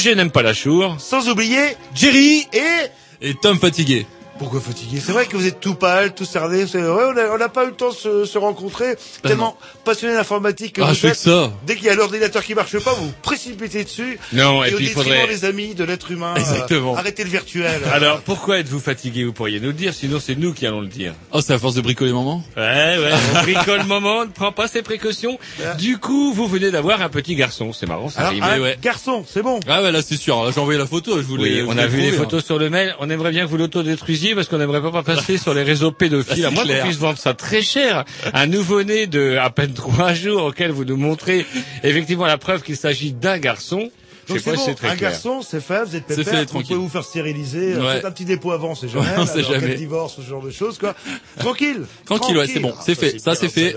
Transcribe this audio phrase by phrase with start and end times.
[0.00, 0.96] Roger n'aime pas la chour.
[0.98, 2.88] sans oublier Jerry et
[3.20, 4.06] et Tom fatigué.
[4.50, 6.66] Pourquoi fatigué C'est vrai que vous êtes tout pâle, tout cerné.
[6.66, 8.96] C'est vrai, on n'a pas eu le temps de se, se rencontrer.
[9.22, 11.12] tellement passionné d'informatique que Ah, vous je fais êtes.
[11.14, 11.52] que ça.
[11.66, 14.18] Dès qu'il y a l'ordinateur qui marche pas, vous vous précipitez dessus.
[14.32, 16.34] Non, et au puis il détriment faudrait- des amis, de l'être humain.
[16.34, 16.94] Exactement.
[16.94, 17.80] euh, arrêtez le virtuel.
[17.92, 20.88] Alors, pourquoi êtes-vous fatigué Vous pourriez nous le dire, sinon c'est nous qui allons le
[20.88, 21.14] dire.
[21.32, 22.42] Oh, c'est à force de bricoler maman.
[22.56, 22.62] Ouais,
[22.98, 25.38] ouais, on bricole moment, on ne prend pas ses précautions.
[25.78, 28.42] Du coup, vous venez d'avoir un petit garçon, c'est marrant, ça arrive.
[28.62, 28.76] ouais.
[28.82, 29.60] garçon, c'est bon.
[29.68, 30.50] Ah ouais, là c'est sûr.
[30.52, 31.16] J'ai envoyé la photo.
[31.18, 31.62] Je voulais.
[31.62, 32.24] Oui, on a vu les trouver, hein.
[32.24, 32.96] photos sur le mail.
[32.98, 36.46] On aimerait bien que vous l'autodétruisiez parce qu'on n'aimerait pas passer sur les réseaux pédophiles.
[36.46, 38.06] À moins qu'on puisse vendre ça très cher.
[38.32, 41.44] Un nouveau-né de à peine trois jours auquel vous nous montrez
[41.82, 43.90] effectivement la preuve qu'il s'agit d'un garçon.
[44.30, 45.10] Je Donc sais c'est pas si bon, c'est très un clair.
[45.10, 46.66] garçon, c'est fait, vous êtes C'est pépère, fait, vous tranquille.
[46.68, 47.94] pouvez vous faire stériliser, euh, Ouais.
[47.96, 49.74] faites un petit dépôt avant, c'est jamais, On là, sait dans quel jamais.
[49.74, 50.94] divorce, ce genre de choses, quoi.
[51.38, 51.82] Tranquille.
[52.04, 53.74] Tranquille, ouais, c'est bon, Ah, c'est fait, ça, c'est fait.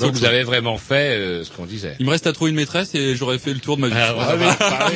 [0.00, 1.96] Donc vous avez vraiment fait euh, ce qu'on disait.
[1.98, 3.94] Il me reste à trouver une maîtresse et j'aurais fait le tour de ma vie.
[3.94, 4.24] Alors,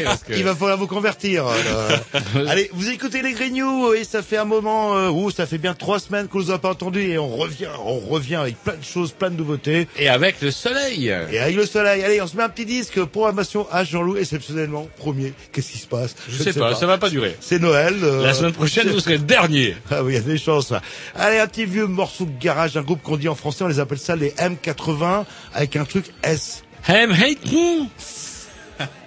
[0.05, 1.47] parce que- Il va falloir vous convertir.
[1.47, 1.97] euh.
[2.49, 5.99] Allez, vous écoutez les Grignoux et ça fait un moment, ouh, ça fait bien trois
[5.99, 9.13] semaines qu'on nous a pas entendu et on revient, on revient avec plein de choses,
[9.13, 9.89] plein de nouveautés.
[9.99, 11.09] Et avec le soleil.
[11.09, 14.89] Et avec le soleil, allez, on se met un petit disque, programmation H Jean-Loup, exceptionnellement,
[14.97, 15.33] premier.
[15.53, 16.15] Qu'est-ce qui se passe?
[16.29, 17.37] Je sais pas, ça va pas durer.
[17.41, 17.97] C'est Noël.
[18.03, 19.77] euh, La semaine prochaine, vous serez le dernier.
[19.91, 20.73] Ah oui, il y a des chances.
[21.15, 23.81] Allez, un petit vieux morceau de garage d'un groupe qu'on dit en français, on les
[23.81, 26.63] appelle ça les M80, avec un truc S.
[26.89, 27.85] Hem hate me.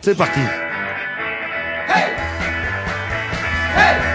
[0.01, 0.39] C'est parti.
[3.75, 4.14] Why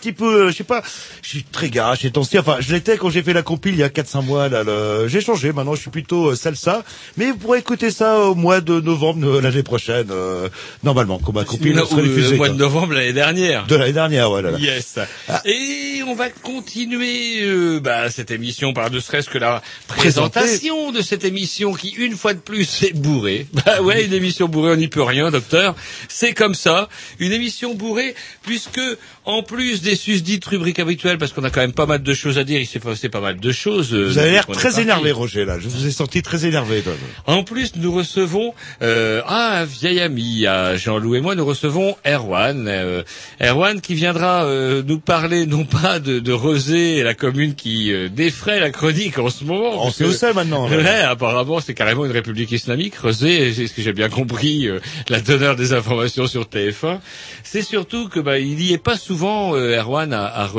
[0.00, 0.46] petit peu.
[0.46, 0.82] euh, Je sais pas.
[1.22, 2.38] Je suis très garage ces temps-ci.
[2.38, 4.48] Enfin, je l'étais quand j'ai fait la compile il y a 4-5 mois.
[4.48, 5.52] Là, le- j'ai changé.
[5.52, 6.82] Maintenant, je suis plutôt euh, salsa.
[7.16, 10.08] Mais vous pourrez écouter ça au mois de novembre de l'année prochaine.
[10.10, 10.48] euh,
[10.82, 12.30] normalement, comme ma compile sera diffusée.
[12.32, 13.66] le mois de novembre l'année dernière.
[13.66, 14.50] De l'année dernière, voilà.
[14.58, 14.98] Yes.
[15.44, 21.02] Et on va continuer euh, bah, cette émission par ne serait-ce que la présentation de
[21.02, 23.46] cette émission qui, une fois de plus, est bourrée.
[23.66, 25.74] Bah ouais, une émission bourrée, on n'y peut rien, docteur.
[26.08, 26.88] C'est comme ça.
[27.18, 28.80] Une émission bourrée, puisque
[29.26, 32.38] en plus des susdites rubriques habituelles, parce qu'on a quand même pas mal de choses
[32.38, 33.92] à dire, il s'est passé pas mal de choses.
[33.92, 35.44] euh, Vous avez l'air très énervé, Roger.
[35.44, 36.80] Là, je vous ai senti très énervé.
[36.82, 36.92] toi.
[37.26, 42.66] En plus, nous recevons euh, un vieil ami, à Jean-Loup et moi, nous recevons Erwan.
[42.68, 43.02] Euh,
[43.42, 48.60] Erwan qui viendra euh, nous parler non pas de, de la commune qui euh, défraie
[48.60, 49.84] la chronique en ce moment.
[49.84, 50.68] On sait où c'est maintenant.
[50.68, 50.76] là.
[50.76, 52.96] Ouais, apparemment, c'est carrément une république islamique.
[52.96, 54.78] Rosé, c'est ce que j'ai bien compris, euh,
[55.08, 56.98] la donneur des informations sur TF1.
[57.42, 60.50] C'est surtout que bah, il y est pas souvent, euh, Erwan, à, à.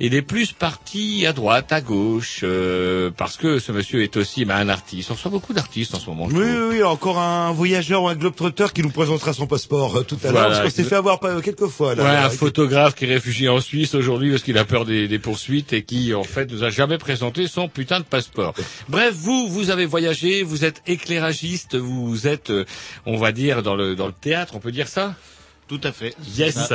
[0.00, 4.44] Il est plus parti à droite, à gauche, euh, parce que ce monsieur est aussi
[4.44, 5.10] bah, un artiste.
[5.10, 6.26] On reçoit beaucoup d'artistes en ce moment.
[6.26, 10.02] Oui, oui, oui, encore un voyageur ou un globetrotter qui nous présentera son passeport euh,
[10.02, 11.94] tout à Voilà, l'heure, parce qu'on s'est fait avoir pas- quelques fois.
[11.94, 14.84] Là, Ouais, Là, un photographe qui est réfugié en Suisse aujourd'hui parce qu'il a peur
[14.84, 18.54] des, des poursuites et qui, en fait, nous a jamais présenté son putain de passeport.
[18.88, 22.64] Bref, vous, vous avez voyagé, vous êtes éclairagiste, vous êtes, euh,
[23.06, 25.14] on va dire, dans le, dans le théâtre, on peut dire ça?
[25.68, 26.14] Tout à fait.
[26.36, 26.72] Yes.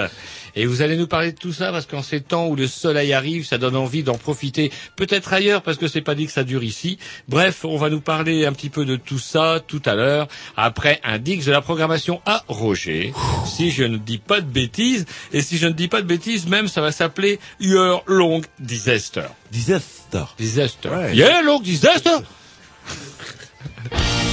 [0.55, 3.11] Et vous allez nous parler de tout ça parce qu'en ces temps où le soleil
[3.11, 4.71] arrive, ça donne envie d'en profiter.
[4.95, 6.99] Peut-être ailleurs parce que c'est pas dit que ça dure ici.
[7.27, 11.01] Bref, on va nous parler un petit peu de tout ça tout à l'heure après
[11.03, 13.13] un dix de la programmation à Roger.
[13.47, 16.47] Si je ne dis pas de bêtises et si je ne dis pas de bêtises,
[16.47, 19.25] même ça va s'appeler Your Long Disaster.
[19.51, 20.25] Disaster.
[20.37, 20.89] Disaster.
[20.89, 21.15] Ouais.
[21.15, 22.19] Yeah, Long Disaster.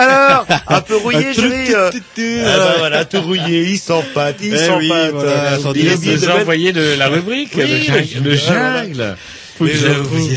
[0.00, 1.74] Alors, un peu rouillé, chérie.
[1.74, 1.90] euh,
[2.46, 4.78] Ah bah voilà, tout rouillé, il s'empâte, il Eh s'empâte.
[4.80, 8.22] oui, voilà, il est de déjà envoyé de la rubrique, Oui, le le jungle.
[8.22, 9.16] Le jungle,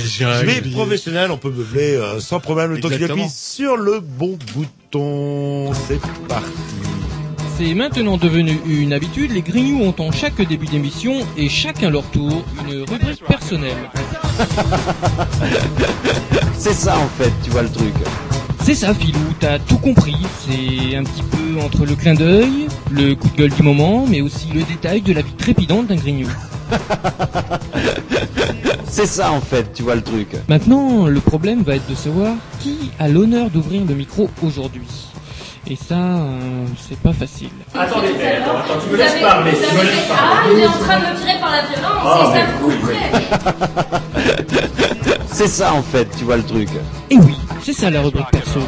[0.08, 0.46] jungle.
[0.46, 0.60] Mais, euh.
[0.62, 4.38] Mais professionnel, on peut meubler euh, sans problème le temps qu'il appuie sur le bon
[4.53, 5.72] bouton.
[5.88, 6.48] C'est parti.
[7.58, 12.03] C'est maintenant devenu une habitude, les Grignoux ont en chaque début d'émission et chacun leur
[12.05, 13.77] tour une rubrique personnelle.
[16.58, 17.93] C'est ça en fait, tu vois le truc.
[18.63, 20.15] C'est ça Philou, t'as tout compris,
[20.48, 24.22] c'est un petit peu entre le clin d'œil, le coup de gueule du moment, mais
[24.22, 26.29] aussi le détail de la vie trépidante d'un Grignou.
[28.88, 30.29] C'est ça en fait, tu vois le truc.
[30.48, 34.88] Maintenant, le problème va être de savoir qui a l'honneur d'ouvrir le micro aujourd'hui.
[35.67, 37.50] Et ça, euh, c'est pas facile.
[37.74, 41.00] Attendez, attends, attends, tu me laisses parler, tu me laisses Ah, il est en train
[41.00, 43.12] de me tirer par la violence, et ça me coûterait.
[45.33, 46.69] C'est ça en fait, tu vois le truc.
[47.09, 48.59] Et oui, c'est ça la rubrique perso.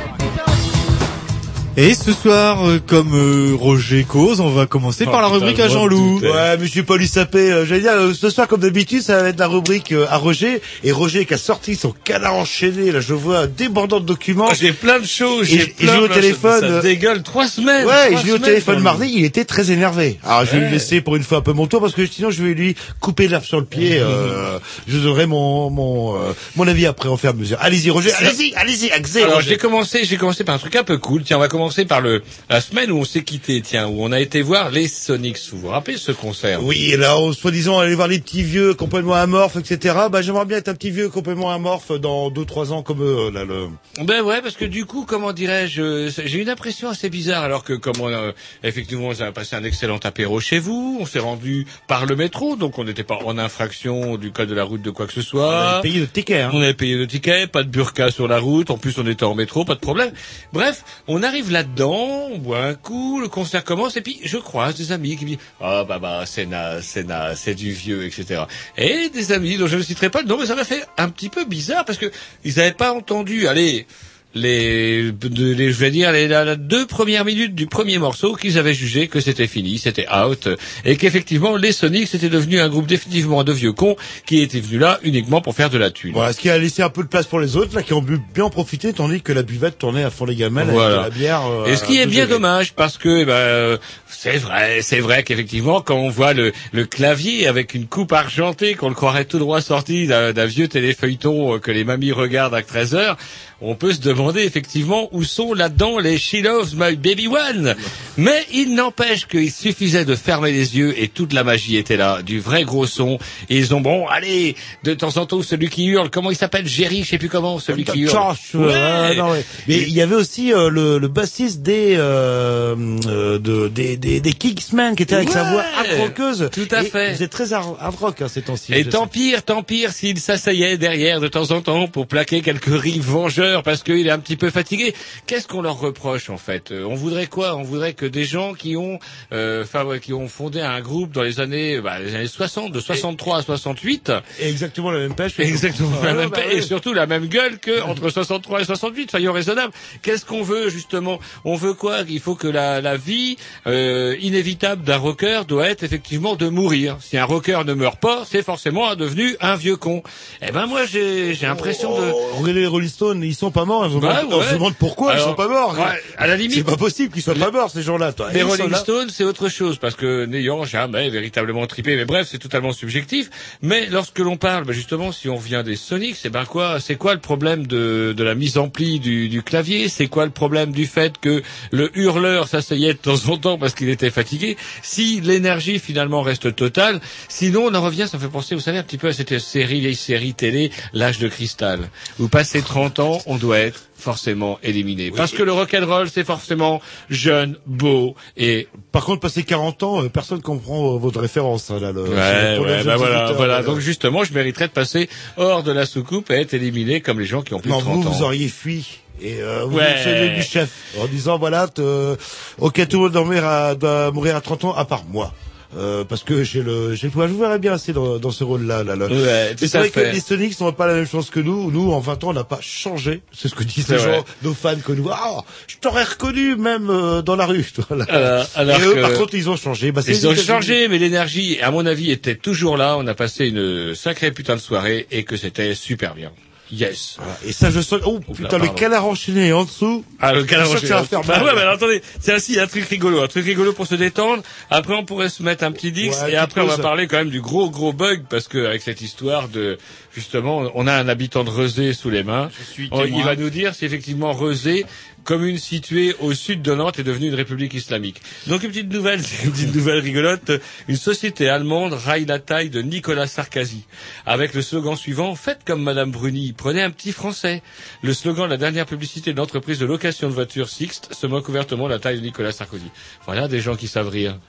[1.78, 5.46] Et ce soir, euh, comme euh, Roger cause, on va commencer par la Oh, putain,
[5.46, 6.22] rubrique à je Jean-Loup.
[6.22, 7.52] Ouais, mais je suis pas lui sapé.
[7.52, 10.16] euh, J'allais dire, euh, ce soir, comme d'habitude, ça va être la rubrique euh, à
[10.16, 10.62] Roger.
[10.86, 14.48] Et Roger qui a sorti son canard enchaîné, là, je vois débordant de documents.
[14.50, 17.86] Oh, J'ai plein de choses, j'ai plein eu au de- téléphone, Ça dégueule trois semaines.
[17.86, 20.18] Ouais, trois je l'ai eu au téléphone mardi, il était très énervé.
[20.24, 22.30] Alors je vais lui laisser pour une fois un peu mon tour parce que sinon
[22.32, 23.98] je vais lui couper l'herbe sur le pied.
[24.00, 27.58] Euh, je donnerai mon mon euh, mon avis après en faire mesure.
[27.60, 29.24] Allez-y Roger, allez-y, allez-y, accès.
[29.24, 31.24] Alors j'ai commencé, j'ai commencé par un truc un peu cool.
[31.24, 33.62] Tiens, on va commencer par le la semaine où on s'est quitté.
[33.62, 35.38] Tiens, où on a été voir les Sonics.
[35.52, 36.64] Vous vous rappelez ce concert?
[36.64, 39.96] Oui, et là, on- soi-disant, aller voir les petits vieux complètement amorphes, etc.
[40.12, 43.32] Bah, j'aimerais bien être un petit vieux complètement amorphe dans deux, trois ans comme eux,
[43.32, 43.68] là, le...
[44.04, 47.74] Ben ouais, parce que du coup, comment dirais-je, j'ai une impression assez bizarre, alors que
[47.74, 48.32] comme on a,
[48.64, 52.56] effectivement, on a passé un excellent apéro chez vous, on s'est rendu par le métro,
[52.56, 55.22] donc on n'était pas en infraction du code de la route de quoi que ce
[55.22, 55.80] soit.
[55.82, 56.52] Payer le ticket, hein.
[56.54, 59.24] On avait payé le ticket, pas de burqa sur la route, en plus on était
[59.24, 60.12] en métro, pas de problème.
[60.54, 64.92] Bref, on arrive là-dedans, on un coup, le concert commence, et puis je croise des
[64.92, 68.44] amis qui me disent «Ah bah bah, c'est na, c'est na, c'est du vieux, etc.»
[68.78, 71.08] Et des amis dont je ne citerai pas le nom, mais ça m'a fait un
[71.08, 72.12] petit peu bizarre, parce que
[72.44, 73.88] ils n'avaient pas entendu, allez,
[74.36, 78.36] les, de- les- je vais dire, les, la- la deux premières minutes du premier morceau
[78.36, 80.50] qu'ils avaient jugé que c'était fini, c'était out,
[80.84, 84.82] et qu'effectivement les Sonics c'était devenu un groupe définitivement de vieux cons qui étaient venus
[84.82, 86.12] là uniquement pour faire de la thune.
[86.14, 88.04] Voilà, ce qui a laissé un peu de place pour les autres, là, qui ont
[88.04, 91.02] pu bien en profiter, tandis que la buvette tournait à fond les gamelles Voilà.
[91.04, 91.42] avec de la bière.
[91.48, 92.36] euh, Et ce qui est bien degrés.
[92.36, 96.86] dommage parce que eh ben, c'est vrai, c'est vrai qu'effectivement quand on voit le, le
[96.86, 101.56] clavier avec une coupe argentée qu'on le croirait tout droit sorti d'un d'un vieux téléfeuilleton
[101.56, 103.18] euh, que les mamies regardent à 13 heures,
[103.62, 107.76] on peut se demander effectivement où sont là-dedans les She Loves My Baby One.
[108.18, 112.22] Mais il n'empêche qu'il suffisait de fermer les yeux et toute la magie était là,
[112.22, 113.20] du vrai gros son.
[113.50, 116.68] Et ils ont bon, allez, de temps en temps celui qui hurle, comment il s'appelle,
[116.68, 118.36] Jerry, je sais plus comment, celui qui hurle.
[118.54, 118.74] Ouais.
[118.74, 119.46] euh, non, ouais.
[119.68, 122.76] Mais il y avait aussi euh, le, le bassiste des, euh,
[123.08, 126.50] euh, de, des, des, des Kingsmen qui était avec sa voix accroqueuse.
[126.52, 127.10] Tout à Et fait.
[127.10, 128.74] Il faisait très hard, rock hein, ces temps-ci.
[128.74, 129.10] Et tant sais.
[129.12, 133.64] pire, tant pire s'il s'asseyait derrière de temps en temps pour plaquer quelques rives vengeurs
[133.64, 134.94] parce qu'il est un petit peu fatigué.
[135.28, 137.56] Qu'est-ce qu'on leur reproche en fait Euh, On voudrait quoi?
[137.56, 139.00] On voudrait que des gens qui ont,
[139.34, 142.72] euh, enfin, ouais, qui ont fondé un groupe dans les années, bah, les années 60,
[142.72, 145.40] de 63 à 68, Et exactement la même pêche.
[145.40, 146.64] exactement Ah, la même bah, et oui.
[146.64, 149.12] surtout la même gueule que entre 63 et 68.
[149.12, 149.74] Soyons raisonnables.
[150.02, 151.20] Qu'est-ce qu'on veut justement?
[151.44, 152.00] On veut quoi?
[152.08, 156.98] Il faut que la, la vie euh, inévitable d'un rocker doit être effectivement de mourir.
[157.02, 160.02] Si un rocker ne meurt pas, c'est forcément devenu un vieux con.
[160.42, 163.66] Eh ben moi j'ai j'ai l'impression de Oh, regardez les Rolling Stones, ils sont pas
[163.66, 163.90] morts.
[164.08, 165.74] Bah, on se demande pourquoi ils Alors, sont pas morts.
[165.78, 168.14] ouais, à la limite, C'est pas possible qu'ils soient pas morts ces gens-là.
[168.14, 168.30] toi.
[168.32, 168.74] les Ils Rolling.
[168.76, 173.30] Stones, c'est autre chose, parce que n'ayant jamais véritablement tripé, mais bref, c'est totalement subjectif.
[173.62, 176.96] Mais lorsque l'on parle, ben justement, si on vient des Sonics, c'est ben quoi C'est
[176.96, 179.90] quoi le problème de, de la mise en pli du, du clavier?
[179.90, 183.74] C'est quoi le problème du fait que le hurleur s'asseyait de temps en temps parce
[183.74, 184.58] qu'il était fatigué?
[184.82, 188.78] Si l'énergie finalement reste totale, sinon on en revient, ça me fait penser, vous savez,
[188.78, 193.00] un petit peu à cette série, les séries télé, l'âge de cristal, où passé 30
[193.00, 195.12] ans, on doit être forcément éliminé.
[195.12, 200.10] Parce que le rock'n'roll, c'est forcément jeune, beau et Par contre, passé 40 ans, euh,
[200.10, 201.72] personne comprend euh, votre référence.
[201.72, 203.58] hein, là, le, Ouais, bah voilà, voilà.
[203.60, 207.20] euh, Donc justement, je mériterais de passer hors de la soucoupe et être éliminé comme
[207.20, 208.12] les gens qui ont plus non, de 30 vous, ans.
[208.12, 209.00] vous auriez fui.
[209.22, 210.30] Et euh, vous Ouais.
[210.36, 212.18] du chef en disant voilà, te-
[212.60, 215.34] ok, tout le monde doit mourir à, doit mourir à 30 ans, à part moi.
[215.78, 217.28] Euh, parce que j'ai le, j'ai le pouvoir.
[217.28, 218.84] Je vous verrais bien assez dans, dans ce rôle-là.
[218.84, 219.08] Là, là.
[219.08, 220.04] Ouais, c'est vrai fait.
[220.10, 221.70] que les Sonics n'ont pas la même chance que nous.
[221.72, 223.22] Nous, en 20 ans, on n'a pas changé.
[223.34, 225.10] C'est ce que disent les gens, nos fans que nous.
[225.12, 227.66] Ah, je t'aurais reconnu même euh, dans la rue.
[227.90, 228.06] Voilà.
[228.06, 229.92] Alors, alors Et eux, que- par contre, ils ont changé.
[229.92, 232.96] Bah, c'est Ils ont changé, mais l'énergie, à mon avis, était toujours là.
[232.98, 236.32] On a passé une sacrée putain de soirée et que c'était super bien.
[236.72, 237.16] Yes.
[237.18, 237.38] Voilà.
[237.46, 238.02] Et ça, je sens...
[238.06, 240.04] Oh, putain, le canard enchaîné en dessous.
[240.20, 241.44] Ah, le Je canard que ça va faire Ah mal.
[241.44, 243.86] ouais, mais attendez, c'est ainsi, il y a un truc rigolo, un truc rigolo pour
[243.86, 244.42] se détendre.
[244.72, 247.18] Après, on pourrait se mettre un petit dix, Ouais, et après, on va parler quand
[247.18, 249.78] même du gros, gros bug, parce que avec cette histoire de,
[250.14, 252.50] justement, on a un habitant de Rezé sous les mains.
[252.74, 253.20] suis On- témoin.
[253.20, 254.86] il va nous dire si effectivement Rezé,
[255.26, 258.22] commune située au sud de Nantes, est devenue une république islamique.
[258.48, 260.52] Donc, une petite nouvelle, une petite nouvelle rigolote.
[260.88, 263.84] Une société allemande raille la taille de Nicolas Sarkozy.
[264.26, 267.62] Avec le slogan suivant, faites comme Madame Bruni, prenez un petit français.
[268.04, 271.50] Le slogan de la dernière publicité de l'entreprise de location de voitures Sixt se moque
[271.50, 272.90] ouvertement de la taille de Nicolas Sarkozy.
[273.26, 274.40] Voilà des gens qui savent rire.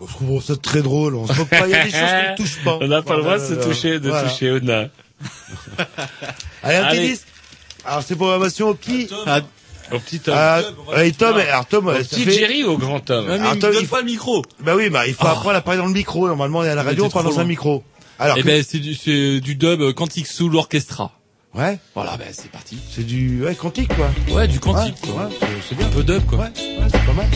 [0.00, 1.16] Je trouve ça très drôle.
[1.16, 1.66] On se moque pas.
[1.66, 2.78] Il y a des choses qu'on ne touche pas.
[2.82, 4.28] On n'a pas le droit de se toucher, de Voilà.
[4.28, 4.88] toucher au nain.
[6.62, 7.08] Allez, un petit Allez.
[7.08, 7.26] disque.
[7.84, 9.08] Alors, c'est programmation au petit.
[9.92, 10.34] Au petit Tom.
[10.94, 13.54] Allez, Tom, alors Tom, au petit fait- Jerry ou au grand Tom Ouais, mais Alors,
[13.56, 14.44] me donne il pas le micro.
[14.60, 16.26] Bah oui, bah il faut apprendre à parler dans le micro.
[16.26, 17.82] Normalement, on est à la radio, on parle dans un micro.
[18.18, 21.12] Alors, Eh que- ben, c'est du, c'est du dub euh, Quantic sous l'orchestra.
[21.54, 22.76] ouais, Voilà, ben, c'est parti.
[22.90, 24.10] c'est du ouais, quantique, quoi.
[24.34, 25.24] Ouais, du quantique, Ouais, quoi.
[25.26, 25.86] ouais, c'est- c'est bien.
[25.86, 26.38] Un peu dub, quoi.
[26.38, 27.26] Ouais, ouais, c'est pas mal.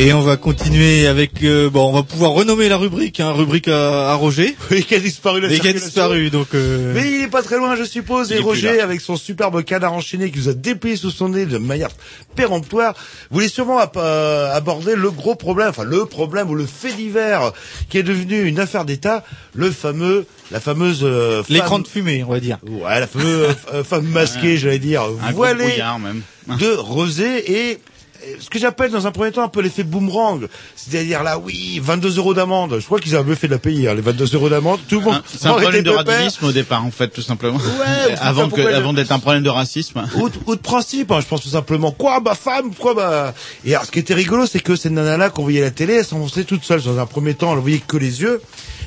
[0.00, 3.66] Et on va continuer avec euh, bon, on va pouvoir renommer la rubrique, hein, rubrique
[3.66, 4.54] à, à Roger.
[4.70, 6.54] Oui, qui a disparu la Et qui a disparu, donc.
[6.54, 8.30] euh, Mais il est pas très loin, je suppose.
[8.30, 11.46] Il Et Roger, avec son superbe canard enchaîné qui nous a déplié sous son nez
[11.46, 11.88] de manière
[12.36, 12.94] péremptoire,
[13.32, 17.50] voulait sûrement euh, aborder le gros problème, enfin le problème ou le fait divers
[17.88, 22.22] qui est devenu une affaire d'État, le fameux, la fameuse euh, femme- L'écran de fumée,
[22.22, 22.58] on va dire.
[22.68, 26.22] Ouais, la fameuse euh, femme masquée, j'allais dire, Un voilée même.
[26.56, 27.78] de Rosé et
[28.40, 32.16] ce que j'appelle dans un premier temps un peu l'effet boomerang, c'est-à-dire là oui 22
[32.18, 32.76] euros d'amende.
[32.80, 34.80] Je crois qu'ils avaient fait de la payer hein, les 22 euros d'amende.
[34.88, 35.14] Tout le monde.
[35.14, 37.58] Hein, C'est un problème de radicalisme au départ, en fait, tout simplement.
[37.58, 40.02] Ouais, avant que, avant d'être un problème de racisme.
[40.16, 41.90] ou, de- ou de principe, hein, je pense tout simplement.
[41.92, 43.34] Quoi, bah femme, quoi, bah.
[43.64, 45.94] Et alors, ce qui était rigolo, c'est que cette nana-là qu'on voyait à la télé,
[45.94, 46.82] elle s'enfonçait toute seule.
[46.82, 48.40] Dans un premier temps, elle voyait que les yeux.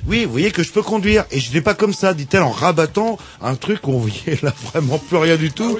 [0.07, 1.25] Oui, vous voyez que je peux conduire.
[1.31, 4.53] Et je n'ai pas comme ça, dit-elle, en rabattant un truc où on voyait là
[4.71, 5.77] vraiment plus rien du tout.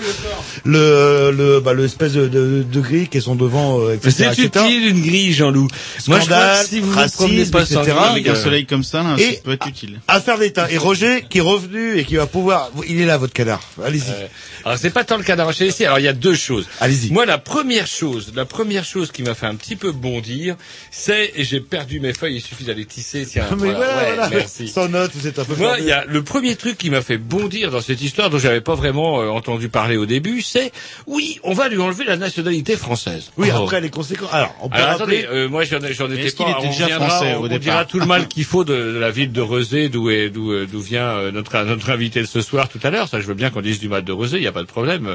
[0.65, 4.31] le, le, bah, l'espèce de, de, de grille qui sont devant, euh, Mais etc.
[4.35, 5.67] C'est utile une grille, Jean-Loup.
[6.07, 7.75] Moi, je crois que si vous vous racisme, promenez pas etc.
[7.81, 9.99] grille, Avec un euh, soleil comme ça, là, Et- ça peut être utile.
[10.07, 10.71] Affaire d'État.
[10.71, 13.61] Et Roger, qui est revenu et qui va pouvoir, il est là, votre canard.
[13.83, 14.11] Allez-y.
[14.11, 14.27] Euh,
[14.63, 15.85] alors c'est pas tant le cas d'arracher ici.
[15.85, 16.67] Alors il y a deux choses.
[16.79, 17.11] Allez-y.
[17.11, 20.55] Moi la première chose, la première chose qui m'a fait un petit peu bondir,
[20.91, 22.35] c'est et j'ai perdu mes feuilles.
[22.35, 23.25] Il suffit d'aller tisser.
[23.25, 23.45] Tiens.
[23.51, 24.29] Mais voilà, voilà, ouais, voilà.
[24.29, 24.67] merci.
[24.67, 27.01] Sans note, vous êtes un peu Moi, il y a le premier truc qui m'a
[27.01, 30.71] fait bondir dans cette histoire dont j'avais pas vraiment euh, entendu parler au début, c'est
[31.07, 33.31] oui, on va lui enlever la nationalité française.
[33.37, 33.63] Oui, Oh.
[33.63, 34.33] après les conséquences.
[34.33, 35.23] Alors, on peut Alors rappeler.
[35.25, 36.51] attendez, euh, moi j'en ai- j'en étais est-ce qu'il pas.
[36.51, 38.63] était on déjà reviendra, français on, au on départ dira tout le mal qu'il faut
[38.63, 41.89] de, de la ville de Rezé, d'où est d'où euh, d'où vient euh, notre notre
[41.89, 43.07] invité de ce soir tout à l'heure.
[43.09, 44.67] Ça, je veux bien qu'on dise du mal de Rezé, il y a pas de
[44.67, 45.09] problème.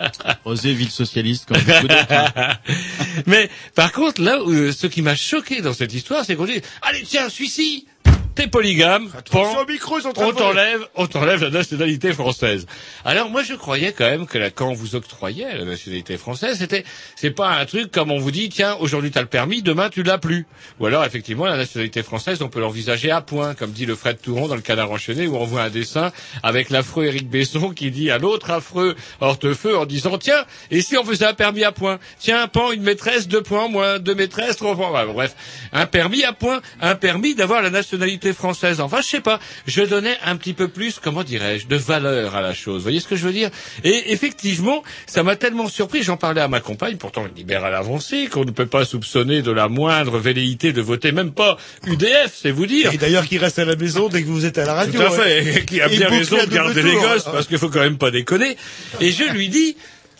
[0.44, 2.06] Rosé, ville socialiste, comme beaucoup d'autres.
[3.26, 6.60] Mais par contre, là, où, ce qui m'a choqué dans cette histoire, c'est qu'on dit
[6.82, 7.86] allez tiens, celui-ci,
[8.34, 12.66] t'es polygame, pan, micro, on t'enlève, on t'enlève la nationalité française.
[13.04, 16.58] Alors moi je croyais quand même que là, quand on vous octroyait la nationalité française,
[16.58, 16.84] c'était
[17.16, 20.02] c'est pas un truc comme on vous dit tiens aujourd'hui t'as le permis, demain tu
[20.02, 20.46] l'as plus.
[20.78, 24.20] Ou alors effectivement la nationalité française on peut l'envisager à point, comme dit le Fred
[24.20, 26.12] Touron dans le Canard enchaîné où on voit un dessin
[26.42, 30.96] avec l'affreux Éric Besson qui dit à l'autre affreux Hortefeux en disant tiens et si
[30.96, 34.14] on faisait un permis à point, tiens un pan une maîtresse deux points moins deux
[34.14, 35.34] maîtresses trois points, bref
[35.72, 38.80] un permis à point, un permis d'avoir la nationalité française.
[38.80, 42.40] Enfin, je sais pas, je donnais un petit peu plus, comment dirais-je, de valeur à
[42.40, 42.76] la chose.
[42.76, 43.50] Vous voyez ce que je veux dire?
[43.84, 48.44] Et effectivement, ça m'a tellement surpris, j'en parlais à ma compagne, pourtant libérale avancée, qu'on
[48.44, 51.56] ne peut pas soupçonner de la moindre velléité de voter, même pas
[51.86, 52.92] UDF, c'est vous dire.
[52.92, 55.00] Et d'ailleurs, qui reste à la maison dès que vous êtes à la radio.
[55.00, 55.42] Tout à ouais.
[55.42, 58.10] fait, qui a bien raison de garder les gosses, parce qu'il faut quand même pas
[58.10, 58.56] déconner.
[59.00, 59.76] Et je lui dis,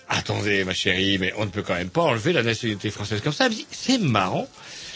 [0.08, 3.32] attendez ma chérie, mais on ne peut quand même pas enlever la nationalité française comme
[3.32, 3.46] ça.
[3.46, 4.48] Elle me dit, c'est marrant,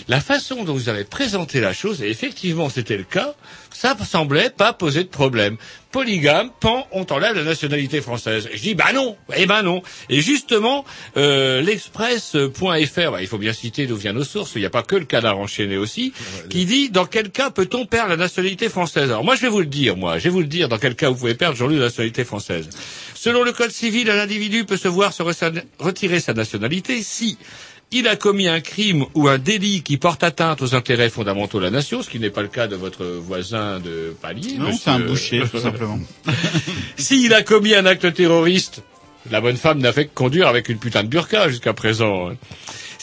[0.09, 3.35] la façon dont vous avez présenté la chose, et effectivement c'était le cas,
[3.73, 5.57] ça semblait pas poser de problème.
[5.91, 8.49] Polygame, pan, on t'enlève la nationalité française.
[8.53, 9.81] Et je dis, bah non, eh ben non.
[10.09, 10.85] Et justement,
[11.17, 14.83] euh, l'express.fr, bah, il faut bien citer d'où viennent nos sources, il n'y a pas
[14.83, 16.13] que le canard enchaîné aussi,
[16.51, 19.05] qui dit, dans quel cas peut-on perdre la nationalité française?
[19.11, 20.97] Alors moi je vais vous le dire, moi, je vais vous le dire dans quel
[20.97, 22.69] cas vous pouvez perdre, Jean-Louis, la nationalité française.
[23.15, 27.39] Selon le Code civil, un individu peut se voir se re- retirer sa nationalité si
[27.95, 31.65] il a commis un crime ou un délit qui porte atteinte aux intérêts fondamentaux de
[31.65, 34.59] la nation, ce qui n'est pas le cas de votre voisin de palier.
[34.59, 36.01] Non, c'est un boucher, tout simplement.
[36.97, 38.83] S'il a commis un acte terroriste,
[39.31, 42.31] la bonne femme n'a fait que conduire avec une putain de burqa jusqu'à présent.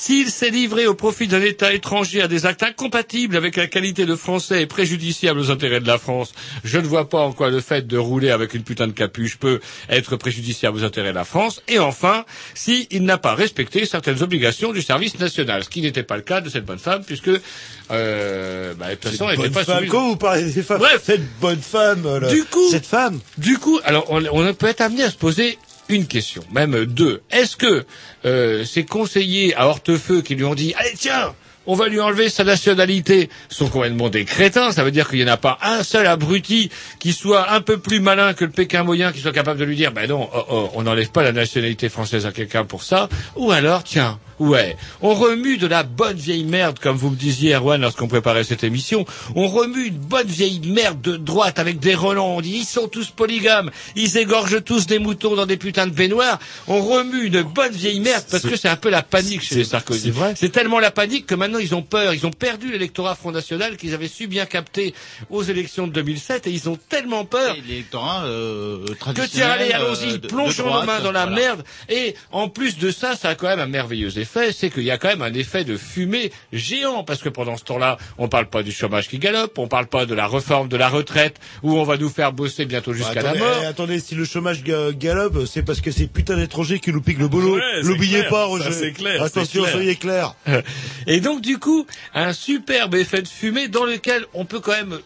[0.04, 4.08] S'il s'est livré au profit d'un État étranger à des actes incompatibles avec la qualité
[4.08, 6.34] de français et préjudiciables aux intérêts de la France,
[6.64, 9.38] je ne vois pas en quoi le fait de rouler avec une putain de capuche
[9.38, 9.60] peut
[9.90, 11.62] être préjudiciable aux intérêts de la France.
[11.68, 16.16] Et enfin, s'il n'a pas respecté certaines obligations du service national, ce qui n'était pas
[16.16, 17.30] le cas de cette bonne femme, puisque
[17.92, 19.76] euh, bah, de toute façon, elle n'était pas femme.
[19.76, 19.92] soumise.
[19.92, 21.02] Quand vous parlez des femmes, Bref.
[21.06, 24.82] cette bonne femme, là, Du coup, cette femme, du coup, alors on, on peut être
[24.82, 25.60] amené à se poser
[25.92, 27.22] une question, même deux.
[27.32, 27.86] Est-ce que
[28.26, 31.34] euh, ces conseillers à Hortefeux qui lui ont dit allez tiens
[31.68, 34.72] on va lui enlever sa nationalité, sont complètement des crétins.
[34.72, 37.78] Ça veut dire qu'il n'y en a pas un seul abruti qui soit un peu
[37.78, 40.44] plus malin que le Pékin moyen, qui soit capable de lui dire, ben non, oh,
[40.50, 43.10] oh, on n'enlève pas la nationalité française à quelqu'un pour ça.
[43.36, 47.54] Ou alors, tiens, ouais, on remue de la bonne vieille merde, comme vous me disiez,
[47.54, 49.06] Erwan, lorsqu'on préparait cette émission.
[49.36, 52.36] On remue une bonne vieille merde de droite avec des relents.
[52.38, 53.72] On dit, ils sont tous polygames.
[53.96, 56.40] Ils égorgent tous des moutons dans des putains de baignoires.
[56.68, 59.64] On remue une bonne vieille merde parce que c'est un peu la panique chez les
[59.64, 60.02] Sarkozy.
[60.06, 60.34] c'est vrai.
[60.36, 62.14] C'est tellement la panique que maintenant ils ont peur.
[62.14, 64.94] Ils ont perdu l'électorat Front National qu'ils avaient su bien capter
[65.30, 69.30] aux élections de 2007 et ils ont tellement peur Et l'électorat euh, que traditionnel.
[69.32, 71.36] tiens, allez, euh, allons-y, plongeons nos mains dans la voilà.
[71.42, 71.64] merde.
[71.90, 74.92] Et en plus de ça, ça a quand même un merveilleux effet, c'est qu'il y
[74.92, 78.48] a quand même un effet de fumée géant, parce que pendant ce temps-là, on parle
[78.48, 81.78] pas du chômage qui galope, on parle pas de la réforme de la retraite, où
[81.78, 83.60] on va nous faire bosser bientôt jusqu'à la attendez, mort.
[83.62, 87.02] eh, attendez, si le chômage ga- galope, c'est parce que c'est putain d'étrangers qui nous
[87.02, 87.56] piquent le boulot.
[87.56, 88.72] Ouais, clair, pas, Roger.
[88.72, 89.74] c'est clair, Attention, clair.
[89.74, 90.36] soyez clairs.
[91.08, 95.00] Et donc du coup, un superbe effet de fumée dans lequel on peut quand même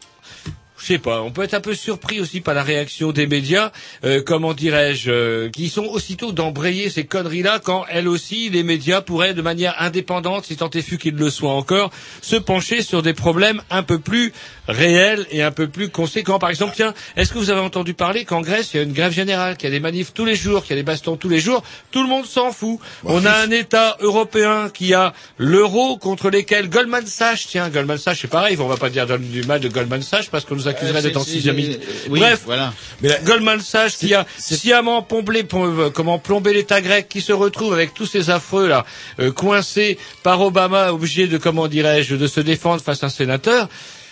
[0.85, 3.71] je sais pas, on peut être un peu surpris aussi par la réaction des médias,
[4.03, 9.01] euh, comment dirais-je, euh, qui sont aussitôt d'embrayer ces conneries-là quand, elles aussi, les médias
[9.01, 11.89] pourraient, de manière indépendante, si tant est fut qu'ils le soient encore,
[12.21, 14.31] se pencher sur des problèmes un peu plus
[14.67, 16.37] réels et un peu plus conséquents.
[16.37, 18.93] Par exemple, tiens, est-ce que vous avez entendu parler qu'en Grèce, il y a une
[18.93, 21.17] grève générale, qu'il y a des manifs tous les jours, qu'il y a des bastons
[21.17, 21.63] tous les jours?
[21.89, 22.77] Tout le monde s'en fout.
[23.05, 28.19] On a un État européen qui a l'euro contre lesquels Goldman Sachs, tiens, Goldman Sachs,
[28.21, 30.74] c'est pareil, on va pas dire du mal de Goldman Sachs parce qu'on nous accuserait
[30.83, 31.19] Euh, d'être
[32.09, 32.73] oui, Bref, voilà.
[33.01, 37.33] Mais la- Goldman Sachs qui a sciemment plombé, pom- comment plomber l'État grec, qui se
[37.33, 38.85] retrouve avec tous ces affreux là,
[39.19, 43.69] euh, coincés par Obama, obligé de comment dirais-je, de se défendre face à un sénateur.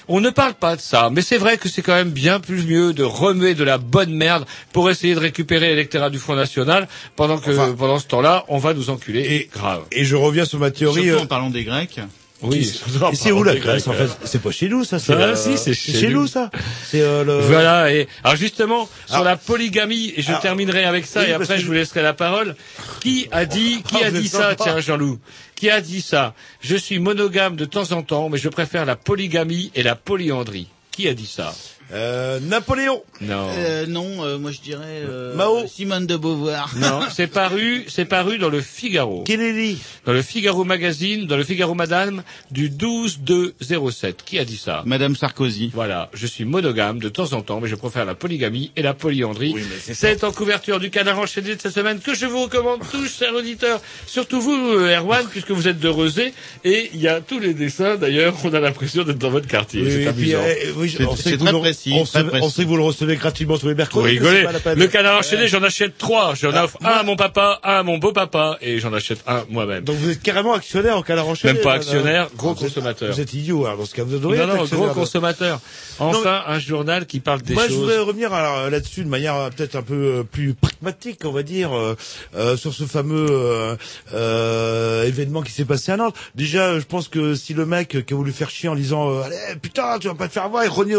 [0.09, 2.65] On ne parle pas de ça, mais c'est vrai que c'est quand même bien plus
[2.65, 6.89] mieux de remuer de la bonne merde pour essayer de récupérer l'électorat du Front National,
[7.15, 9.21] pendant que Enfin- pendant ce temps-là, on va nous enculer.
[9.21, 9.83] Et- grave.
[9.93, 11.03] Et je reviens sur ma théorie.
[11.03, 11.99] Surtout euh, en parlant des Grecs.
[12.43, 12.79] Oui.
[13.13, 14.09] c'est où la Grèce en fait?
[14.25, 14.99] C'est pas chez nous ça.
[14.99, 16.21] c'est, Ah, euh, si, c'est chez nous.
[16.21, 16.51] nous ça.
[16.89, 17.39] C'est euh, le.
[17.39, 21.29] Voilà, et alors justement, sur Alors- la polygamie, et je Alors- terminerai avec ça, Oui,
[21.29, 22.55] et après je vous laisserai la parole.
[23.01, 25.19] Qui a dit, qui Ah, a vous dit ça, tiens Jean-Loup
[25.55, 26.33] Qui a dit ça?
[26.61, 30.67] Je suis monogame de temps en temps, mais je préfère la polygamie et la polyandrie.
[30.91, 31.53] Qui a dit ça?
[31.93, 33.01] Euh, Napoléon.
[33.21, 33.49] Non.
[33.55, 35.67] Euh, non, euh, moi je dirais euh, Mao.
[35.67, 36.73] Simone de Beauvoir.
[36.77, 39.23] Non, c'est paru, c'est paru dans le Figaro.
[39.23, 39.77] Kennedy.
[40.05, 44.13] Dans le Figaro Magazine, dans le Figaro Madame, du 12-2-07.
[44.25, 44.83] Qui a dit ça?
[44.85, 45.71] Madame Sarkozy.
[45.73, 48.93] Voilà, je suis monogame de temps en temps, mais je préfère la polygamie et la
[48.93, 49.53] polyandrie.
[49.55, 53.07] Oui, c'est en couverture du canard enchaîné de cette semaine que je vous recommande tous,
[53.19, 53.81] chers auditeurs.
[54.07, 56.33] Surtout vous, euh, Erwan, puisque vous êtes de Rezé.
[56.63, 59.81] Et il y a tous les dessins, d'ailleurs, on a l'impression d'être dans votre quartier.
[59.81, 60.47] Oui, c'est et puis, amusant.
[60.47, 61.37] euh, oui, C'est- très
[61.91, 62.45] précis, On très sait, précis.
[62.45, 64.07] on sait que vous le recevez gratuitement tous les Vous mercredis.
[64.19, 64.43] rigolez.
[64.43, 64.79] la peine.
[64.79, 66.33] Le canard enchaîné, j'en achète trois.
[66.35, 69.43] J'en Ah, offre un à mon papa, un à mon beau-papa, et j'en achète un
[69.49, 69.83] moi-même.
[69.83, 71.53] Donc vous êtes carrément actionnaire en canard enchaîné.
[71.53, 73.13] Même pas actionnaire, gros Vous consommateur.
[73.13, 75.59] Vous êtes idiot, alors dans ce cas vous devriez Non, non, gros consommateur.
[75.99, 77.77] Enfin, un journal qui parle des Moi, je choses.
[77.79, 81.43] voudrais revenir alors, là-dessus de manière euh, peut-être un peu euh, plus pragmatique, on va
[81.43, 81.95] dire, euh,
[82.35, 83.75] euh, sur ce fameux euh,
[84.13, 86.15] euh, événement qui s'est passé à Nantes.
[86.35, 89.21] Déjà, je pense que si le mec qui a voulu faire chier en disant euh,
[89.23, 90.95] allez putain, tu vas pas te faire avoir, renier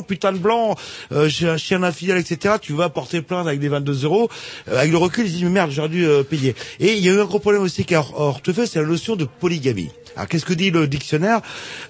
[0.00, 0.76] putain de blanc,
[1.12, 2.54] euh, j'ai un chien infidèle, etc.
[2.60, 4.30] Tu vas porter plainte avec des 22 euros.
[4.68, 6.54] Euh, avec le recul, il se dit mais merde, j'aurais dû euh, payer.
[6.80, 9.16] Et il y a eu un gros problème aussi qui a hortefeux, c'est la notion
[9.16, 9.90] de polygamie.
[10.16, 11.40] Alors qu'est-ce que dit le dictionnaire?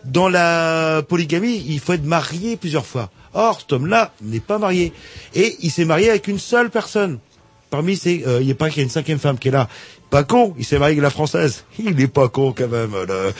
[0.04, 3.10] Dans la polygamie, il faut être marié plusieurs fois.
[3.34, 4.92] Or, cet homme-là n'est pas marié.
[5.34, 7.18] Et il s'est marié avec une seule personne.
[7.70, 8.22] Parmi ces...
[8.40, 9.68] il n'y a pas qu'il y a une cinquième femme qui est là.
[10.12, 11.64] Pas con, il s'est marié avec la française.
[11.78, 12.92] Il n'est pas con quand même.
[13.08, 13.30] là.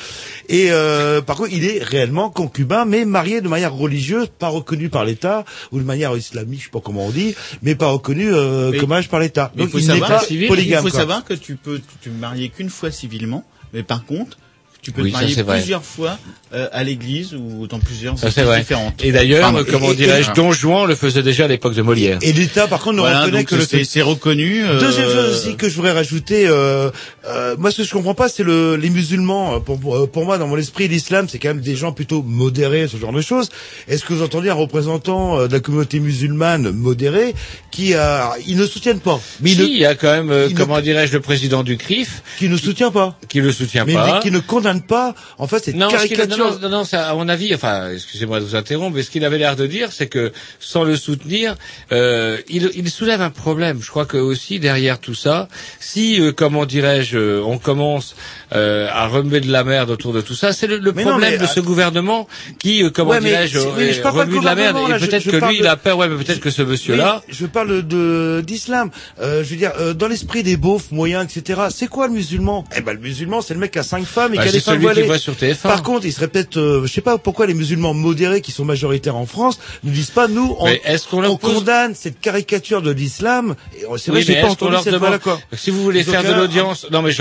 [0.49, 4.89] Et euh, par contre, il est réellement concubin, mais marié de manière religieuse, pas reconnu
[4.89, 8.33] par l'État, ou de manière islamique, je sais pas comment on dit, mais pas reconnu
[8.33, 9.53] euh, Mais- comme mariage par l'État.
[9.55, 10.83] Donc il faut il n'est savoir, pas il polygame.
[10.83, 11.01] faut quoi.
[11.01, 14.39] savoir que tu peux te marier qu'une fois civilement, mais par contre,
[14.81, 16.19] tu peux Oui, te marier plusieurs fois
[16.55, 18.61] euh, à l'église ou dans plusieurs c'est vrai.
[18.61, 19.03] différentes.
[19.03, 19.65] Et d'ailleurs, Pardon.
[19.71, 22.19] comment dirais-je, Don Juan le faisait déjà à l'époque de Molière.
[22.23, 24.63] Et l'État, par contre, ne Voilà, reconnaît que le c'est c'est reconnu.
[24.65, 26.91] euh, Deuxième chose aussi que je voudrais rajouter, euh,
[27.27, 29.61] euh, moi ce que je comprends pas, c'est le, les musulmans.
[29.61, 29.79] Pour,
[30.11, 33.13] pour, moi, dans mon esprit, l'islam, c'est quand même des gens plutôt modérés, ce genre
[33.13, 33.49] de choses.
[33.89, 37.35] Est-ce que vous entendez un représentant euh, de la communauté musulmane modérée
[37.71, 40.55] qui a, ils ne soutiennent pas, mais Si, il y a quand même, euh, ne-
[40.55, 44.21] comment dirais-je, le président du CRIF qui ne soutient pas, qui le soutient mais pas.
[44.23, 45.15] qui ne condamne pas.
[45.39, 46.42] En fait, cette Non, ce qu'il- caricature.
[46.51, 49.39] Non, non, non, à mon avis, enfin, excusez-moi de vous interrompre, mais ce qu'il avait
[49.39, 51.55] l'air de dire, c'est que sans le soutenir,
[51.93, 53.81] euh, il, il soulève un problème.
[53.83, 55.49] Je crois que aussi derrière tout ça,
[55.81, 58.15] si, euh, comment dirais-je, euh, on commence
[58.55, 61.33] euh, à remuer de la merde autour de tout ça, c'est le, le non, problème
[61.33, 63.65] mais, de ce gouvernement qui, euh, comment Ouais, dirais-je, oui,
[64.05, 64.77] euh, remue de la merde.
[64.89, 65.99] là, Et peut-être que lui, de- il a peur.
[65.99, 67.23] Ouais, mais peut-être que ce monsieur-là.
[67.29, 68.91] Je parle de d'islam.
[69.21, 71.63] Euh, je veux dire, euh, dans l'esprit des beaufs moyens, etc.
[71.71, 72.65] C'est quoi le musulman?
[72.77, 74.53] Eh ben, le musulman, c'est le mec qui a cinq femmes et Bah, qui a
[74.53, 75.07] c'est des femmes celui qui voilées.
[75.07, 75.63] voit sur TF1.
[75.63, 78.65] Par contre, il serait peut-être, euh, je sais pas pourquoi les musulmans modérés qui sont
[78.65, 82.91] majoritaires en France ne disent pas nous, on, est-ce qu'on on condamne cette caricature de
[82.91, 83.55] l'islam?
[83.97, 85.41] C'est vrai, j'ai pas entendu cette d'accord.
[85.53, 87.13] Si vous voulez faire de l'audience, non mais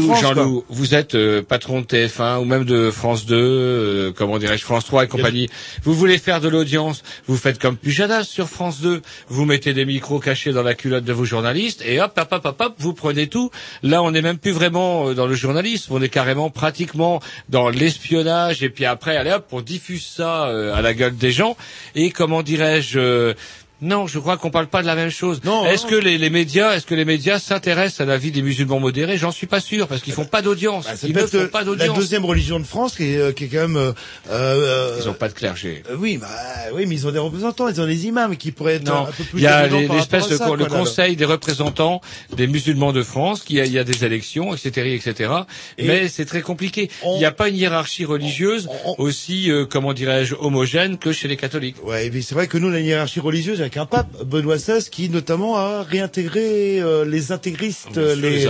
[0.00, 4.64] Jean-Loup, vous êtes euh, patron de TF1 ou même de France 2, euh, comment dirais-je,
[4.64, 5.48] France 3 et compagnie.
[5.82, 9.84] Vous voulez faire de l'audience, vous faites comme Pujadas sur France 2, vous mettez des
[9.84, 12.94] micros cachés dans la culotte de vos journalistes et hop, hop, hop, hop, hop, vous
[12.94, 13.50] prenez tout.
[13.82, 17.68] Là, on n'est même plus vraiment euh, dans le journalisme, on est carrément pratiquement dans
[17.68, 21.56] l'espionnage et puis après, allez hop, on diffuse ça euh, à la gueule des gens
[21.94, 23.34] et comment dirais-je.
[23.80, 25.40] Non, je crois qu'on parle pas de la même chose.
[25.44, 28.42] Non, est-ce que les, les médias, est-ce que les médias s'intéressent à la vie des
[28.42, 29.16] musulmans modérés?
[29.16, 30.84] J'en suis pas sûr parce qu'ils font pas d'audience.
[30.86, 31.96] Bah, Ils ne font pas la d'audience.
[31.96, 33.76] deuxième religion de France qui est, euh, qui est quand même.
[33.76, 33.92] euh,
[34.30, 35.82] euh, Ils ont pas de clergé.
[35.90, 36.26] euh, oui, bah,
[36.74, 39.12] oui, mais ils ont des représentants, ils ont des imams qui pourraient être Non, un
[39.12, 39.38] peu plus.
[39.38, 40.78] il y a l'espèce de ça, le quoi, là, là.
[40.80, 42.00] conseil des représentants
[42.36, 45.32] des musulmans de France, qui a, il y a des élections, etc., etc.
[45.78, 46.90] Et- mais c'est très compliqué.
[47.02, 50.98] On- Il n'y a pas une hiérarchie religieuse on- on- aussi, euh, comment dirais-je, homogène
[50.98, 51.76] que chez les catholiques.
[51.84, 54.56] Ouais, mais c'est vrai que nous, on a une hiérarchie religieuse avec un pape, Benoît
[54.56, 58.46] XVI, qui notamment a réintégré euh, les intégristes, les, les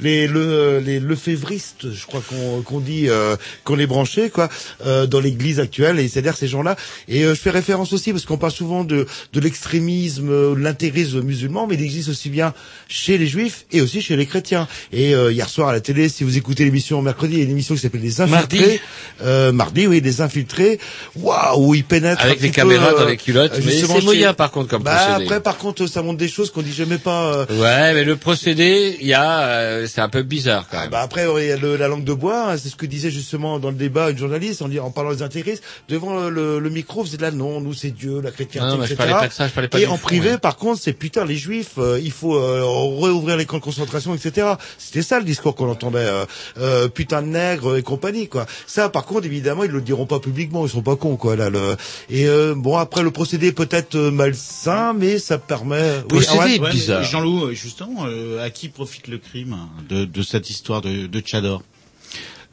[0.00, 4.48] les, le, les lefévristes, je crois qu'on qu'on dit, euh, qu'on les branchait, quoi,
[4.84, 6.74] euh, dans l'Église actuelle, et c'est-à-dire ces gens-là.
[7.06, 10.60] Et euh, je fais référence aussi, parce qu'on parle souvent de, de l'extrémisme, euh, de
[10.60, 12.52] l'intégrisme musulman, mais il existe aussi bien
[12.88, 14.66] chez les juifs et aussi chez les chrétiens.
[14.92, 17.44] Et euh, hier soir à la télé, si vous écoutez l'émission mercredi, il y a
[17.44, 18.58] une émission qui s'appelle Les Infiltrés.
[18.58, 18.80] Mardi.
[19.22, 20.80] Euh, mardi, oui, Les Infiltrés.
[21.14, 23.52] Waouh, ils pénètrent Avec petit caméras dans les culottes.
[23.64, 25.24] Mais c'est moyen par par contre comme Bah procédé.
[25.24, 27.32] après, par contre, ça montre des choses qu'on dit jamais pas.
[27.34, 30.90] euh, Ouais, mais le procédé, il y a, euh, c'est un peu bizarre quand même.
[30.90, 33.10] Bah après, il y a le- la langue de bois, hein, c'est ce que disait
[33.10, 35.62] justement dans le débat une journaliste en, en parlant des intégristes.
[35.88, 38.86] Devant le, le micro, vous êtes là, non, nous c'est Dieu, la chrétienté, Non, mais
[38.86, 38.96] je etc.
[38.96, 40.38] parlais pas de ça, je parlais pas Et en fond, privé, ouais.
[40.38, 42.62] par contre, c'est putain, les juifs, euh, il faut euh,
[43.00, 44.46] réouvrir les camps de concentration, etc.
[44.78, 45.98] C'était ça le discours qu'on entendait.
[45.98, 46.24] euh,
[46.58, 48.46] euh, putain de nègre et compagnie, quoi.
[48.66, 51.36] Ça, par contre, évidemment, ils le diront pas publiquement, ils sont pas cons, quoi.
[51.36, 51.76] Là, le...
[52.10, 56.02] Et bon, après, le procédé peut-être euh, malsain, mais ça permet...
[56.12, 57.02] Oui, est Ouais, bizarre.
[57.02, 61.06] Jean-Loup, euh, justement, euh, à qui profite le crime hein, de, de cette histoire de,
[61.06, 61.62] de Tchador?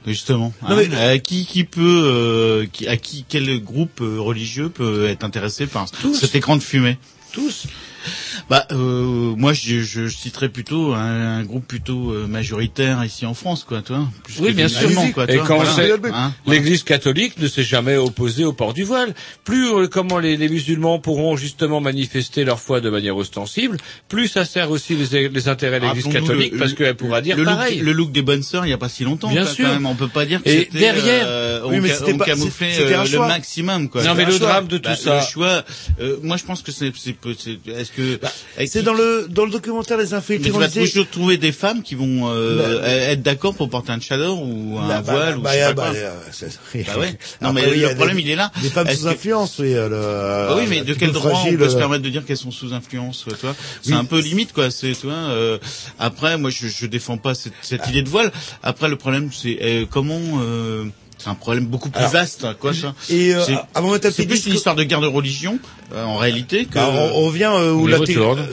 [0.08, 4.20] Justement, Non, hein, mais- à qui qui peut, euh, qui, à qui quel groupe euh,
[4.20, 6.98] religieux peut être intéressé par cet écran de fumée?
[7.32, 7.66] Tous.
[8.50, 8.76] Bah, euh,
[9.38, 13.82] moi, je, je citerais plutôt un, un groupe plutôt euh, majoritaire ici en France, quoi,
[13.82, 14.08] toi.
[14.24, 14.90] plus Oui, bien sûr.
[15.14, 15.98] quoi, Et tu vois, quand voilà.
[16.14, 19.14] Hein, l'Église catholique ne s'est jamais opposée au port du voile.
[19.44, 23.78] Plus euh, comment les, les musulmans pourront justement manifester leur foi de manière ostensible,
[24.10, 27.22] plus ça sert aussi les, les intérêts de l'Église catholique le- parce le- qu'elle pourra
[27.22, 27.80] dire le look, pareil.
[27.80, 29.30] le look des bonnes sœurs, il n'y a pas si longtemps.
[29.30, 29.68] Bien quand sûr.
[29.68, 29.86] même.
[29.86, 32.18] On peut pas dire que Et c'était, derrière- euh, Oui, on, mais ca- c'était on
[32.18, 34.04] pas- camouflait euh, le maximum, quoi.
[34.04, 35.64] Non, mais le drame de tout Bah, ça- Le choix,
[36.00, 36.92] euh, moi, je pense que c'est,
[37.96, 38.28] c'est, peu-
[38.68, 40.52] c'est- que, dans le dans le documentaire Les Infiltrés.
[40.52, 43.92] tu vas disait- toujours trouver des femmes qui vont euh, Bah, être d'accord pour porter
[43.92, 45.96] un chador ou un Bah, bah, voile ou bah, je sais pas bah, quoi.
[45.96, 46.14] euh,
[46.88, 47.18] Bah ouais.
[47.42, 48.52] Non, Après, mais le problème, des- il est là.
[48.62, 49.74] Des femmes sous que- influence, oui.
[49.74, 52.26] euh, le- oui, mais de quel droit fragile, on peut se euh, permettre de dire
[52.26, 53.98] qu'elles sont sous influence, toi C'est Oui.
[53.98, 54.72] un peu limite, quoi.
[54.72, 55.14] C'est, tu vois.
[55.16, 55.58] euh,
[56.00, 58.32] après, moi, je, je défends pas cette, cette idée de voile.
[58.64, 60.20] Après, le problème, c'est euh, comment.
[60.42, 60.86] euh,
[61.18, 62.74] c'est un problème beaucoup plus Alors, vaste, quoi.
[62.74, 62.94] Ça.
[63.10, 65.85] Et euh, C'est- avant de taper C'est plus une histoire de guerre de religion, euh,
[65.96, 67.88] en réalité, que Bah, on, on revient euh, où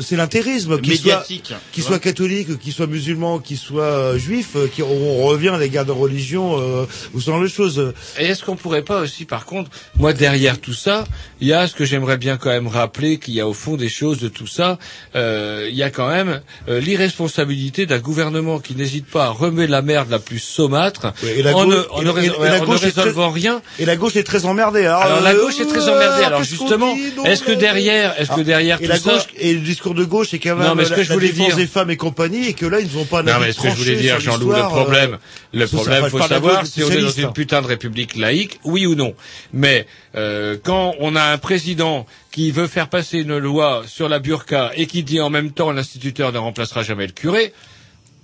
[0.00, 1.24] c'est l'intérisme, qu'il soit,
[1.72, 5.58] tu soit catholique, qu'il soit musulman, qu'il soit euh, juif, euh, qui, on revient à
[5.58, 7.92] des guerres de religion euh, ou ce genre de choses.
[8.18, 11.04] Et est-ce qu'on pourrait pas aussi, par contre, moi derrière tout ça,
[11.40, 13.76] il y a ce que j'aimerais bien quand même rappeler qu'il y a au fond
[13.76, 14.78] des choses de tout ça,
[15.16, 19.70] euh, il y a quand même euh, l'irresponsabilité d'un gouvernement qui n'hésite pas à remettre
[19.70, 22.12] la merde la plus saumâtre Oui, et la en gauche- ne, en et ne la-
[22.12, 23.62] rés- et la en ne gauche est très- résolvant rien.
[23.78, 24.84] Et la gauche est très emmerdée.
[24.86, 26.24] Alors, Alors la euh, gauche est très euh, emmerdée.
[26.24, 29.26] Alors justement, est-ce que non, derrière, est-ce que Ah, derrière et tout la ça, gauche
[29.38, 31.14] et le discours de gauche est quand même Non, mais ce la, que je la
[31.14, 33.34] voulais défense dire- des femmes et compagnie et que là ils ne vont pas Non,
[33.40, 35.18] mais ce que je voulais dire, Jean-Loup, le problème,
[35.52, 38.58] le ça, problème, ça faut savoir si on est dans une putain de république laïque,
[38.64, 39.14] oui ou non.
[39.52, 44.18] Mais euh, quand on a un président qui veut faire passer une loi sur la
[44.18, 47.52] burqa et qui dit en même temps l'instituteur ne remplacera jamais le curé,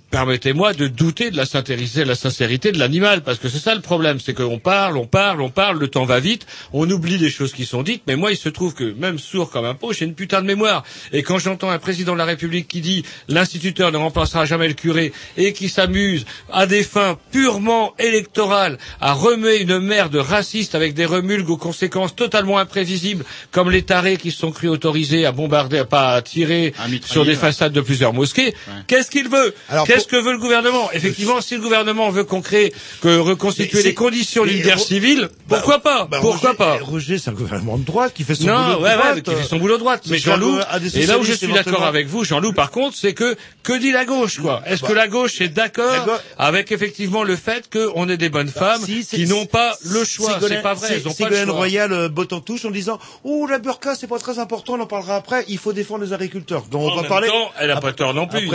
[0.09, 3.81] permettez-moi de douter de la sincérité, la sincérité de l'animal, parce que c'est ça le
[3.81, 7.29] problème, c'est qu'on parle, on parle, on parle, le temps va vite, on oublie les
[7.29, 9.93] choses qui sont dites, mais moi il se trouve que même sourd comme un pot,
[9.93, 10.83] j'ai une putain de mémoire.
[11.11, 14.73] Et quand j'entends un président de la République qui dit l'instituteur ne remplacera jamais le
[14.73, 20.93] curé et qui s'amuse à des fins purement électorales à remettre une merde raciste avec
[20.93, 25.31] des remulgues aux conséquences totalement imprévisibles, comme les tarés qui se sont cru autorisés à
[25.31, 26.73] bombarder, à pas à tirer
[27.05, 28.53] sur des façades de plusieurs mosquées,
[28.87, 29.53] qu'est-ce qu'il veut?
[29.69, 30.89] Alors, Qu'est-ce que veut le gouvernement?
[30.93, 35.79] Effectivement, si le gouvernement veut qu'on crée, que reconstituer les conditions d'une guerre civile, pourquoi
[35.79, 36.07] pas?
[36.09, 36.77] Bah, Pourquoi pas?
[36.79, 39.15] eh, Roger, c'est un gouvernement de droite qui fait son boulot non, de droite.
[39.15, 40.03] ouais, qui fait son boulot de droite.
[40.09, 40.59] Mais Jean-Loup,
[40.95, 43.91] et là où je suis d'accord avec vous, Jean-Loup, par contre, c'est que que dit
[43.91, 44.61] la gauche, quoi?
[44.65, 48.81] Est-ce que la gauche est d'accord avec effectivement le fait qu'on ait des bonnes femmes
[48.81, 50.39] Bah, qui n'ont pas le choix?
[50.47, 51.49] C'est pas vrai, Ségolène.
[51.49, 54.81] Royal euh, botte en touche en disant Oh la burqa c'est pas très important, on
[54.81, 56.63] en parlera après, il faut défendre les agriculteurs.
[56.71, 57.29] Donc on va parler.
[57.59, 58.49] elle a pas tort non plus.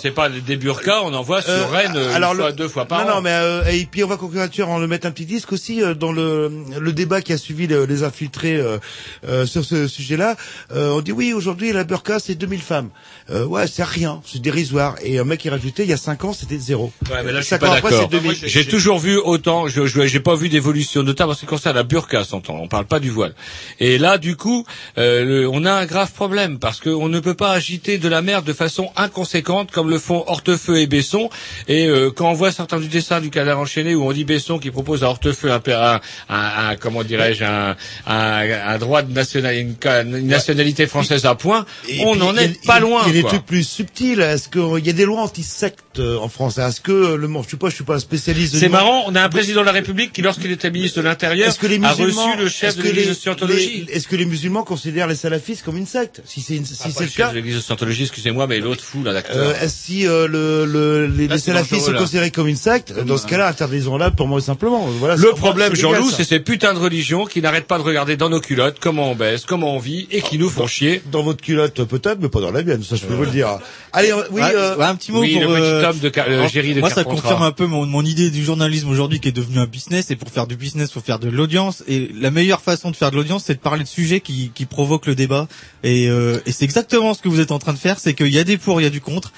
[0.00, 0.56] C'est pas des
[0.86, 3.14] on en voit sur Euh, Rennes une alors fois, le- deux fois par non, an.
[3.16, 5.52] Non, mais euh, et puis on va conclure là-dessus en le mettre un petit disque
[5.52, 8.78] aussi euh, dans le le débat qui a suivi le- les infiltrés euh,
[9.26, 10.36] euh, sur ce sujet-là.
[10.74, 12.90] Euh, on dit oui aujourd'hui la burqa c'est 2000 femmes.
[13.30, 14.96] Euh, ouais c'est rien, c'est dérisoire.
[15.02, 16.92] Et un mec qui rajoutait il y a 5 ans c'était zéro.
[17.10, 17.90] Ouais, mais là, je suis pas d'accord.
[17.92, 18.36] c'est 2000.
[18.44, 21.76] J'ai toujours vu autant, je, je j'ai pas vu d'évolution, notamment en ce qui concerne
[21.76, 22.56] la burqa, s'entend.
[22.60, 23.34] On parle pas du voile.
[23.80, 24.64] Et là, du coup,
[24.98, 28.22] euh, le- on a un grave problème parce qu'on ne peut pas agiter de la
[28.22, 31.30] merde de façon inconséquente comme le font Hortefeux et Besson.
[31.68, 34.58] Et euh, quand on voit certains du dessin du canard enchaîné où on dit Besson
[34.58, 39.12] qui propose à Hortefeux un, un, un, un- comment dirais-je un, un, un droit de
[39.12, 43.02] nationalité, une, une nationalité française à point, Et on n'en est pas loin.
[43.06, 44.20] Il y a des trucs plus subtils.
[44.20, 46.58] Est-ce qu'il y a des lois anti-sectes euh, en France?
[46.58, 48.56] Est-ce que le je sais pas, je suis pas un spécialiste.
[48.56, 51.48] C'est marrant, on a un président de la République qui, lorsqu'il était ministre de l'Intérieur,
[51.48, 53.86] a reçu le chef de l'église de Scientologie.
[53.92, 56.22] Est-ce que les musulmans considèrent les salafistes comme une secte?
[56.24, 59.02] Si c'est si Ah, le le cas, de l'église de Scientologie, excusez-moi, mais l'autre fou,
[59.02, 59.36] là, l'acteur.
[59.36, 63.18] euh, si euh, le le, le, les, les salafistes sont considérés comme une secte, dans
[63.18, 64.86] ce cas-là, interdisons-la purement et simplement.
[64.98, 68.28] Voilà, Le problème, Jean-Loup, c'est ces putains de religions qui n'arrêtent pas de regarder dans
[68.28, 71.02] nos culottes comment on baisse, comment on vit et qui nous font chier.
[71.10, 73.58] Dans votre culotte, peut-être, mais pas dans la mienne, ça je peux vous le dire.
[73.92, 76.08] Allez, euh, oui, euh, ouais, un petit mot oui, pour le petit euh, homme de
[76.08, 79.32] euh, de Moi, ça confirme un peu mon, mon idée du journalisme aujourd'hui qui est
[79.32, 80.10] devenu un business.
[80.10, 81.82] Et pour faire du business, faut faire de l'audience.
[81.88, 84.66] Et la meilleure façon de faire de l'audience, c'est de parler de sujets qui, qui
[84.66, 85.48] provoquent le débat.
[85.82, 87.98] Et, euh, et c'est exactement ce que vous êtes en train de faire.
[87.98, 89.32] C'est qu'il y a des pour, il y a du contre.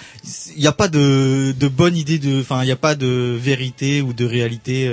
[0.57, 0.99] Il n'y a pas de,
[1.52, 4.88] de bonne idée de, enfin, il n'y a pas de vérité ou de réalité.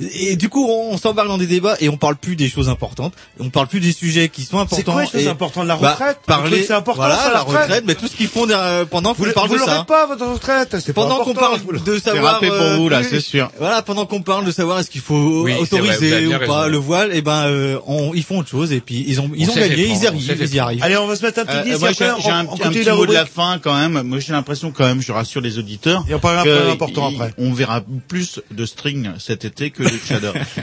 [0.00, 0.06] Euh.
[0.12, 2.68] Et du coup, on, on s'embarque dans des débats et on parle plus des choses
[2.68, 3.14] importantes.
[3.40, 4.76] On parle plus des sujets qui sont importants.
[4.76, 5.66] C'est quoi les choses Et- importantes?
[5.66, 6.18] La bah, retraite?
[6.22, 7.62] Le Parler, c'est important, voilà, ça, la la retraite.
[7.64, 9.84] retraite, mais tout ce qu'ils font derrière- pendant vous, qu'on parle vous de l'aurez ça.
[9.84, 13.02] pas, votre retraite, c'est pas pendant qu'on parle Vous- de savoir râpé pour vous, là,
[13.02, 13.50] c'est sûr.
[13.58, 16.36] Voilà, pendant qu'on parle de savoir est-ce qu'il faut Oui, c'est vrai, vous autoriser bien
[16.36, 16.68] ou pas raison.
[16.72, 19.48] le voile, et ben euh, on, ils font autre chose et puis ils ont ils
[19.48, 20.82] On ont gagné, ils y arrivent, ils y arrivent.
[20.82, 23.12] Allez, on va se mettre un petit Euh, disque, j'ai un, petit la mot de
[23.12, 24.02] la fin quand même.
[24.02, 27.14] Moi, j'ai l'impression quand même, je rassure les auditeurs, parlera un que peu important il-
[27.16, 27.34] après.
[27.38, 29.82] On verra plus de string cet été que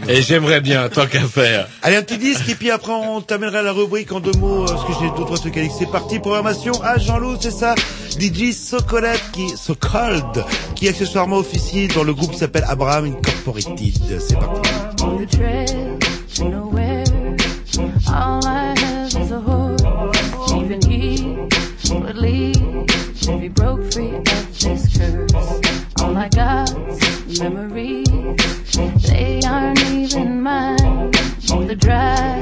[0.09, 1.67] Et j'aimerais bien, tant qu'à faire.
[1.81, 4.67] Allez, un petit disque, et puis après, on terminera la rubrique en deux mots, euh,
[4.67, 5.71] parce que j'ai d'autres trucs à dire.
[5.77, 7.75] C'est parti, programmation à Jean-Loup, c'est ça.
[8.19, 10.43] DJ Socolet, qui, So Cold,
[10.75, 14.19] qui accessoirement officie dans le groupe qui s'appelle Abraham Incorporated.
[14.19, 14.61] C'est parti.
[22.05, 25.33] would leave if he broke free of this curse.
[26.01, 28.04] All I got's memories.
[29.07, 31.11] They aren't even mine.
[31.67, 32.34] The dry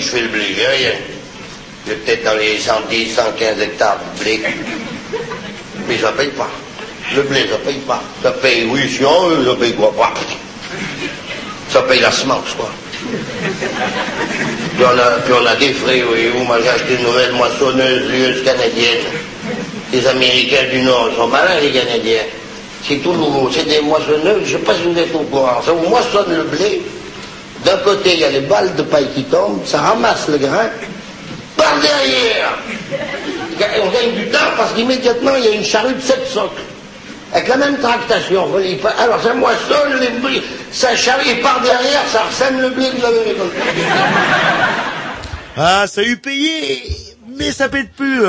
[0.00, 0.54] je fais le blé,
[1.86, 4.40] j'ai peut-être dans les 110, 115 hectares de blé.
[5.86, 6.48] Mais ça paye pas.
[7.14, 8.02] Le blé, ça paye pas.
[8.22, 10.14] Ça paye, oui, si on veut, ça paye quoi pas.
[11.70, 12.70] Ça paye la semence, quoi.
[14.76, 16.30] Puis on a, a des frais, oui.
[16.46, 19.04] Moi, j'ai acheté une nouvelle moissonneuse US canadienne.
[19.92, 22.22] Les Américains du Nord, sont malins, les Canadiens.
[22.88, 23.50] C'est tout nouveau.
[23.52, 25.60] C'est des moissonneuses, je ne sais pas si vous êtes au courant.
[25.64, 26.82] Ça vous moissonne le blé.
[27.64, 30.68] D'un côté, il y a les balles de paille qui tombent, ça ramasse le grain.
[31.56, 32.58] Par derrière,
[33.82, 36.62] on gagne du temps parce qu'immédiatement, il y a une charrue de sept socles.
[37.32, 38.48] Avec la même tractation.
[38.98, 43.04] Alors ça moissonne les blés, ça charrie et par derrière, ça ressème le blé que
[43.04, 43.58] avez récolté.
[45.56, 48.22] Ah, ça a eu payé mais ça pète plus.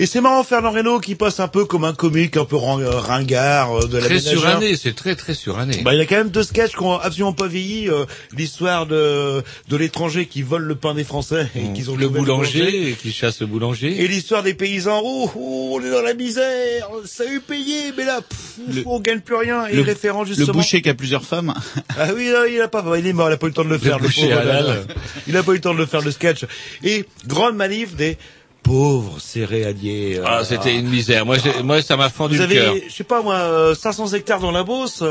[0.00, 3.00] Et c'est marrant Fernand Reynaud qui passe un peu comme un comique un peu euh,
[3.00, 5.78] ringard euh, de la Très suranné, c'est très très suranné.
[5.82, 7.90] Bah, il y a quand même deux sketchs qui ont absolument pas vieilli.
[7.90, 12.04] euh, L'histoire de, de l'étranger qui vole le pain des Français et qu'ils ont le
[12.04, 14.00] trouvé boulanger qui chasse le boulanger.
[14.00, 15.00] Et l'histoire des paysans.
[15.04, 16.88] Oh, oh, on est dans la misère.
[17.04, 19.66] Ça a eu payé, mais là, pff, on gagne plus rien.
[19.66, 20.52] Et le, référent le justement.
[20.52, 21.52] boucher qui a plusieurs femmes.
[21.98, 23.64] Ah oui, non, il a pas, il est mort, il a pas eu le temps
[23.64, 23.98] de le faire.
[23.98, 24.84] boucher pauvre.
[25.26, 26.44] Il a pas eu le temps de le faire le sketch.
[26.84, 28.16] Et grande manif des
[28.68, 30.18] pauvres céréaliers.
[30.18, 31.24] euh, Ah, c'était une misère.
[31.26, 32.70] Moi, ça m'a fendu Vous le cœur.
[32.72, 35.02] avez, je sais pas moi, euh, 500 hectares dans la Beauce.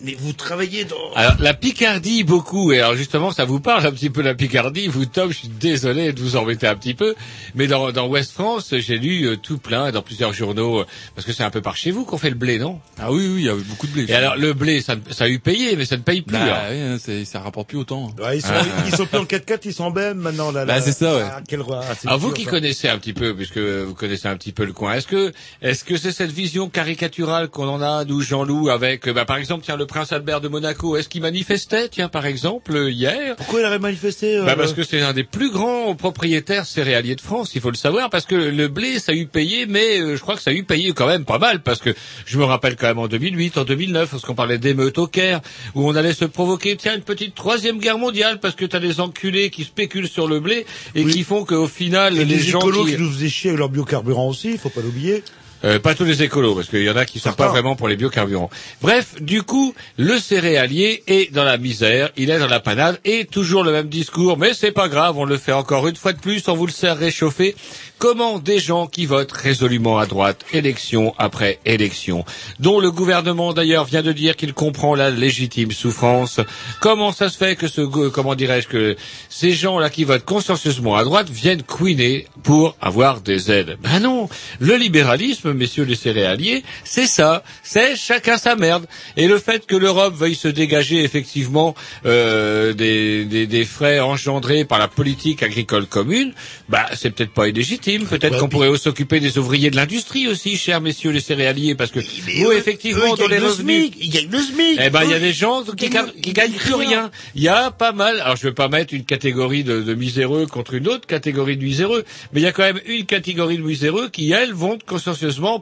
[0.00, 0.96] Mais, vous travaillez dans.
[1.14, 2.72] Alors, la Picardie, beaucoup.
[2.72, 4.88] Et alors, justement, ça vous parle un petit peu la Picardie.
[4.88, 7.14] Vous, Tom, je suis désolé de vous embêter un petit peu.
[7.54, 10.80] Mais dans, dans Ouest France, j'ai lu euh, tout plein dans plusieurs journaux.
[10.80, 12.78] euh, Parce que c'est un peu par chez vous qu'on fait le blé, non?
[12.98, 14.04] Ah oui, oui, il y a eu beaucoup de blé.
[14.08, 16.32] Et alors, le blé, ça, ça a eu payé, mais ça ne paye plus.
[16.36, 16.58] Bah, alors.
[16.70, 18.12] oui, hein, c'est- ça rapporte plus autant.
[18.18, 18.64] Ouais, ils, sont, Ah.
[18.86, 20.52] ils sont plus en 4x4, ils sont en BM maintenant.
[20.52, 20.80] Là, Bah, là.
[20.82, 21.24] c'est ça, ouais.
[21.24, 21.80] Ah, quel roi.
[21.88, 22.50] Ah, c'est Alors vous dur, qui ça.
[22.50, 25.32] connaissez un petit peu, puisque vous connaissez un petit peu le coin, est-ce que
[25.62, 29.64] est-ce que c'est cette vision caricaturale qu'on en a, nous Jean-Loup, avec, bah, par exemple,
[29.64, 33.66] tiens, le prince Albert de Monaco, est-ce qu'il manifestait, tiens, par exemple, hier Pourquoi il
[33.66, 37.52] aurait manifesté euh, bah parce que c'est un des plus grands propriétaires céréaliers de France,
[37.54, 40.20] il faut le savoir, parce que le blé, ça a eu payé, mais euh, je
[40.20, 42.76] crois que ça a eu payé quand même pas mal, parce que je me rappelle
[42.76, 45.40] quand même en 2008, en 2009, lorsqu'on parlait d'émeutes au Caire,
[45.74, 49.00] où on allait se provoquer, tiens, une petite troisième guerre mondiale, parce que t'as des
[49.00, 52.60] enculés qui spéculent sur le blé, et qui font qu'au final, Et les les gens
[52.60, 52.94] qui...
[52.94, 53.00] qui...
[53.00, 55.22] nous faisaient chier avec leur biocarburant aussi, faut pas l'oublier.
[55.64, 57.88] Euh, pas tous les écolos, parce qu'il y en a qui sont pas vraiment pour
[57.88, 58.50] les biocarburants.
[58.82, 63.24] Bref, du coup, le céréalier est dans la misère, il est dans la panade, et
[63.24, 66.20] toujours le même discours, mais c'est pas grave, on le fait encore une fois de
[66.20, 67.56] plus, on vous le sert réchauffé.
[67.98, 72.26] Comment des gens qui votent résolument à droite, élection après élection,
[72.60, 76.40] dont le gouvernement d'ailleurs vient de dire qu'il comprend la légitime souffrance,
[76.82, 78.96] comment ça se fait que ce, comment dirais-je que
[79.30, 83.78] ces gens-là qui votent consciencieusement à droite viennent couiner pour avoir des aides?
[83.82, 84.28] Ben non,
[84.60, 88.86] le libéralisme, messieurs les céréaliers, c'est ça, c'est chacun sa merde.
[89.16, 91.74] Et le fait que l'Europe veuille se dégager effectivement
[92.04, 96.32] euh, des, des, des frais engendrés par la politique agricole commune,
[96.68, 98.04] bah c'est peut-être pas illégitime.
[98.06, 101.90] Peut-être Ouais, qu'on pourrait s'occuper des ouvriers de l'industrie aussi, chers messieurs les céréaliers, parce
[101.90, 104.78] que vous, eux- effectivement, eux, dans les le revenus, ils gagnent le SMIC.
[104.82, 107.10] eh ben, il y a des gens qui, ga- qui gagnent plus rien.
[107.34, 108.20] Il y a pas mal.
[108.20, 111.62] Alors, je veux pas mettre une catégorie de, de miséreux contre une autre catégorie de
[111.64, 114.78] miséreux, mais il y a quand même une catégorie de miséreux qui, elles, vont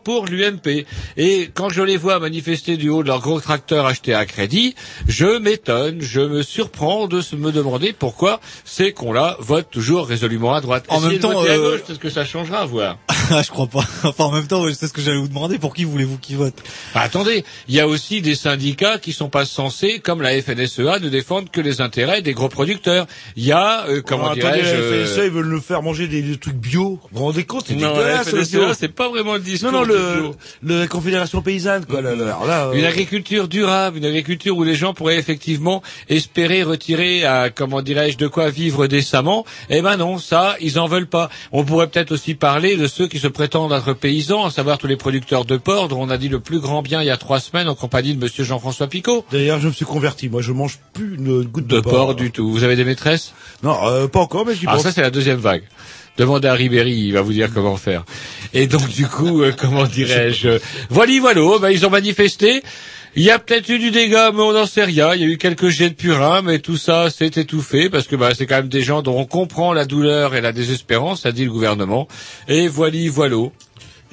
[0.03, 0.87] pour l'UMP.
[1.17, 4.75] Et quand je les vois manifester du haut de leur gros tracteur acheté à crédit,
[5.09, 10.55] je m'étonne, je me surprends de se- me demander pourquoi ces cons-là votent toujours résolument
[10.55, 10.85] à droite.
[10.89, 12.99] En même temps, euh, peut-être que ça changera à voir.
[13.31, 13.83] Ah, je crois pas.
[14.03, 15.59] Enfin, en même temps, c'est ce que j'allais vous demander.
[15.59, 16.63] Pour qui voulez-vous qu'ils votent?
[16.95, 20.99] Bah, attendez, il y a aussi des syndicats qui sont pas censés, comme la FNSEA,
[21.01, 23.07] ne défendre que les intérêts des gros producteurs.
[23.37, 24.65] Il y a, euh, comment attendez, dirais-je...
[24.75, 26.99] la euh, FNSEA, ils veulent nous faire manger des, des trucs bio.
[27.13, 28.75] Vous vous rendez compte, c'est Non, la dégueulasse, bio.
[28.79, 30.31] c'est pas vraiment le discours Non, non, le,
[30.63, 32.01] le- la Confédération paysanne, quoi.
[32.03, 35.83] Là, là, alors là, euh, Une agriculture durable, une agriculture où les gens pourraient effectivement
[36.09, 39.45] espérer retirer à, comment dirais-je, de quoi vivre décemment.
[39.71, 41.31] Eh ben non, ça, ils en veulent pas.
[41.53, 44.87] On pourrait peut-être aussi parler de ceux qui se prétendent être paysans, à savoir tous
[44.87, 47.17] les producteurs de porc, dont on a dit le plus grand bien il y a
[47.17, 49.25] trois semaines en compagnie de monsieur Jean-François Picot.
[49.33, 50.29] D'ailleurs, je me suis converti.
[50.29, 52.51] Moi, je mange plus une goutte de, De porc du tout.
[52.51, 53.33] Vous avez des maîtresses?
[53.63, 54.85] Non, euh, pas encore, mais j'y Alors pense.
[54.85, 55.63] ça, c'est la deuxième vague.
[56.17, 58.05] Demandez à Ribéry, il va vous dire comment faire.
[58.53, 62.63] Et donc, du coup, euh, comment dirais-je Voilà, voilà, ben, ils ont manifesté.
[63.17, 65.15] Il y a peut-être eu du dégât, mais on n'en sait rien.
[65.15, 68.17] Il y a eu quelques jets de purin, mais tout ça s'est étouffé, parce que
[68.17, 71.33] bah, c'est quand même des gens dont on comprend la douleur et la désespérance, a
[71.33, 72.09] dit le gouvernement.
[72.49, 73.51] Et voilà, voilà.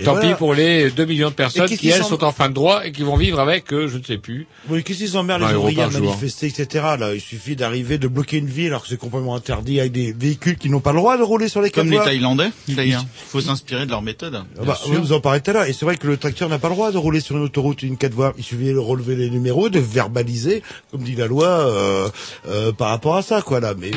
[0.02, 0.30] Et Tant voilà.
[0.30, 2.92] pis pour les 2 millions de personnes qui, elles, sont en fin de droit et
[2.92, 4.48] qui vont vivre avec, euh, je ne sais plus.
[4.68, 6.86] Oui, qu'est-ce qu'ils emmerdent 20 les ouvriers à manifester, etc.
[6.98, 10.12] Là, il suffit d'arriver, de bloquer une ville alors que c'est complètement interdit avec des
[10.12, 11.98] véhicules qui n'ont pas le droit de rouler sur les Comme les.
[11.98, 13.04] Thaïlandais, d'ailleurs.
[13.04, 14.44] Il faut s'inspirer de leur méthode.
[14.60, 15.66] Ah bah, oui, vous en parlez tout à l'heure.
[15.66, 17.84] Et c'est vrai que le tracteur n'a pas le droit de rouler sur une autoroute,
[17.84, 18.34] une quatre voies.
[18.40, 22.10] Il suffit de relever les numéros, de verbaliser, comme dit la loi, euh,
[22.48, 23.76] euh, par rapport à ça, quoi, là.
[23.78, 23.92] Mais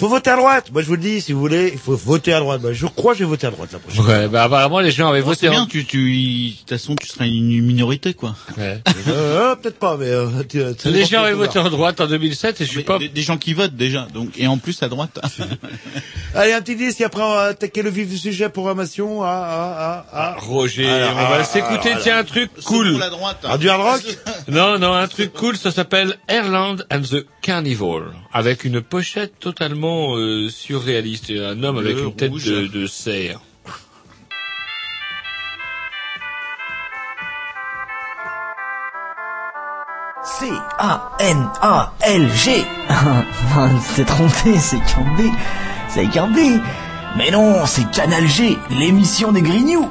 [0.00, 0.70] Faut voter à droite.
[0.72, 2.62] Moi, je vous le dis, si vous voulez, il faut voter à droite.
[2.62, 4.04] Bah, je crois que je vais voter à droite la prochaine.
[4.04, 5.40] Ouais, bah apparemment les gens avaient Bon, voté.
[5.42, 8.34] c'est bien, en- tu, tu, de toute façon, tu seras une minorité, quoi.
[8.56, 8.80] Ouais.
[9.08, 12.60] Euh, peut-être pas, mais euh, tu- tu- Les gens avaient voté en droite en 2007
[12.60, 12.98] et je suis Mais pas.
[12.98, 15.18] Des, des gens qui votent déjà, donc et en plus à droite.
[16.34, 19.22] Allez, un petit disque, et après on va attaquer le vif du sujet, programmation.
[19.22, 20.36] Ah, ah, ah, ah.
[20.40, 22.90] Roger, Alors, on va ah, s'écouter, alors, tiens, un truc cool.
[22.92, 23.38] pour la droite.
[23.44, 24.02] Ah, du hard rock
[24.48, 30.16] Non, non, un truc cool, ça s'appelle Airland and the Carnival, avec une pochette totalement
[30.16, 33.40] euh, surréaliste, et un homme avec une tête de, de cerf.
[40.22, 41.30] C-A-N-A-L-G.
[43.82, 45.30] c'est trompé, c'est Cambé.
[45.88, 46.60] C'est Cambé.
[47.16, 49.90] Mais non, c'est Canal G, l'émission des Grignoux.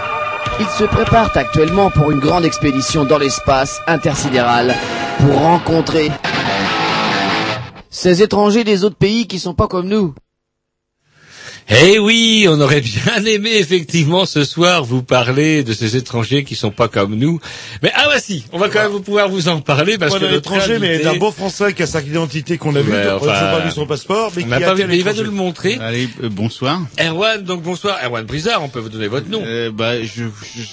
[0.61, 4.75] ils se préparent actuellement pour une grande expédition dans l'espace intersidéral
[5.19, 6.11] pour rencontrer
[7.89, 10.13] ces étrangers des autres pays qui sont pas comme nous.
[11.73, 16.55] Eh oui, on aurait bien aimé effectivement ce soir vous parler de ces étrangers qui
[16.55, 17.39] sont pas comme nous.
[17.81, 20.37] Mais ah voici, on va quand même pouvoir vous en parler parce que d'un notre
[20.39, 22.91] étranger, mais d'un beau Français qui a sa identité qu'on a vue.
[22.91, 25.11] Ouais, on n'a pas vu son passeport, mais on qui a vu, mais il va
[25.13, 25.23] nous l'étranger.
[25.23, 25.77] le montrer.
[25.81, 26.81] Allez, euh, bonsoir.
[26.99, 29.41] Erwan, donc bonsoir, Erwan Brizard, on peut vous donner votre nom.
[29.45, 30.25] Euh, bah, je,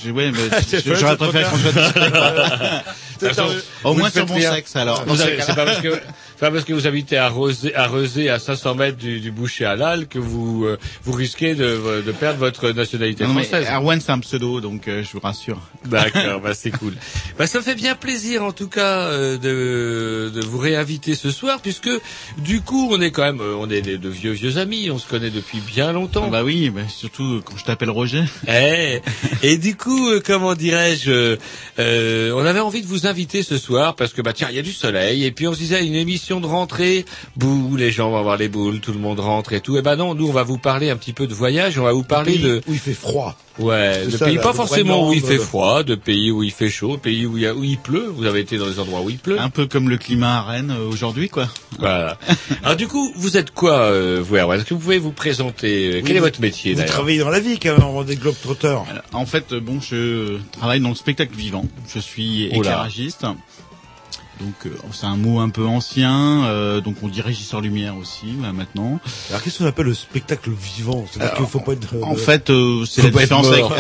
[0.05, 3.33] je, ouais, mais j'aurais préféré qu'on soit
[3.85, 5.05] Au moins sur mon sexe, alors.
[5.17, 6.01] C'est pas parce que
[6.39, 9.65] pas parce que vous habitez à Rosé, à Rezé, à 500 mètres du, du boucher
[9.65, 13.67] halal, que vous euh, vous risquez de, de perdre votre nationalité Non, française.
[13.71, 15.61] Erwan, c'est un pseudo, donc euh, je vous rassure.
[15.87, 16.95] D'accord, bah c'est cool.
[17.39, 21.31] Bah ça me fait bien plaisir en tout cas euh, de, de vous réinviter ce
[21.31, 21.91] soir puisque
[22.39, 25.09] du coup on est quand même euh, on est de, vieux vieux amis, on se
[25.09, 26.25] connaît depuis bien longtemps.
[26.27, 28.23] Ah bah oui, bah, surtout quand je t'appelle Roger.
[28.47, 29.01] Eh,
[29.43, 31.37] et du coup, euh, comment dirais-je,
[31.79, 34.59] euh, on avait envie de vous inviter ce soir parce que bah tiens, il y
[34.59, 37.05] a du soleil et puis on se disait une émission de rentrée,
[37.37, 39.77] bouh, les gens vont avoir les boules, tout le monde rentre et tout.
[39.77, 41.93] Et ben non, nous on va vous parler un petit peu de voyage, on va
[41.93, 43.37] vous parler pays de où il fait froid.
[43.59, 45.43] Ouais, de ça, pays là, pas forcément où il fait euh.
[45.43, 47.79] froid, de pays où il fait chaud, de pays où il, y a, où il
[47.79, 48.07] pleut.
[48.15, 49.41] Vous avez été dans des endroits où il pleut.
[49.41, 51.49] Un peu comme le climat à Rennes euh, aujourd'hui, quoi.
[51.79, 52.19] Voilà.
[52.63, 56.03] Alors du coup, vous êtes quoi, euh, vous Est-ce que vous pouvez vous présenter?
[56.05, 58.85] Quel est vous- votre métier Vous travaillez dans la vie quand même, on des globetrotters.
[59.13, 61.65] En fait, bon, je travaille dans le spectacle vivant.
[61.93, 63.27] Je suis Oh éclairagiste.
[64.41, 66.45] Donc euh, c'est un mot un peu ancien.
[66.45, 69.01] euh, donc on dit régisseur lumière aussi bah, maintenant.
[69.31, 71.05] Alors qu'est-ce qu'on appelle le spectacle vivant?
[71.11, 71.95] C'est-à-dire qu'il faut pas être...
[72.03, 73.73] En euh, fait, euh, c'est la différence avec, mort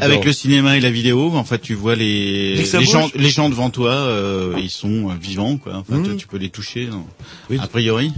[0.00, 1.32] avec, le cinéma et la vidéo.
[1.34, 2.90] En fait, tu vois les les bouge.
[2.90, 5.76] gens les gens devant toi, euh, ils sont euh, vivants quoi.
[5.76, 6.16] En fait, Mhm.
[6.16, 6.86] tu peux les toucher.
[6.86, 7.04] non.
[7.58, 8.12] A priori,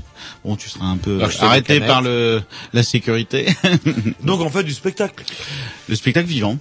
[0.44, 2.42] bon, tu seras un peu Alors, arrêté par le
[2.72, 3.46] la sécurité.
[4.22, 5.24] Donc en fait du spectacle.
[5.88, 6.59] Le spectacle vivant.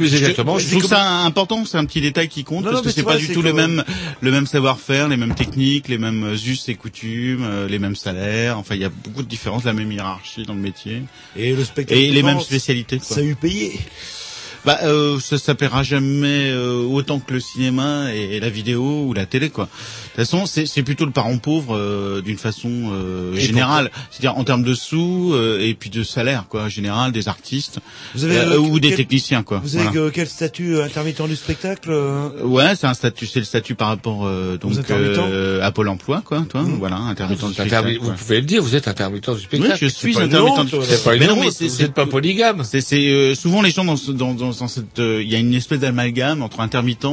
[0.00, 2.82] Plus exactement, Je, c'est trouve ça important, c'est un petit détail qui compte Non, parce
[2.82, 3.84] non, que c'est pas du tout le même
[4.22, 8.58] le même savoir-faire, les mêmes techniques, les mêmes us et coutumes, euh, les mêmes salaires.
[8.58, 11.02] Enfin, il y a beaucoup de différences, la même hiérarchie dans le métier
[11.36, 12.96] Et le spectacle et les mêmes spécialités.
[12.96, 13.16] Quoi.
[13.16, 13.78] Ça a eu payé.
[14.66, 19.04] Bah, euh, ça, ça paiera jamais euh, autant que le cinéma et, et la vidéo
[19.06, 19.64] ou la télé, quoi.
[19.64, 24.36] De toute façon, c'est c'est plutôt le parent pauvre euh, d'une façon euh, générale, c'est-à-dire
[24.36, 27.78] en termes de sous euh, et puis de salaire, quoi, général des artistes
[28.14, 29.60] Vous avez, euh, ou des techniciens, quoi.
[29.64, 30.08] Vous avez Voilà.
[30.10, 32.28] que- quel statut euh, intermittent du spectacle euh?
[32.44, 36.22] Ouais, c'est un statut, c'est le statut par rapport euh, donc euh, à Pôle Emploi,
[36.24, 36.44] quoi.
[36.48, 36.76] Toi, Mmh.
[36.78, 37.88] voilà, intermittent du Vous êtes spectacle.
[37.88, 39.72] intermi- Vous pouvez le dire, vous êtes intermittent du spectacle.
[39.72, 42.04] Oui, je suis intermittent du C'est pas une Mais non, mais vous c'est- n'êtes pas
[42.06, 42.62] polygame.
[42.64, 43.94] C'est c'est, euh, souvent les gens dans
[44.34, 47.06] dans dans, dans cette euh, il y a une espèce d'amalgame entre intermittent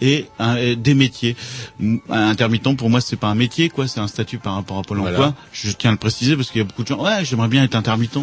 [0.00, 1.36] et, un- et des métiers.
[1.80, 4.82] Un intermittent pour moi c'est pas un métier quoi, c'est un statut par rapport à
[4.82, 5.18] Pôle Voilà.
[5.18, 5.34] Emploi.
[5.52, 7.64] Je tiens à le préciser parce qu'il y a beaucoup de gens ouais, j'aimerais bien
[7.64, 8.14] être intermittent.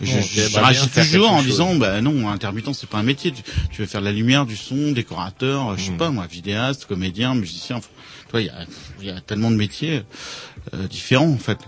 [0.00, 1.46] Je, Bon, je réagis toujours en chose.
[1.46, 3.32] disant bah non, intermittent c'est pas un métier.
[3.32, 5.96] Tu, tu veux faire de la lumière, du son, décorateur, je sais Hmm.
[5.96, 7.76] pas moi, vidéaste, comédien, musicien.
[7.76, 7.88] Enfin,
[8.30, 8.66] toi il y a
[9.00, 10.02] il y a tellement de métiers
[10.74, 11.58] euh, différents en fait.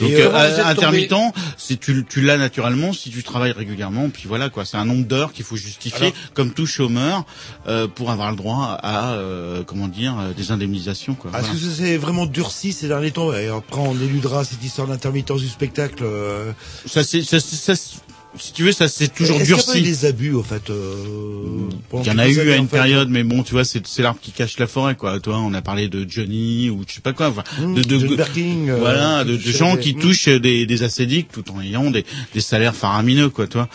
[0.00, 1.14] Donc euh, euh, intermittent,
[1.56, 5.06] si tu, tu l'as naturellement, si tu travailles régulièrement, puis voilà quoi, c'est un nombre
[5.06, 7.24] d'heures qu'il faut justifier, Alors- comme tout chômeur,
[7.68, 11.30] euh, pour avoir le droit à euh, comment dire euh, des indemnisations quoi.
[11.32, 11.54] Est-ce Voilà.
[11.54, 13.32] que ça s'est vraiment durci ces derniers temps?
[13.32, 16.02] Et après on éludera cette histoire d'intermittence du spectacle.
[16.04, 16.52] euh.
[16.86, 17.98] Ça c'est ça, c'est- ça, c'est-
[18.36, 19.82] si tu veux ça c'est toujours Est-ce qu'il y a durci.
[19.82, 22.76] des abus au fait euh, Il y en a eu années, à en une fait
[22.76, 25.18] période, mais bon, tu vois, c'est l'arbre qui cache la forêt, quoi.
[25.20, 27.96] Toi, on a parlé de Johnny ou je sais pas quoi, enfin, Mmh, de, de,
[27.96, 29.98] euh, voilà, qui de, de gens qui mmh.
[30.00, 32.04] touchent des, des acédiques tout en ayant des,
[32.34, 33.46] des salaires faramineux, quoi.
[33.46, 33.68] Toi,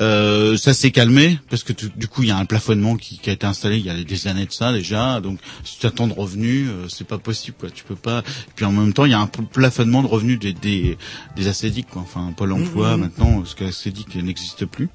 [0.00, 3.18] euh, ça s'est calmé parce que tu- du coup, il y a un plafonnement qui,
[3.18, 5.20] qui a été installé il y a des années de ça déjà.
[5.20, 7.70] Donc, si tu attends de revenus, euh, c'est pas possible, quoi.
[7.70, 8.20] Tu peux pas.
[8.20, 10.96] Et puis en même temps, il y a un pl- plafonnement de revenus des des,
[11.36, 12.02] des acédiques, quoi.
[12.02, 13.00] Enfin, Pôle Emploi mmh.
[13.00, 14.88] maintenant, parce que l'acédique n'existe plus.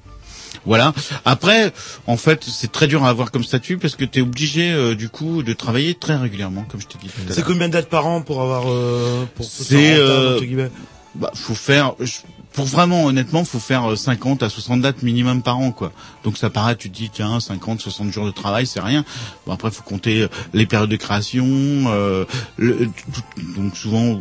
[0.66, 0.94] Voilà.
[1.24, 1.72] Après,
[2.06, 4.94] en fait, c'est très dur à avoir comme statut parce que tu es obligé, euh,
[4.94, 7.46] du coup, de travailler très régulièrement, comme je t'ai dit tout à C'est l'heure.
[7.48, 10.38] combien de dates par an pour avoir euh, pour se C'est, euh,
[11.16, 12.20] Bah, faut faire, je-
[12.52, 15.92] pour vraiment, honnêtement, faut faire euh, 50 à 60 dates minimum par an, quoi.
[16.22, 19.04] Donc ça paraît, tu te dis, tiens, 50, 60 jours de travail, c'est rien.
[19.46, 22.24] Bon, après, faut compter euh, les périodes de création, euh,
[22.56, 24.20] le- tout- donc souvent,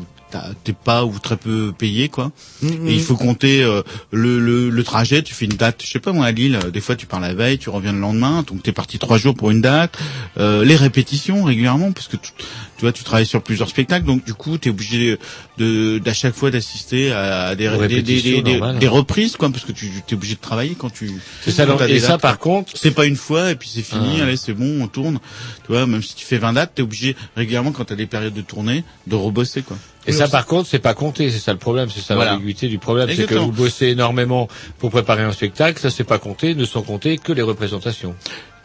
[0.63, 2.31] t'es pas ou très peu payé, quoi.
[2.61, 2.87] Mhm.
[2.87, 3.81] Et il faut compter euh,
[4.11, 5.21] le, le, le trajet.
[5.23, 6.57] Tu fais une date, je sais pas moi à Lille.
[6.63, 8.43] euh, Des fois, tu pars la veille, tu reviens le lendemain.
[8.47, 9.97] Donc, t'es parti trois jours pour une date.
[10.37, 14.05] Euh, les répétitions régulièrement, parce que tu, tu vois, tu travailles sur plusieurs spectacles.
[14.05, 15.17] Donc, du coup, t'es obligé
[15.57, 19.71] de d'à chaque fois d'assister à des, des, des, des, des reprises, quoi, parce que
[19.71, 21.11] tu t'es obligé de travailler quand tu.
[21.43, 22.59] C'est ça, t'as et des ça, par quoi.
[22.59, 24.17] contre- c'est pas une fois et puis c'est fini.
[24.19, 24.23] Ah.
[24.23, 25.19] Allez, c'est bon, on tourne.
[25.65, 28.33] Tu vois, même si tu fais 20 dates, t'es obligé régulièrement quand t'as des périodes
[28.33, 29.77] de tournée de rebosser, quoi.
[30.05, 31.29] Et ça, par contre, c'est pas compté.
[31.31, 31.89] C'est ça le problème.
[31.89, 32.31] C'est ça Voilà.
[32.33, 33.09] l'ambiguïté du problème.
[33.15, 34.47] C'est que vous bossez énormément
[34.79, 35.79] pour préparer un spectacle.
[35.79, 36.55] Ça, c'est pas compté.
[36.55, 38.15] Ne sont comptés que les représentations.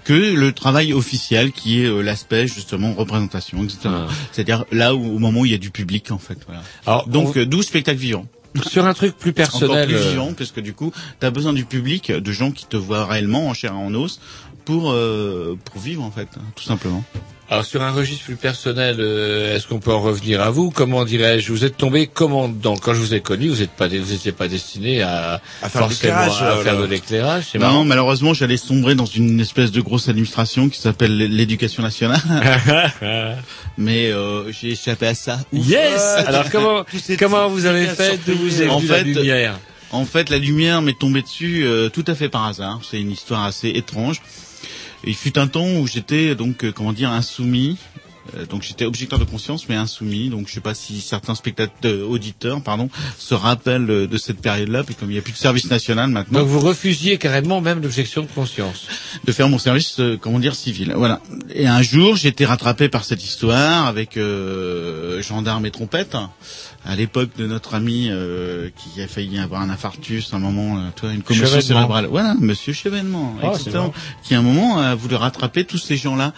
[0.05, 4.13] que le travail officiel qui est euh, l'aspect justement représentation exactement Ah.
[4.33, 7.07] c'est-à-dire là où au moment où il y a du public en fait voilà Alors,
[7.09, 8.27] donc on- euh, 12 spectacles vivants
[8.71, 9.71] sur un truc plus personnel.
[9.71, 12.53] encore plus euh, vivant parce que du coup tu as besoin du public de gens
[12.53, 14.19] qui te voient réellement en chair et en os
[14.65, 17.05] pour euh, pour vivre en fait hein, tout simplement
[17.51, 20.71] Alors sur un registre plus personnel, euh, est-ce qu'on peut en revenir à vous?
[20.71, 21.51] Comment dirais-je?
[21.51, 23.89] Vous êtes tombé comment dedans Quand je vous ai connu, vous n'êtes pas,
[24.37, 27.45] pas destiné à, À faire de forcément l'éclairage, à faire de l'éclairage.
[27.51, 27.85] C'est Non, marrant.
[27.85, 32.21] malheureusement, j'allais sombrer dans une espèce de grosse administration qui s'appelle l'éducation nationale.
[33.79, 35.39] Mais euh, j'ai échappé à ça.
[35.53, 35.67] Ouf.
[35.67, 36.03] yes.
[36.27, 36.85] Alors comment
[37.19, 39.59] comment vous avez fait D'où vous est En venue la fait, lumière?
[39.91, 42.81] En fait, la lumière m'est tombée dessus euh, tout à fait par hasard.
[42.89, 44.21] C'est une histoire assez étrange.
[45.05, 47.77] Il fut un temps où j'étais donc euh, comment dire insoumis.
[48.37, 50.29] Euh, donc j'étais objecteur de conscience mais insoumis.
[50.29, 54.85] Donc je sais pas si certains spectateurs, auditeurs, pardon, se rappellent euh, de cette période-là.
[54.85, 57.81] Puis comme il n'y a plus de service national maintenant, Donc vous refusiez carrément même
[57.83, 58.87] l'objection de conscience.
[59.25, 60.93] de faire mon service, euh, comment dire, civil.
[60.97, 61.21] Voilà.
[61.55, 66.17] Et un jour, j'ai été rattrapé par cette histoire avec euh, gendarme et trompette.
[66.85, 70.81] À l'époque de notre ami euh, qui a failli avoir un infarctus, un moment, euh,
[70.97, 72.07] toi, une commotion cérébrale.
[72.07, 73.93] Voilà, Monsieur Chevènement, Ah, exactement.
[74.25, 76.33] Qui à un moment a voulu rattraper tous ces gens-là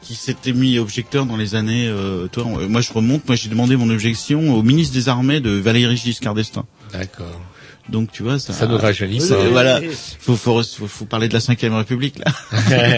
[0.00, 1.86] qui s'étaient mis objecteurs dans les années.
[1.88, 3.26] Euh, toi, euh, moi, je remonte.
[3.28, 6.64] Moi, j'ai demandé mon objection au ministre des Armées de Valéry Giscard d'Estaing.
[6.92, 7.40] D'accord.
[7.88, 9.48] Donc tu vois, ça, Ça nous rajeunit ça- pas.
[9.50, 9.80] Voilà,
[10.20, 12.32] faut, faut, faut, faut parler de la cinquième République là.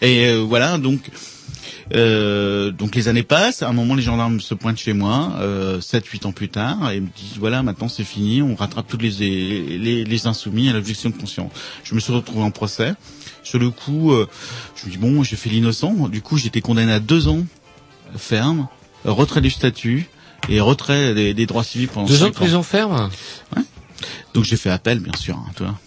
[0.00, 1.00] Et euh, voilà, donc
[1.94, 3.62] euh, donc les années passent.
[3.62, 7.00] À un moment, les gendarmes se pointent chez moi, euh, 7-8 ans plus tard, et
[7.00, 11.10] me disent voilà, maintenant c'est fini, on rattrape tous les les, les insoumis à l'objection
[11.10, 11.50] de conscience.
[11.84, 12.94] Je me suis retrouvé en procès.
[13.42, 14.28] Sur le coup, euh,
[14.76, 16.08] je me dis bon, j'ai fait l'innocent.
[16.08, 17.44] Du coup, j'étais condamné à deux ans
[18.16, 18.68] ferme,
[19.04, 20.08] retrait du statut
[20.48, 23.10] et retrait des, des droits civiques pendant Deux ans de prison ferme?
[24.34, 25.78] Donc j'ai fait appel, bien sûr, hein, toi.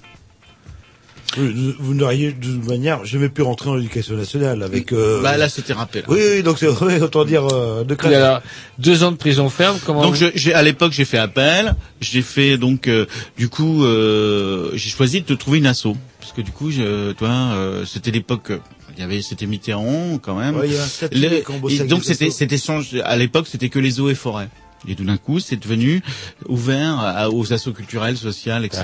[1.38, 4.94] Vous n'auriez de toute manière jamais pu rentrer dans l'éducation nationale avec.
[4.94, 5.22] Euh...
[5.22, 6.04] Bah là, c'était rappel.
[6.08, 8.14] Oui, oui, donc c'est vrai, autant dire euh, de crainte.
[8.14, 8.42] alors,
[8.80, 11.76] deux ans de prison ferme, comment Donc vous- je- j'ai à l'époque j'ai fait appel,
[12.00, 13.06] j'ai fait donc euh,
[13.38, 15.88] du coup euh, j'ai choisi de trouver une asso
[16.22, 18.52] parce que du coup je, toi euh, c'était l'époque
[18.96, 20.56] il y avait c'était Mitterrand quand même.
[20.58, 23.80] Ouais, il y a quand bossait et donc c'était c'était change- à l'époque c'était que
[23.80, 24.48] les eaux et forêts.
[24.88, 26.04] Et tout d'un coup, c'est devenu
[26.48, 28.84] ouvert à- aux assos culturels, sociales, etc.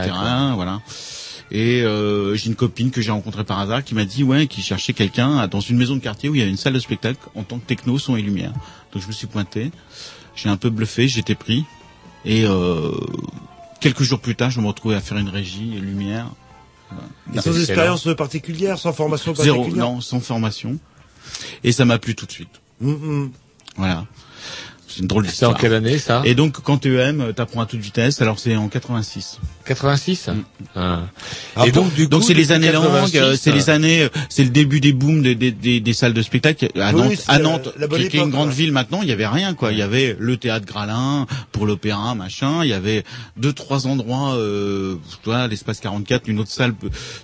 [0.55, 0.79] Voilà.
[1.51, 4.61] Et euh, j'ai une copine que j'ai rencontrée par hasard qui m'a dit ouais, qui
[4.61, 7.19] cherchait quelqu'un dans une maison de quartier où il y avait une salle de spectacle
[7.35, 8.53] en tant que techno, son et lumière.
[8.93, 9.71] Donc je me suis pointé.
[10.35, 11.65] J'ai un peu bluffé, j'étais pris.
[12.23, 12.91] Et euh,
[13.81, 16.27] quelques jours plus tard, je me retrouvais à faire une régie et lumière.
[17.33, 19.85] Et sans expérience particulière, sans formation Zéro, particulière.
[19.85, 20.77] non, sans formation.
[21.63, 22.61] Et ça m'a plu tout de suite.
[22.79, 23.31] Mm, mm.
[23.77, 24.05] Voilà.
[24.87, 25.51] C'est une drôle C'est d'histoire.
[25.51, 26.21] en quelle année ça?
[26.25, 28.21] Et donc, quand tu aimes, t'apprends à toute vitesse.
[28.21, 29.39] Alors, c'est en 86.
[29.65, 30.29] 86
[30.75, 31.01] Ah.
[31.55, 33.73] Ah, Et bon, donc, du donc c'est les années longues, 86, euh, c'est les euh,
[33.73, 36.91] années, euh, c'est le début des booms des, des, des, des salles de spectacle à
[36.91, 38.55] Nantes, oui, à Nantes, la qui, est une grande ouais.
[38.55, 39.01] ville maintenant.
[39.01, 39.71] Il y avait rien, quoi.
[39.71, 42.63] Il y avait le théâtre Gralin pour l'opéra, machin.
[42.63, 43.03] Il y avait
[43.37, 46.73] deux, trois endroits, euh, tu vois, l'espace 44, une autre salle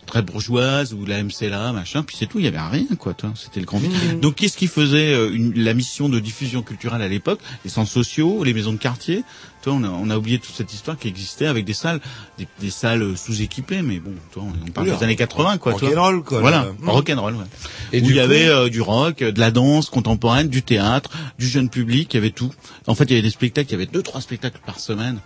[0.05, 2.03] très bourgeoise ou la MCLA, machin.
[2.03, 2.39] Puis c'est tout.
[2.39, 3.13] Il y avait rien, quoi.
[3.13, 3.91] Toi, c'était le grand vide.
[4.13, 4.19] Mhm.
[4.19, 7.39] Donc, qu'est-ce qui faisait une- la mission de diffusion culturelle à l'époque?
[7.65, 9.23] Les centres sociaux, les maisons de quartier?
[9.63, 11.99] Toi, on a, on a oublié toute cette histoire qui existait avec des salles,
[12.37, 15.57] des, des salles euh, sous-équipées, mais bon, toi, on, on parle Oui, des années 80,
[15.57, 15.73] quoi.
[15.73, 16.71] rock'n'roll, quoi, Voilà, là.
[16.79, 16.89] Mm.
[16.89, 17.45] rock'n'roll, ouais.
[17.91, 20.61] Et Où il y coup- avait euh, du rock, euh, de la danse contemporaine, du
[20.61, 22.51] théâtre, du jeune public, il y avait tout.
[22.85, 25.19] En fait, il y avait des spectacles, il y avait deux, trois spectacles par semaine.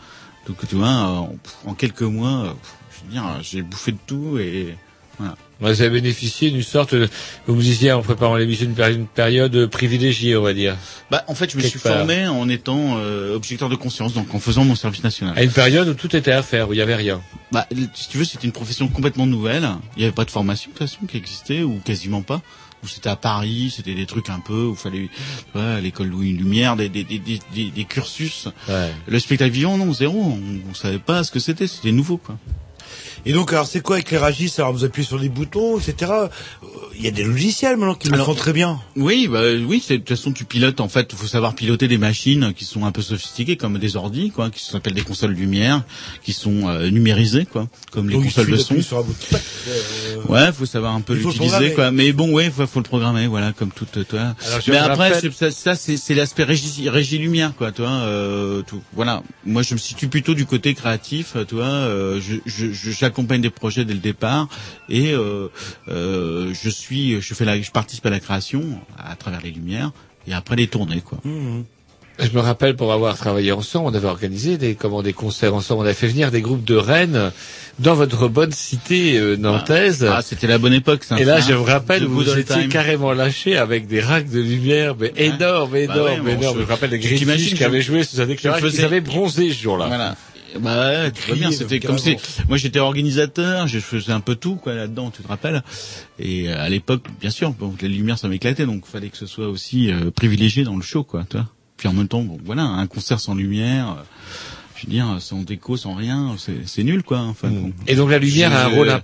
[0.47, 1.35] Donc, tu vois, euh, en,
[1.67, 2.53] en quelques mois, euh,
[2.97, 4.75] je veux dire, j'ai bouffé de tout et
[5.59, 5.73] voilà.
[5.75, 7.07] Vous avez bénéficié d'une sorte, de-
[7.45, 10.75] vous me disiez en préparant l'émission, une péri- une période privilégiée, on va dire.
[11.11, 11.97] Bah, en fait, je me Quelque suis part.
[11.97, 15.37] formé en étant euh, objecteur de conscience, donc en faisant mon service national.
[15.37, 17.21] À une période où tout était à faire, où il y avait rien.
[17.51, 19.69] Bah, si tu veux, c'était une profession complètement nouvelle.
[19.95, 22.41] Il n'y avait pas de formation de toute façon qui existait ou quasiment pas.
[22.83, 25.11] Où c'était à Paris, c'était des trucs un peu où fallait, tu
[25.53, 28.47] vois, à l'école Louis Lumière, des, des, des, des, des- des cursus.
[28.67, 28.89] Ouais.
[29.07, 30.17] Le spectacle vivant, non, zéro.
[30.19, 30.39] On,
[30.71, 31.67] on savait pas ce que c'était.
[31.67, 32.39] C'était nouveau, quoi.
[33.25, 36.11] Et donc, alors, c'est quoi éclairagiste Alors, vous appuyez sur des boutons, etc.
[36.11, 36.27] Euh,
[36.97, 38.79] Il y a des logiciels maintenant qui le font très bien.
[38.95, 41.87] Oui, bah oui, c'est de toute façon tu pilotes en fait, il faut savoir piloter
[41.87, 45.31] des machines qui sont un peu sophistiquées comme des ordi quoi, qui s'appellent des consoles
[45.31, 45.83] lumière,
[46.23, 48.81] qui sont euh, numérisées quoi, comme les Donc, consoles de son.
[48.81, 51.91] sur un euh, Ouais, faut savoir un peu l'utiliser quoi.
[51.91, 54.19] Mais bon, ouais, faut, faut le programmer, voilà, comme tout, toi.
[54.45, 57.89] Alors, Mais après, rappelle- ça, ça, c'est c'est l'aspect régie, régie lumière, quoi, toi.
[57.89, 58.81] Euh, tout.
[58.93, 59.23] Voilà.
[59.45, 61.63] Moi, je me situe plutôt du côté créatif, toi.
[61.65, 64.47] Euh, je, je, je- j'accompagne des projets dès le départ
[64.89, 65.47] et euh,
[65.89, 68.63] euh, je suis, je fais la, je participe à la création
[68.97, 69.91] à travers les lumières
[70.27, 71.19] et après les tournées, quoi.
[71.23, 71.65] mhm.
[72.19, 75.81] Je me rappelle pour avoir travaillé ensemble, on avait organisé des, comment, des concerts ensemble,
[75.81, 77.31] on avait fait venir des groupes de Rennes
[77.79, 80.05] dans votre bonne cité euh, nantaise.
[80.07, 81.17] Ah, c'était la bonne époque, ça.
[81.19, 81.39] Et là, hein.
[81.47, 82.69] je me rappelle, The vous étiez time.
[82.69, 86.57] carrément lâché avec des racks de lumière, mais énormes, Bah énormes, ouais, bon, énormes.
[86.57, 89.01] je- Je me rappelle les Greenfish qui avaient joué sous un éclairage, faisais- ils avaient
[89.01, 89.87] bronzé ce jour-là.
[89.87, 90.15] Voilà.
[90.59, 92.17] Bah ouais, tu vois bien, c'était comme c'est.
[92.47, 95.63] Moi, j'étais organisateur, je faisais un peu tout quoi là-dedans, tu te rappelles
[96.19, 99.25] Et euh, à l'époque, bien sûr, bon, les lumières ça m'éclatait, donc fallait que ce
[99.25, 101.47] soit aussi euh, privilégié dans le show, quoi, tu vois.
[101.77, 104.03] Puis en même temps, bon, voilà, un concert sans lumière, euh,
[104.81, 107.19] je veux dire, sans déco, sans rien, c'est nul, quoi.
[107.19, 107.49] Enfin.
[107.49, 107.71] bon.
[107.87, 108.89] Et donc la lumière a un rôle.
[108.89, 109.03] imp-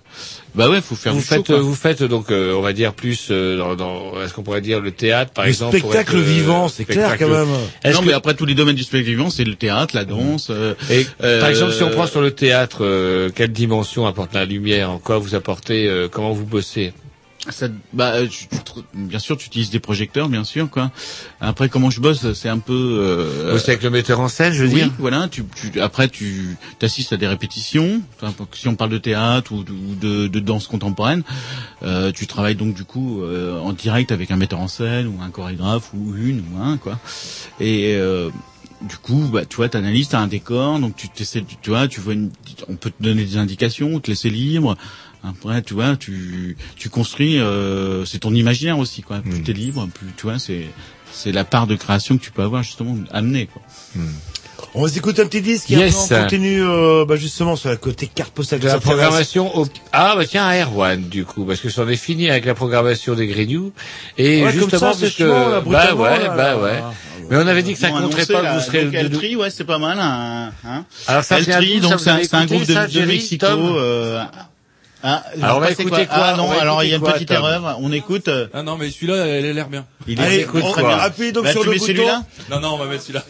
[0.55, 1.59] Bah ouais, faut faire vous du show, faites, quoi.
[1.59, 4.79] vous faites donc, euh, on va dire plus euh, dans, dans est-ce qu'on pourrait dire
[4.81, 5.77] le théâtre, par Le exemple.
[5.77, 7.47] spectacle être, euh, vivant, c'est clair, quand même.
[7.93, 10.47] Non, que- mais après tous les domaines du spectacle vivant, c'est le théâtre, la danse.
[10.49, 14.33] euh, Et euh, par exemple, si on prend sur le théâtre, euh, quelle dimension apporte
[14.33, 16.93] la lumière En quoi vous apportez euh, Comment vous bossez?
[17.49, 18.57] Ça, bah, euh, tu- tu
[18.93, 20.91] bien sûr, tu utilises des projecteurs, bien sûr, quoi.
[21.39, 22.73] Après, comment je bosse, c'est un peu.
[22.99, 25.27] Euh, Bossez avec le metteur en scène, je veux oui, dire voilà.
[25.29, 28.01] Tu, tu, après, tu assistes à des répétitions.
[28.53, 31.23] Si on parle de théâtre ou de, ou de, de danse contemporaine,
[31.83, 35.21] euh, tu travailles donc du coup euh, en direct avec un metteur en scène ou
[35.21, 36.99] un chorégraphe ou une ou un quoi.
[37.59, 38.29] Et euh,
[38.81, 41.87] du coup, bah, tu vois, t'analyses, t'as un décor, donc tu t'essaies, tu tu vois,
[41.87, 42.29] tu vois, une,
[42.67, 44.77] on peut te donner des indications, te laisser libre.
[45.29, 49.19] Après, tu vois, tu, tu construis, euh, c'est ton imaginaire aussi, quoi.
[49.19, 50.65] Plus t'es libre, plus, tu vois, c'est,
[51.11, 53.61] c'est la part de création que tu peux avoir justement amenée, quoi.
[54.73, 55.95] On va s'écouter un petit disque et Yes.
[56.11, 59.67] après on continue euh, bah, justement sur la côté carte postale de la programmation au...
[59.91, 63.13] ah bah tiens à Erwan du coup parce que c'en est fini avec la programmation
[63.13, 63.71] des Grignoux
[64.17, 66.57] et Ouais, comme justement ça, parce que là, bah ouais là, bah là.
[66.57, 66.83] ouais
[67.29, 69.49] mais on avait dit que ça compterait pas que vous serez donc de- Eltri, ouais,
[69.49, 70.51] c'est pas mal, hein.
[70.65, 70.85] hein.
[71.07, 73.45] Alors ça, c'est un Eltri, donc c'est un, groupe de, de Jerry, Mexico.
[73.45, 74.23] Tom euh,
[75.09, 77.13] ah, Alors, on va écouter quoi Ah On non, alors il y a une quoi,
[77.13, 77.77] petite Tom erreur.
[77.81, 78.27] On écoute.
[78.27, 79.85] euh, Ah non, mais celui-là, elle a l'air bien.
[80.07, 80.97] Il Allez, écoute on- très bien.
[80.97, 81.87] appuyez donc Bah, sur tu le mets bouton.
[81.93, 82.23] celui-là?
[82.51, 83.23] Non, non, on va mettre celui-là.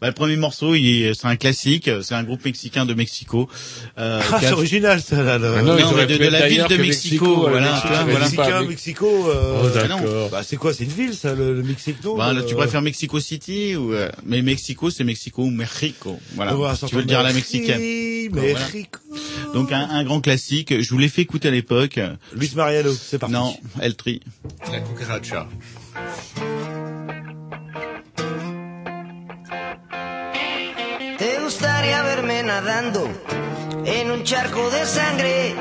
[0.00, 1.90] Bah, le premier morceau, il est, c'est un classique.
[2.02, 3.48] C'est un groupe mexicain de Mexico.
[3.98, 5.38] Euh, Ah, c'est original ça là.
[5.38, 5.52] là.
[5.58, 7.26] Ah non, Non, de, la ville de Mexico.
[7.26, 8.18] Mexico, voilà, Mexico, voilà.
[8.24, 9.30] Mexicain, Mexico.
[9.30, 10.30] Euh, Oh, Ah d'accord.
[10.30, 12.54] Bah c'est quoi C'est une ville ça, le, le Mexique non Bah, là, Euh, tu
[12.54, 17.00] préfères Mexico City ou euh, mais Mexico c'est Mexico ou Mexico voilà va tu veux
[17.02, 18.58] le dire à la mexicaine Mexique, Bon, voilà.
[18.58, 18.98] Mexico.
[19.54, 21.98] donc un, un grand classique je vous l'ai fait écouter à l'époque
[22.34, 23.34] Luis Mariano, c'est parti.
[23.34, 24.20] non Eltri
[24.72, 25.48] la cucaracha
[31.50, 33.08] gustaría verme nadando
[33.84, 35.56] en un charco de sangre?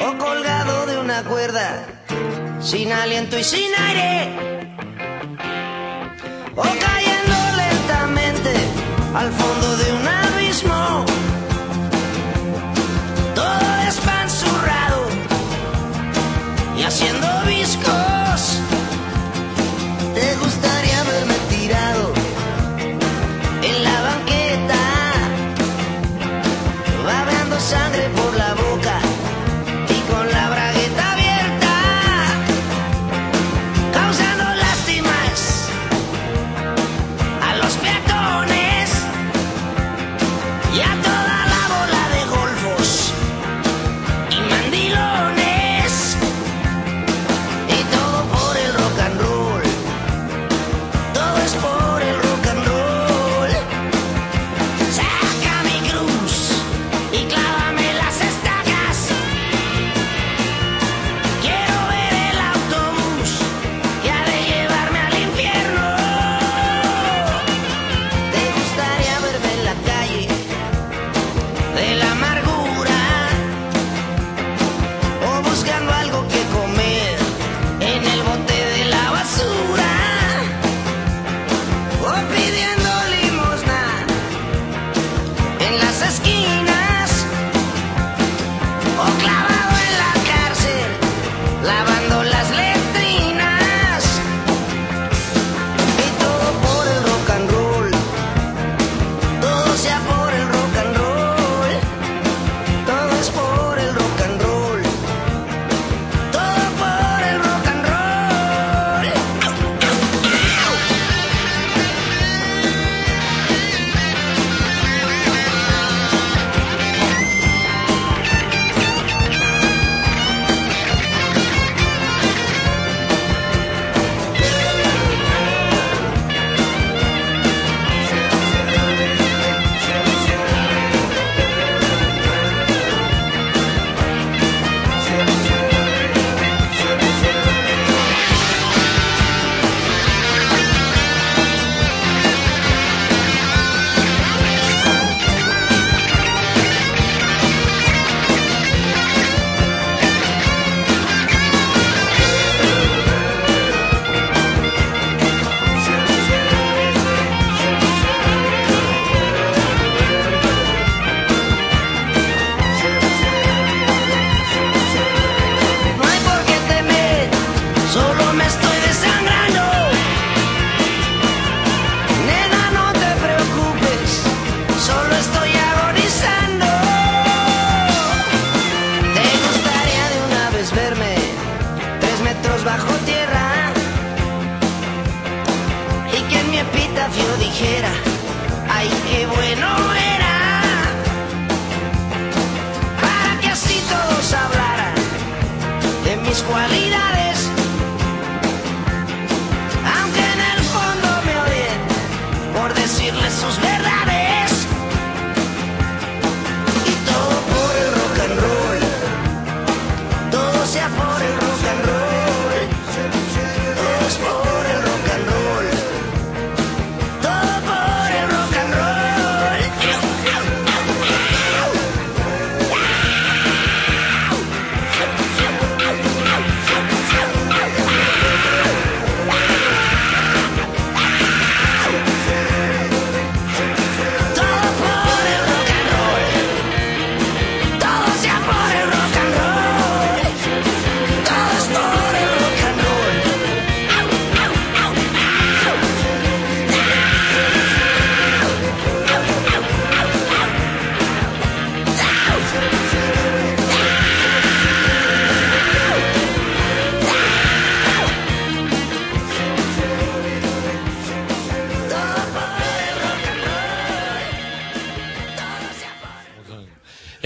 [0.00, 1.84] O colgado de una cuerda,
[2.60, 4.12] sin aliento y sin aire.
[6.56, 8.54] O cayendo lentamente
[9.14, 10.07] al fondo de un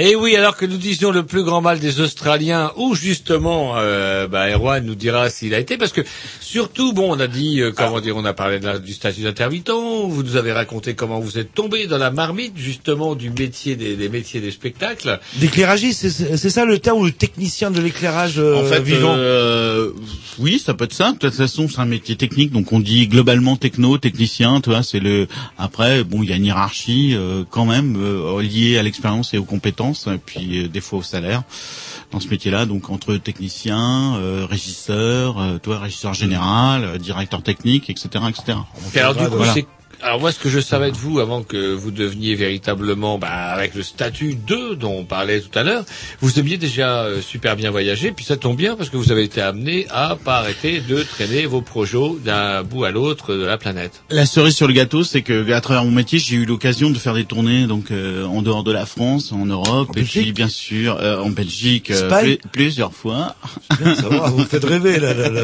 [0.04, 4.26] Et oui, alors que nous disions le plus grand mal des Australiens, ou justement, euh,
[4.26, 6.00] bah, Erwan nous dira s'il a été, parce que
[6.52, 9.22] surtout, bon, on a dit, euh, comment dire, on a parlé de la- du statut
[9.22, 13.74] d'intermittent, vous nous avez raconté comment vous êtes tombé dans la marmite, justement, du métier
[13.74, 15.18] des, des métiers des spectacles.
[15.38, 19.14] D'éclairagiste, c'est c'est ça le terme ou le technicien de l'éclairage euh, En fait, vivant
[19.16, 19.90] euh,
[20.38, 21.12] oui, ça peut être ça.
[21.12, 24.60] De toute façon, c'est un métier technique, donc on dit globalement techno, technicien.
[24.60, 25.26] Tu vois, c'est le.
[25.56, 29.38] Après, bon, il y a une hiérarchie euh, quand même euh, liée à l'expérience et
[29.38, 31.42] aux compétences, et puis euh, des fois au salaire
[32.12, 32.66] dans ce métier-là.
[32.66, 38.58] Donc entre technicien, euh, régisseur, euh, toi, régisseur général, euh, directeur technique, etc., etc.
[38.94, 39.54] Et alors du coup, Voilà.
[39.54, 39.66] c'est
[40.02, 43.74] alors moi, ce que je savais de vous avant que vous deveniez véritablement, bah, avec
[43.74, 45.84] le statut 2 dont on parlait tout à l'heure,
[46.20, 49.24] vous aimiez déjà euh, super bien voyager, puis ça tombe bien parce que vous avez
[49.24, 51.92] été amené à pas arrêter de traîner vos projets
[52.24, 54.02] d'un bout à l'autre de la planète.
[54.10, 56.96] La cerise sur le gâteau, c'est que à travers mon métier, j'ai eu l'occasion de
[56.98, 60.48] faire des tournées donc euh, en dehors de la France, en Europe, et puis bien
[60.48, 63.36] sûr euh, en Belgique euh, plusieurs fois.
[63.78, 65.12] Ça va, vous me faites rêver là.
[65.14, 65.42] là, là.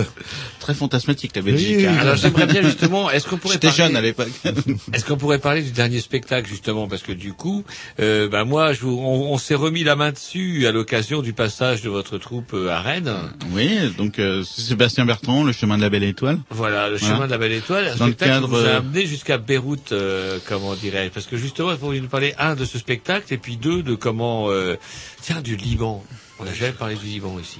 [0.60, 1.76] Très fantasmatique la Oui, Belgique.
[1.78, 1.96] oui, hein.
[2.00, 4.28] Alors j'aimerais bien justement, est-ce qu'on pourrait J'étais parler- jeune à l'époque.
[4.92, 6.88] Est-ce qu'on pourrait parler du dernier spectacle justement?
[6.88, 7.64] Parce que du coup,
[8.00, 11.32] euh, bah moi, je vous- on, on s'est remis la main dessus à l'occasion du
[11.32, 13.12] passage de votre troupe euh, à Rennes.
[13.52, 16.38] Oui, donc euh, c'est Sébastien Bertrand, le chemin de la belle étoile.
[16.50, 17.14] Voilà, le Voilà.
[17.14, 19.06] chemin de la belle étoile, un Dans le spectacle cadre, qui vous a euh, amené
[19.06, 21.10] jusqu'à Beyrouth, euh, comment dirais-je?
[21.10, 23.94] Parce que justement, vous pourriez nous parler un de ce spectacle et puis deux de
[23.94, 24.76] comment, euh,
[25.22, 26.04] tiens, du Liban.
[26.40, 27.58] On n'a jamais parlé du Liban ici.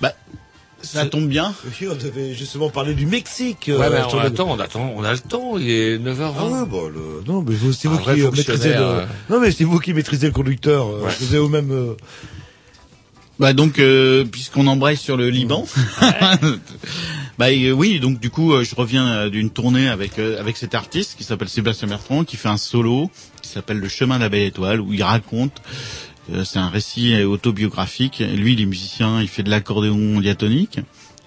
[0.00, 0.14] Bah,
[0.82, 1.54] ça tombe bien.
[1.80, 3.64] Oui, on devait justement parler du Mexique.
[3.68, 4.26] Ouais, euh, mais on attendez.
[4.26, 5.58] attend, on attend, on a le temps.
[5.58, 6.32] Il est 9h20.
[6.38, 7.22] Ah ouais, bon, le...
[7.26, 8.80] non, mais vous- c'est vous qui euh, maîtrisez le...
[8.80, 9.04] euh.
[9.30, 10.86] Non, mais c'est vous qui maîtrisez le conducteur.
[10.86, 11.12] euh, Ouais.
[11.20, 11.70] Vous avez au même.
[11.72, 11.94] euh,
[13.38, 15.64] Bah donc, euh, puisqu'on embraye sur le Liban,
[17.38, 20.74] bah euh, oui, donc du coup, euh, je reviens d'une tournée avec euh, avec cet
[20.74, 23.10] artiste qui s'appelle Sébastien Bertrand, qui fait un solo
[23.42, 25.52] qui s'appelle Le Chemin de la Belle Étoile, où il raconte.
[26.32, 28.22] Euh, c'est un récit autobiographique.
[28.34, 30.80] Lui, il est musicien, il fait de l'accordéon diatonique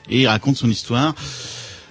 [0.09, 1.15] et il raconte son histoire.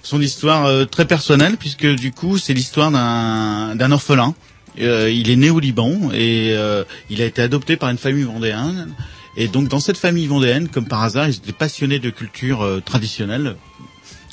[0.02, 4.34] Son histoire euh, très personnelle, puisque du coup, c'est l'histoire d'un d'un orphelin.
[4.78, 8.24] Euh, il est né au Liban et euh, il a été adopté par une famille
[8.24, 8.94] vendéenne.
[9.36, 12.80] Et donc dans cette famille vendéenne, comme par hasard, ils étaient passionnés de culture euh,
[12.80, 13.56] traditionnelle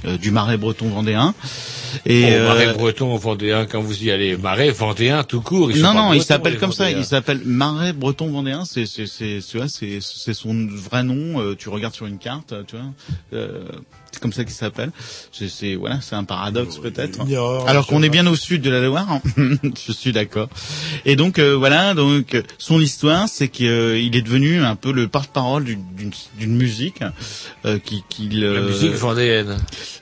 [0.06, 1.34] euh, du marais breton vendéen.
[2.06, 5.72] Et Et euh, Marais breton vendéen, quand vous y allez, Marais vendéen tout court.
[5.72, 6.91] ils non, non, il s'appelle comme ça.
[6.91, 8.65] Il s'appelle Marais Breton Vendéen.
[8.65, 11.41] C'est, c'est, c'est, c'est son vrai nom.
[11.41, 13.41] euh, tu regardes sur une carte, tu vois.
[14.18, 14.91] Euh, c'est comme ça qu'il s'appelle.
[15.31, 17.19] C'est, c'est, voilà, c'est un paradoxe peut-être.
[17.68, 19.07] Alors qu'on est bien au sud de la Loire.
[19.11, 19.22] hein.
[19.88, 20.49] je suis d'accord.
[21.06, 23.68] Et donc euh, voilà, donc euh, son histoire, c'est qu'il
[24.15, 27.02] est devenu un peu le porte-parole d'une, musique
[27.65, 28.41] euh, qui, qu'il.
[28.41, 29.57] La euh, musique vendéenne.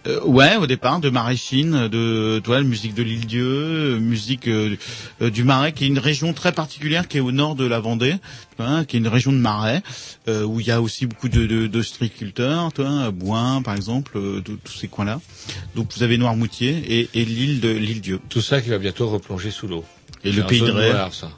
[0.07, 4.75] euh, ouais, au départ, de Maréchine, de toi, musique de l'île Dieu, euh, musique euh,
[5.21, 7.79] euh, du Marais, qui est une région très particulière, qui est au nord de la
[7.79, 8.15] Vendée,
[8.59, 9.81] hein, qui est une région de Marais,
[10.27, 14.73] euh, où il y a aussi beaucoup de, de, de Boin, par exemple, euh, tous
[14.73, 15.19] ces coins-là.
[15.75, 18.19] Donc vous avez Noirmoutier et, et l'île de l'île Dieu.
[18.29, 19.85] Tout ça qui va bientôt replonger sous l'eau.
[20.23, 20.71] Et le pays de
[21.13, 21.31] ça.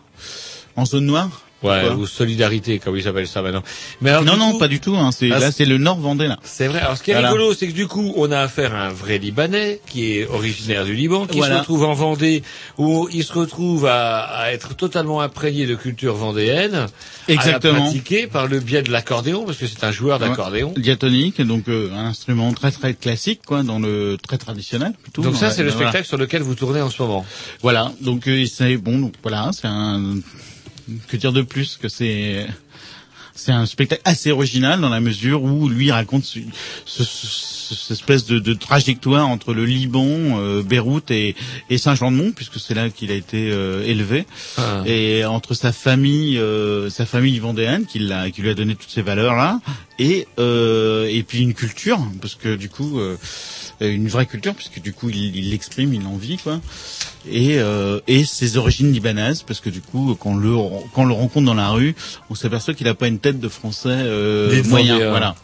[0.76, 1.47] En zone noire?
[1.64, 3.64] Ouais, ou solidarité, comme ils appellent ça maintenant.
[4.02, 4.96] Mais alors, non, non, pas du tout.
[4.96, 5.12] Hein.
[5.12, 6.38] C'est, là, c'est- le Nord Vendée, là.
[6.44, 6.80] C'est vrai.
[6.82, 7.32] Alors, ce qui est Voilà.
[7.32, 10.86] rigolo, c'est que du coup, on a affaire à un vrai Libanais qui est originaire
[10.86, 11.56] du Liban, qui Voilà.
[11.56, 12.44] se retrouve en Vendée,
[12.78, 16.88] où il se retrouve à, à être totalement imprégné de culture vendéenne, à
[17.28, 17.82] la Exactement.
[17.82, 20.74] pratiquer par le biais de l'accordéon, parce que c'est un joueur d'accordéon.
[20.76, 20.82] Ouais.
[20.82, 25.24] Diatonique, donc euh, un instrument très très classique, quoi, dans le très traditionnel plutôt.
[25.24, 25.88] Donc ça, c'est le voilà.
[25.88, 27.26] spectacle sur lequel vous tournez en ce moment.
[27.64, 30.18] Voilà, donc euh, c'est bon, donc voilà, c'est un
[31.08, 32.48] que dire de plus que c'est
[33.36, 36.40] c'est un spectacle assez original dans la mesure où lui raconte ce,
[36.86, 41.36] ce- ce- cette espèce de, de trajectoire entre le Liban, euh, Beyrouth et,
[41.70, 44.26] et Saint-Jean-de-Mont, puisque c'est là qu'il a été euh, élevé,
[44.58, 44.82] Ah.
[44.88, 48.90] et entre sa famille, euh, sa famille vendéenne qui, l'a, qui lui a donné toutes
[48.90, 49.60] ces valeurs là,
[50.00, 53.18] et euh, et puis une culture, parce que du coup euh,
[53.80, 56.60] une vraie culture, puisque du coup il l'exprime, il en vit quoi,
[57.30, 60.56] et euh, et ses origines libanaises, parce que du coup quand le
[60.94, 61.96] quand on le rencontre dans la rue,
[62.30, 65.36] on s'aperçoit qu'il a pas une tête de français euh, moyen, voilà.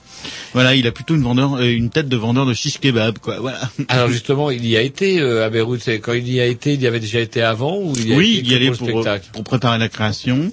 [0.54, 3.40] Voilà, il a plutôt une vendeur, euh, une tête de vendeur de shish kebab, quoi.
[3.40, 3.60] Voilà.
[3.90, 5.88] Alors justement, il y a été euh, à Beyrouth.
[6.02, 8.18] Quand il y a été, il y avait déjà été avant ou il y a
[8.18, 9.30] oui, été il y allait pour spectacle?
[9.34, 10.52] pour préparer la création.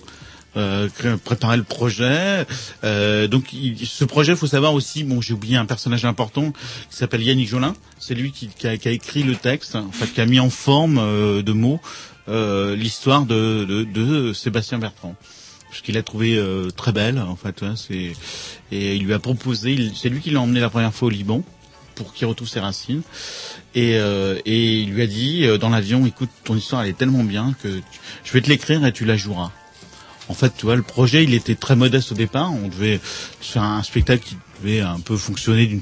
[0.57, 0.89] Euh,
[1.25, 2.45] préparer le projet.
[2.83, 5.05] Euh, donc, il- ce projet, faut savoir aussi.
[5.05, 6.51] Bon, j'ai oublié un personnage important
[6.91, 7.75] qui s'appelle Yannick Jolin.
[8.01, 10.41] C'est lui qui, qui, a, qui a écrit le texte, en fait, qui a mis
[10.41, 11.81] en forme euh, de mots
[12.29, 15.15] euh, l'histoire de, de, de Sébastien Bertrand.
[15.69, 17.63] Parce qu'il l'a trouvé euh, très belle, en fait.
[17.63, 18.13] ouais, c'est
[18.73, 19.93] et il lui a proposé.
[19.95, 21.45] C'est lui qui l'a emmené la première fois au Liban
[21.95, 23.03] pour qu'il retrouve ses racines.
[23.77, 26.99] Et, euh, et il lui a dit euh, dans l'avion, écoute, ton histoire elle est
[26.99, 27.81] tellement bien que
[28.25, 29.53] je vais te l'écrire et tu la joueras.
[30.31, 32.53] En fait, tu vois, le projet, il était très modeste au départ.
[32.53, 35.81] On devait faire un spectacle qui devait un peu fonctionner d'une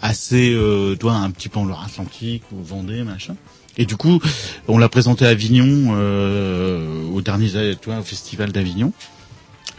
[0.00, 3.36] assez, euh, toi, un petit peu en Loire-Atlantique ou Vendée, machin.
[3.76, 4.18] Et du coup,
[4.66, 8.94] on l'a présenté à Avignon, euh, au dernier, tu vois, au festival d'Avignon.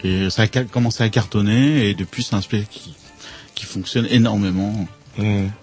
[0.03, 1.89] Et ça a commencé à cartonner.
[1.89, 2.93] Et depuis, c'est un spectacle qui,
[3.55, 4.87] qui fonctionne énormément.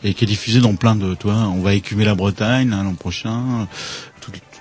[0.05, 2.94] Et qui est diffusé dans plein de, toi, on va écumer la Bretagne là, l'an
[2.94, 3.66] prochain,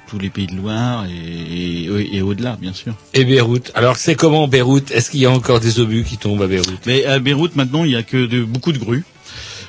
[0.10, 2.94] tous les pays de Loire et, et, et au-delà, bien sûr.
[3.14, 3.72] Et Beyrouth.
[3.76, 4.90] Alors c'est comment Beyrouth?
[4.92, 6.86] Est-ce qu'il y a encore des obus qui tombent à Beyrouth?
[6.88, 9.06] Mais à Beyrouth, maintenant, il y a que de, beaucoup de grues,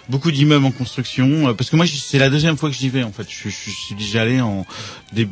[0.08, 1.48] beaucoup d'immeubles en construction.
[1.48, 3.26] euh, Parce que moi, c'est la deuxième fois que j'y vais, en fait.
[3.28, 4.64] Je, je suis déjà allé en,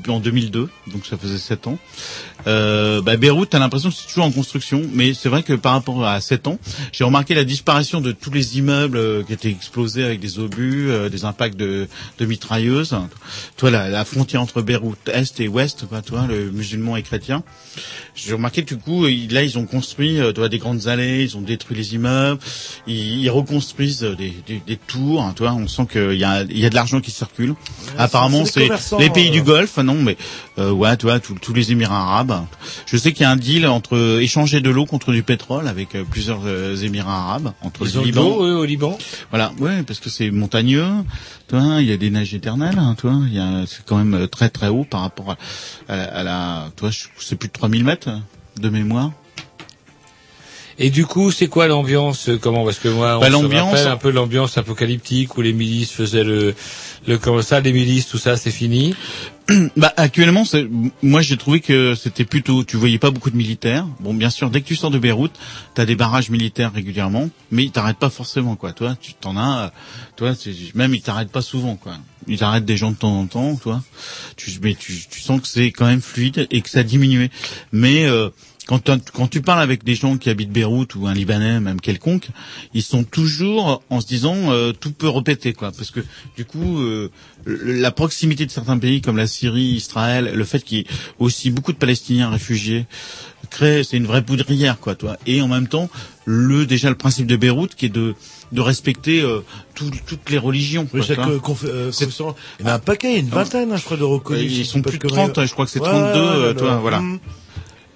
[0.09, 1.79] en 2002, donc ça faisait sept ans.
[2.47, 5.73] Euh, bah, Beyrouth, t'as l'impression que c'est toujours en construction, mais c'est vrai que par
[5.73, 6.59] rapport à sept ans,
[6.93, 10.91] j'ai remarqué la disparition de tous les immeubles euh, qui étaient explosés avec des obus,
[10.91, 11.89] euh, des impacts de,
[12.19, 12.97] de mitrailleuses.
[13.57, 17.43] Toi, la, la frontière entre Beyrouth est et ouest, quoi, toi, le musulman et chrétien.
[18.15, 21.37] J'ai remarqué du coup, ils- là, ils ont construit euh, vois, des grandes allées, ils
[21.37, 22.41] ont détruit les immeubles,
[22.87, 25.23] ils, ils reconstruisent euh, des, des, des tours.
[25.23, 27.55] hein, tu vois, on sent qu'il y a, il y a de l'argent qui circule.
[27.97, 29.33] Apparemment, c'est les pays euh.
[29.33, 30.17] du Golfe, non, mais
[30.59, 32.28] euh, ouais, tous- tous les Émirats arabes.
[32.87, 35.69] Je sais qu'il y a un deal entre euh, échanger de l'eau contre du pétrole
[35.69, 38.45] avec euh, plusieurs euh, Émirats arabes, entre Ils le ont Liban.
[38.45, 38.99] eux, au Liban
[39.31, 40.87] Voilà, ouais, parce que c'est montagneux,
[41.49, 43.85] tu vois, il y a des neiges éternelles, hein, tu vois, il y a, c'est
[43.85, 45.37] quand même très très haut par rapport
[45.89, 48.11] à, à la, à je- c'est plus de 3000 mètres
[48.61, 49.11] de mémoire.
[50.81, 53.33] Et du coup, c'est quoi l'ambiance Comment Parce que moi, on Bah, se
[53.73, 56.55] rappelle un peu l'ambiance apocalyptique où les milices faisaient le,
[57.09, 58.95] le comment ça, les milices, tout ça, c'est fini.
[59.77, 60.43] Bah actuellement,
[61.03, 63.87] moi j'ai trouvé que c'était plutôt, tu voyais pas beaucoup de militaires.
[64.01, 65.33] Bon, bien sûr, dès que tu sors de Beyrouth,
[65.75, 68.73] t'as des barrages militaires régulièrement, mais ils t'arrêtent pas forcément, quoi.
[68.73, 69.69] Toi, tu t'en as, euh,
[70.17, 70.33] toi,
[70.75, 71.95] même ils t'arrêtent pas souvent, quoi.
[72.29, 73.83] Ils arrêtent des gens de temps en temps, toi.
[74.37, 77.31] Tu, mais tu, tu sens que c'est quand même fluide et que ça a diminué.
[77.73, 78.29] Mais euh,
[78.69, 82.29] quand, quand tu parles avec des gens qui habitent Beyrouth ou un Libanais, même quelconque,
[82.75, 85.73] ils sont toujours en se disant euh, tout peut répéter, quoi.
[85.73, 86.01] Parce que
[86.37, 87.11] du coup, euh,
[87.47, 90.87] la proximité de certains pays comme la Syrie, Israël, le fait qu'il y ait
[91.19, 92.85] aussi beaucoup de Palestiniens réfugiés,
[93.51, 95.17] crée, c'est une vraie poudrière, quoi, toi.
[95.27, 95.89] Et en même temps,
[96.25, 98.15] le déjà le principe de Beyrouth qui est de
[98.51, 99.41] de respecter euh,
[99.75, 100.89] tout- toutes les religions.
[100.95, 101.91] Oui, chaque euh, euh,
[102.61, 104.51] il y en a un paquet, une vingtaine, hein, je crois, de reconnus.
[104.57, 105.45] Ils sont plus de te 30, connaître.
[105.47, 107.01] je crois que c'est Ouais, 32, ouais, euh, ouais, toi, voilà.
[107.01, 107.19] Mm.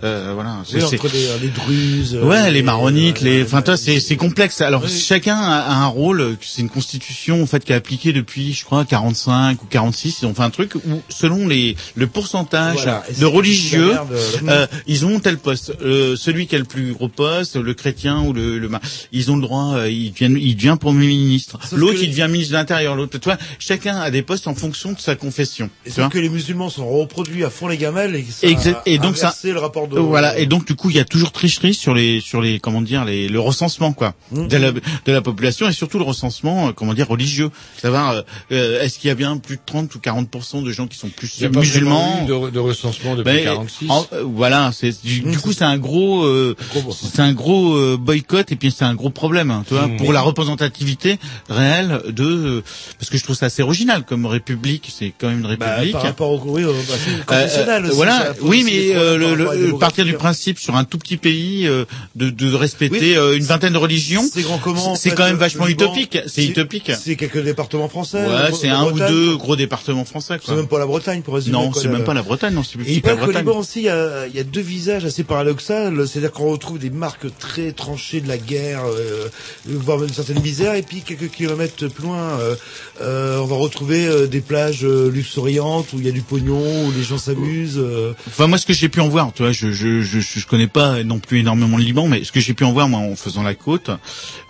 [0.04, 0.58] Euh, voilà.
[0.72, 2.14] Oui, C'est- entre les, les druzes.
[2.16, 4.60] euh, Ouais, les maronites, les, enfin toi, c'est c'est complexe.
[4.60, 4.90] Alors Oui.
[4.90, 6.36] chacun a, a un rôle.
[6.40, 10.18] C'est une constitution en fait qui est appliquée depuis, je crois, 45 ou 46.
[10.22, 13.04] Ils ont fait un truc où, selon les le pourcentage Voilà.
[13.18, 15.72] De religieux, euh, euh, ils ont tel poste.
[15.82, 18.68] Euh, celui qui a le plus gros poste, le chrétien ou le, le
[19.12, 19.74] ils ont le droit.
[19.76, 21.58] euh, ils deviennent, il devient premier ministre.
[21.72, 22.96] L'autre, il devient ministre de l'Intérieur.
[22.96, 25.70] L'autre, tu vois, chacun a des postes en fonction de sa confession.
[25.86, 28.24] Et sauf que les musulmans sont reproduits à fond les gamelles et
[28.56, 30.04] ça et donc ça- le rapport de monde.
[30.06, 32.58] Euh, Voilà et donc du coup il y a toujours tricherie sur les sur les
[32.60, 34.48] comment dire les le recensement quoi Mhm.
[34.48, 34.80] de la de
[35.12, 37.50] la population et surtout le recensement euh, comment dire religieux
[37.80, 40.86] savoir euh, euh, est-ce qu'il y a bien plus de 30 ou 40% de gens
[40.86, 43.44] qui sont plus Il y a pas musulmans vraiment eu de, de recensement depuis Ben,
[43.44, 43.86] 46.
[43.90, 45.30] en- euh, voilà, c'est du, Mmh.
[45.32, 46.56] du coup c'est un gros, euh,
[46.92, 49.96] c'est un gros euh, boycott et puis c'est un gros problème, hein, tu vois, Mmh.
[49.98, 52.62] pour la représentativité réelle de, euh,
[52.98, 55.92] parce que je trouve ça assez original comme république, c'est quand même une Bah, république.
[55.92, 56.94] par rapport au oui, euh, bah,
[57.34, 59.78] Euh, euh, aussi, voilà, oui, mais euh, le, le-.
[59.82, 61.84] Partir du principe sur un tout petit pays euh,
[62.16, 63.16] de, de respecter Oui.
[63.16, 64.58] euh, une vingtaine de religions, C'est en
[64.96, 66.18] fait, quand même le- vachement utopique.
[66.26, 66.90] C'est utopique.
[66.98, 68.24] C'est quelques départements français.
[68.26, 70.38] Ouais, c'est un ou deux gros départements français.
[70.44, 71.52] C'est même pas la Bretagne pour résumer.
[71.52, 73.44] Non, c'est même pas la Bretagne, non, c'est plus petit que la Bretagne.
[73.44, 76.06] Liban aussi, il y a, il y a deux visages assez paradoxaux.
[76.06, 79.28] C'est-à-dire qu'on retrouve des marques très tranchées de la guerre, euh,
[79.66, 80.74] voire même une certaine misère.
[80.74, 82.54] Et puis quelques kilomètres plus loin, euh,
[83.00, 86.86] euh, on va retrouver euh, des plages euh, luxuriantes où il y a du pognon,
[86.86, 87.78] où les gens s'amusent.
[87.78, 88.12] euh.
[88.28, 90.66] Enfin moi ce que j'ai pu en voir, tu vois, je je je, je connais
[90.66, 93.14] pas non plus énormément le Liban, mais ce que j'ai pu en voir moi en
[93.14, 93.90] faisant la côte,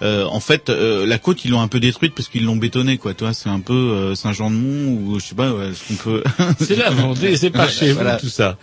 [0.01, 2.97] euh, en fait euh, la côte ils l'ont un peu détruite parce qu'ils l'ont bétonnée
[2.99, 5.95] quoi, tu vois, c'est un peu euh, Saint-Jean-de-Mont ou je sais pas, ouais, ce qu'on
[6.03, 6.23] peut.
[6.61, 8.17] C'est la Vendée, c'est pas chez vous, Voilà.
[8.17, 8.57] tout ça.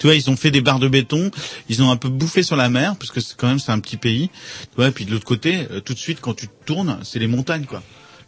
[0.00, 1.30] Tu vois, ils ont fait des barres de béton,
[1.68, 3.78] ils ont un peu bouffé sur la mer parce que c'est quand même c'est un
[3.80, 4.30] petit pays,
[4.62, 6.98] tu vois, et puis de l'autre côté, euh, tout de suite quand tu te tournes,
[7.02, 7.82] c'est les montagnes quoi.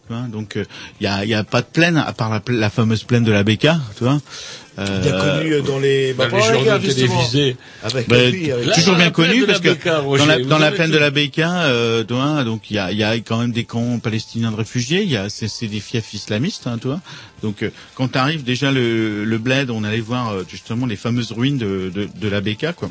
[0.07, 0.59] Tu vois, donc
[1.01, 3.33] il y a, y a pas de plaine à part la, la fameuse plaine de
[3.33, 4.21] la Béca, tu vois.
[4.77, 7.57] Euh, Bien connu dans les, bah, Dans les journaux télévisés.
[7.85, 10.89] Avec Bah, avec- toujours bien connu parce que Béca, Roger, dans la, dans la plaine
[10.89, 10.95] tout.
[10.95, 13.53] de la Béca, euh, tu vois, donc il y a, il y a quand même
[13.53, 16.89] des camps palestiniens de réfugiés, il y a c'est, c'est des fiefs islamistes, hein, tu
[16.89, 17.01] vois.
[17.43, 21.31] Donc euh, quand tu arrives déjà le, le bled, on allait voir justement les fameuses
[21.31, 22.91] ruines de, de, de la Béca, quoi.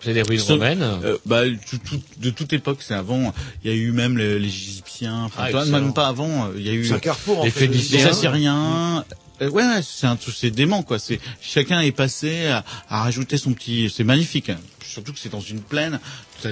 [0.00, 0.84] C'est des ruines Sauf- romaines.
[1.04, 3.34] Euh, bah, tout- tout- de toute époque, c'est avant.
[3.64, 5.24] Il y a eu même les, les Égyptiens.
[5.24, 6.50] Enfin, Ah, toi, même pas avant.
[6.56, 7.66] Il y a eu Les fait.
[7.66, 7.98] Phéniciens.
[7.98, 9.04] les Assyriens.
[9.42, 10.98] Euh, ouais, ouais, c'est un tout, c'est dément quoi.
[10.98, 13.92] C'est chacun est passé à, à rajouter son petit.
[13.94, 14.50] C'est magnifique.
[14.50, 14.58] hein.
[14.84, 16.00] Surtout que c'est dans une plaine.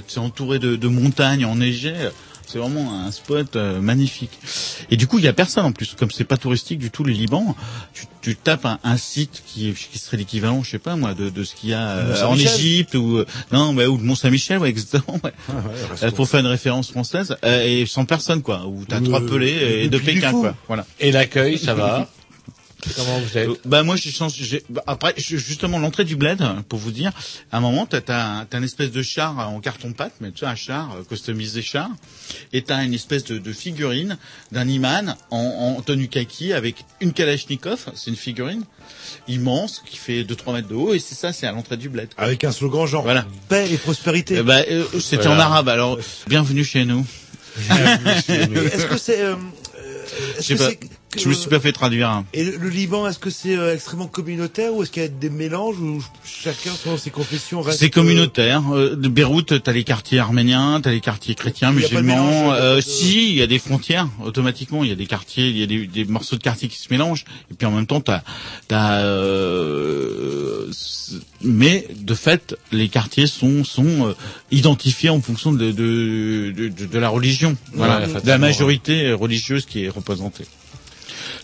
[0.09, 2.11] C'est entouré de, de montagnes enneigées.
[2.47, 4.39] C'est vraiment un spot euh, magnifique.
[4.91, 5.95] Et du coup, il y a personne en plus.
[5.99, 7.57] Comme c'est pas touristique du tout le Liban,
[7.95, 11.31] tu, tu tapes un, un site qui, qui serait l'équivalent, je sais pas moi, de,
[11.31, 12.37] de ce qu'il y a euh, en.
[12.37, 15.19] Égypte ou euh, non, ouais, ou de Mont Saint-Michel, ouais, exactement.
[15.25, 15.33] Ouais.
[15.49, 15.63] Ah, ouais,
[16.03, 18.67] Euh, pour faire une référence française euh, et sans personne quoi.
[18.67, 20.55] Où t'as trois pelés et deux Pékin quoi.
[20.67, 20.85] Voilà.
[21.01, 22.11] Et l'accueil, ça va?
[22.97, 24.45] Comment vous êtes Euh, Bah moi j'ai changé.
[24.45, 27.13] j'ai- bah, après justement l'entrée du bled pour vous dire.
[27.53, 30.31] À un moment t'as t'as un, t'as une espèce de char en carton pâte, mais
[30.33, 31.89] tu sais un char euh, customisé char,
[32.53, 34.19] et t'as une espèce de, de figurine
[34.53, 38.65] d'un imam en, en tenue kaki avec une kalachnikov, c'est une figurine
[39.29, 42.09] immense qui fait 2-3 mètres de haut et c'est ça c'est à l'entrée du bled.
[42.19, 43.25] Avec un slogan genre Voilà.
[43.49, 44.43] paix et prospérité.
[44.43, 45.37] Bah, euh, c'était Voilà.
[45.49, 47.07] en arabe alors bienvenue chez nous.
[48.29, 49.35] Est-ce que c'est, euh,
[49.79, 50.05] euh,
[50.35, 50.69] Je est-ce sais que pas.
[50.71, 50.79] c'est
[51.15, 52.09] que- Je me suis pas fait traduire.
[52.11, 52.25] hein.
[52.35, 55.09] Et le, le Liban, est-ce que c'est euh, extrêmement communautaire ou est-ce qu'il y a
[55.09, 58.63] des mélanges ou chacun selon ses confessions reste C'est communautaire.
[58.73, 62.53] Euh, de Beyrouth, t'as les quartiers arméniens, t'as les quartiers chrétiens, musulmans.
[62.53, 64.85] Euh, de- Si, il y a des frontières automatiquement.
[64.85, 66.89] Il y a des quartiers, il y a des, des morceaux de quartiers qui se
[66.91, 67.25] mélangent.
[67.51, 68.23] Et puis en même temps, t'as,
[68.69, 68.99] t'as.
[69.03, 70.67] euh,
[71.43, 74.13] mais de fait, les quartiers sont sont euh,
[74.51, 79.67] identifiés en fonction de de, de, de- de la religion, voilà, de la majorité religieuse
[79.67, 80.45] qui est représentée.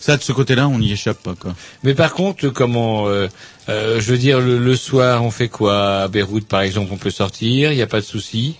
[0.01, 1.55] Ça, de ce côté-là, on n'y échappe pas, quoi.
[1.83, 3.27] Mais par contre, comment euh,
[3.69, 6.97] euh, Je veux dire, le, le soir, on fait quoi À Beyrouth, par exemple, on
[6.97, 8.55] peut sortir, il n'y a pas de souci?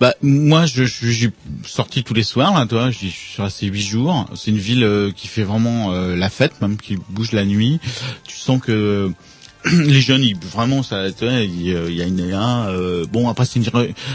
[0.00, 1.30] Bah moi je je- j'ai
[1.66, 4.26] sorti tous les soirs là, toi, j'y suis resté huit jours.
[4.34, 7.80] C'est une ville euh, qui fait vraiment euh, la fête, même qui bouge la nuit.
[8.26, 9.10] Tu sens que
[9.72, 13.66] les jeunes, ils, vraiment, ça, il y a- une, là, euh, bon après c'est une,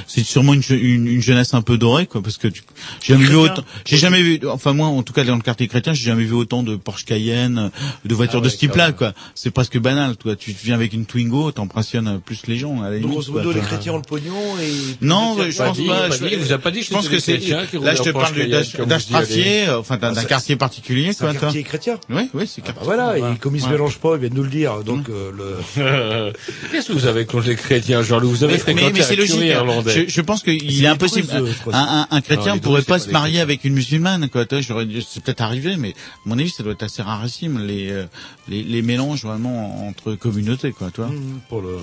[0.08, 2.62] c'est sûrement une, une, une jeunesse un peu dorée quoi, parce que tu-
[3.02, 5.68] j'ai jamais vu autant, j'ai jamais vu, enfin moi en tout cas dans le quartier
[5.68, 7.72] chrétien, j'ai jamais vu autant de Porsche Cayenne,
[8.06, 9.14] de voitures Ah de ce type-là quoi.
[9.36, 10.36] C'est presque banal, toi.
[10.36, 12.82] Tu viens avec une Twingo, t'impressionnes plus les gens.
[12.82, 14.72] À la Donc limite, grosso modo, les chrétiens ont le pognon et...
[15.02, 16.10] non, je pense dit, pas.
[16.12, 17.38] je, vous a pas dit je pense que c'est.
[17.38, 17.66] Là,
[17.96, 20.24] je te parle Porsche du- Cayenne, d'Ach- comme vous d'Ashrafieh, euh, enfin d'un Ah, d'un
[20.26, 21.34] quartier particulier, quoi.
[21.34, 21.98] quartier chrétien.
[22.10, 22.86] Oui, oui, c'est Ah bah quartier.
[22.86, 24.84] voilà, et comme ils se mélangent pas, ils viennent nous le dire.
[24.84, 25.10] Donc
[25.42, 26.32] euh.
[26.72, 29.16] Qu'est-ce que vous avez contre les chrétiens, Jean-Loup Vous avez Mais, fréquenté mais, mais c'est
[29.16, 29.36] logique.
[29.42, 29.46] hein.
[29.46, 30.06] irlandais.
[30.08, 31.28] Je, je pense qu'il est impossible.
[31.62, 34.46] Crois, Un, un, un Non, chrétien les pourrait pas se marier avec une musulmane, quoi.
[34.50, 35.94] C'est peut-être arrivé, mais à
[36.26, 38.06] mon avis, ça doit être assez rarissime les euh,
[38.48, 40.92] les, les mélanges vraiment entre communautés, quoi.
[40.92, 41.08] Toi.
[41.08, 41.78] Mmh, pour le...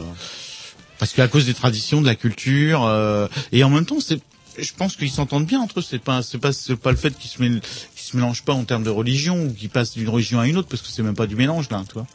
[0.99, 4.19] Parce qu'à cause des traditions, de la culture, euh, et en même temps, c'est,
[4.59, 5.85] je pense qu'ils s'entendent bien entre eux.
[5.87, 7.61] C'est pas, c'est pas, c'est pas le fait qu'ils se, mêlent-
[7.95, 10.57] qu'ils se mélangent pas en termes de religion ou qu'ils passent d'une religion à une
[10.57, 12.07] autre, parce que c'est même pas du mélange là, tu vois.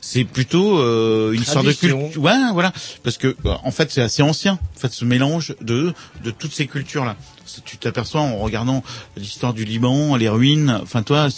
[0.00, 2.22] C'est plutôt euh, une sorte de culture.
[2.22, 2.72] Ouais, voilà.
[3.02, 4.54] Parce que euh, en fait, c'est assez ancien.
[4.76, 5.92] En fait, ce mélange de
[6.24, 7.16] de toutes ces cultures là.
[7.64, 8.82] tu t'aperçois en regardant
[9.16, 11.28] l'histoire du Liban, les ruines, enfin toi,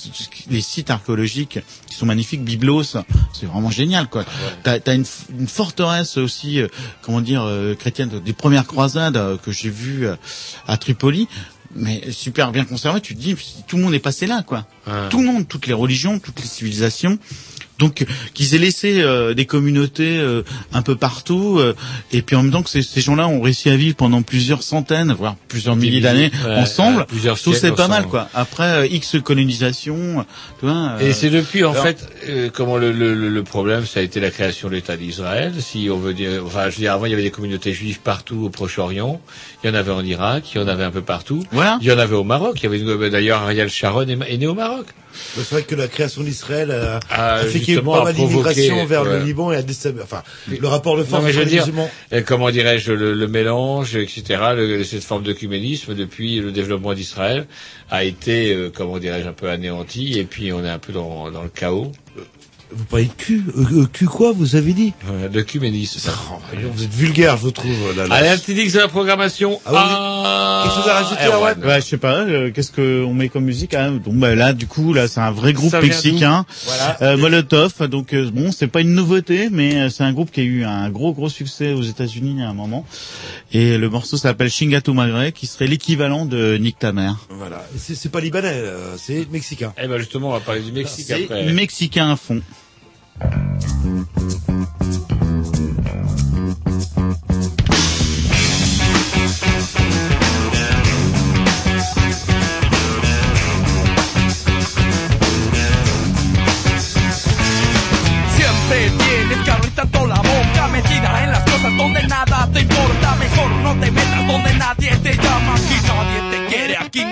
[0.51, 1.59] les sites archéologiques
[1.89, 2.85] qui sont magnifiques, Byblos,
[3.33, 4.25] c'est vraiment génial quoi.
[4.63, 5.05] T'as as une,
[5.39, 6.69] une forteresse aussi, euh,
[7.03, 10.17] comment dire, euh, chrétienne des premières croisades euh, que j'ai vues euh,
[10.67, 11.29] à Tripoli.
[11.75, 13.35] Mais super bien conservé, tu te dis,
[13.67, 14.67] tout le monde est passé là, quoi.
[15.09, 17.19] Tout le monde, toutes les religions, toutes les civilisations.
[17.83, 20.43] Donc qu'ils aient laissé euh, des communautés euh,
[20.73, 21.75] un peu partout, euh,
[22.13, 24.63] et puis en même temps que ces, ces gens-là ont réussi à vivre pendant plusieurs
[24.63, 28.29] centaines, voire plusieurs milliers d'années Ouais, ensemble, plusieurs que c'est pas mal quoi.
[28.35, 30.25] Après euh, X colonisation,
[30.61, 30.97] tu vois.
[31.01, 34.03] Et euh, c'est depuis, en alors- fait, euh, comment le, le, le- problème, ça a
[34.05, 35.53] été la création de l'État d'Israël.
[35.59, 37.99] Si on veut dire, enfin, je veux dire, avant, il y avait des communautés juives
[38.01, 39.21] partout au Proche-Orient.
[39.63, 41.43] Il y en avait en Irak, il y en avait un peu partout.
[41.51, 41.79] Voilà.
[41.81, 42.59] Il y en avait au Maroc.
[42.63, 44.87] Il y avait d'ailleurs Ariel Sharon est, est né au Maroc.
[45.35, 48.05] C'est vrai que la création d'Israël a, Ah, a fait qu'il y ait pas a
[48.05, 49.19] mal d'immigration vers ouais.
[49.19, 51.67] le Liban et a déstabilisé, enfin, le rapport de Non, force mais je veux dire,
[52.13, 54.23] euh, comment dirais-je, le, le mélange, etc.,
[54.57, 57.47] le- cette forme d'œcuménisme depuis le développement d'Israël
[57.91, 61.31] a été, euh, comment dirais-je, un peu anéanti, et puis on est un peu dans,
[61.31, 61.93] dans le chaos.
[62.75, 64.93] Vous parlez de cul, euh, euh, cul quoi, vous avez dit?
[65.11, 66.11] Euh, D'œcuménisme.
[66.75, 68.15] Vous êtes vulgaire, je vous trouve, là, là.
[68.15, 69.61] Allez, un petit X de la programmation.
[69.67, 71.65] Ah, Quelque chose à rajouter, Erwan.
[71.65, 74.67] Ouais, je sais pas, euh, qu'est-ce qu'on met comme musique hein Donc bah, là, du
[74.67, 76.97] coup, là, c'est un vrai groupe mexicain, Voilà.
[77.03, 77.89] euh, Molotov.
[77.89, 80.89] Donc euh, bon, c'est pas une nouveauté, mais c'est un groupe qui a eu un
[80.91, 82.87] gros gros succès aux États-Unis à un moment.
[83.53, 87.17] Et le morceau s'appelle Chingatu Magre, qui serait l'équivalent de Nick ta mère.
[87.29, 87.67] Voilà.
[87.75, 89.73] Et C'est pas libanais, euh, c'est mexicain.
[89.83, 91.53] Eh ben justement, on va parler du Mexique C'est après.
[91.53, 92.41] mexicain à fond.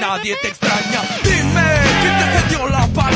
[0.01, 1.03] Nadie te extraña.
[1.23, 1.63] Dime,
[2.01, 3.10] ¿quién te cedió la palabra?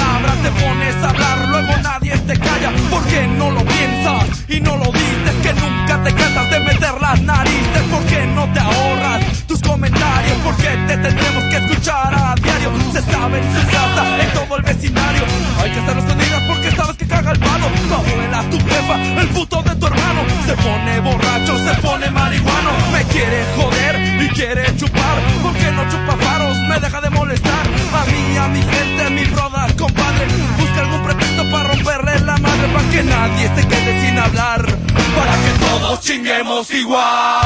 [0.44, 4.76] Te pones a hablar, luego nadie te calla ¿Por qué no lo piensas y no
[4.76, 5.34] lo dices?
[5.42, 10.36] Que nunca te cansas de meter las narices ¿Por qué no te ahorras tus comentarios?
[10.44, 12.72] ¿Por qué te tendremos que escuchar a diario?
[12.92, 15.22] Se sabe en su casa, en todo el vecindario
[15.62, 19.28] Hay que hacerlo escondidas porque sabes que caga el palo Tu abuela, tu jefa, el
[19.28, 24.76] puto de tu hermano Se pone borracho, se pone marihuano Me quiere joder y quiere
[24.76, 26.53] chupar ¿Por qué no chupa faros?
[26.68, 27.66] Me deja de molestar.
[27.94, 30.26] A mí, a mi gente, mi brodas, compadre
[30.58, 35.32] Busca algún pretexto para romperle la madre Para que nadie se quede sin hablar Para
[35.44, 37.44] que todos chinguemos igual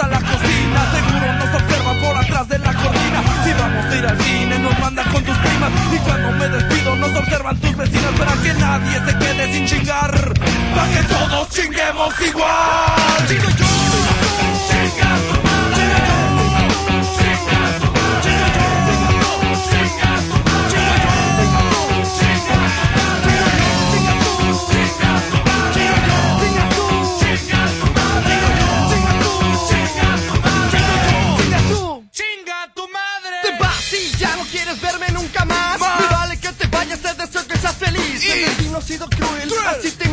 [0.00, 3.22] a la cocina, seguro nos observan por atrás de la cortina.
[3.44, 5.70] Si vamos a ir al cine, nos mandan con tus primas.
[5.92, 10.34] Y cuando me despido, nos observan tus vecinas para que nadie se quede sin chingar.
[10.74, 13.28] Para que todos chinguemos igual.
[13.28, 14.27] Digo yo.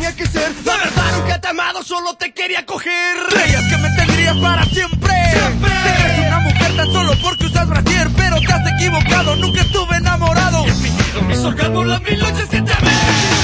[0.06, 0.52] Tenía que ser.
[0.64, 3.16] La verdad nunca te he amado, solo te quería coger.
[3.28, 5.12] Creías que me tendrías para siempre.
[5.32, 5.70] Siempre.
[5.70, 9.36] Te crees una mujer tan solo porque usas brasier, pero te has equivocado.
[9.36, 10.64] Nunca estuve enamorado.
[10.66, 13.35] He fingido mis orgasmos las mil noches que te amé.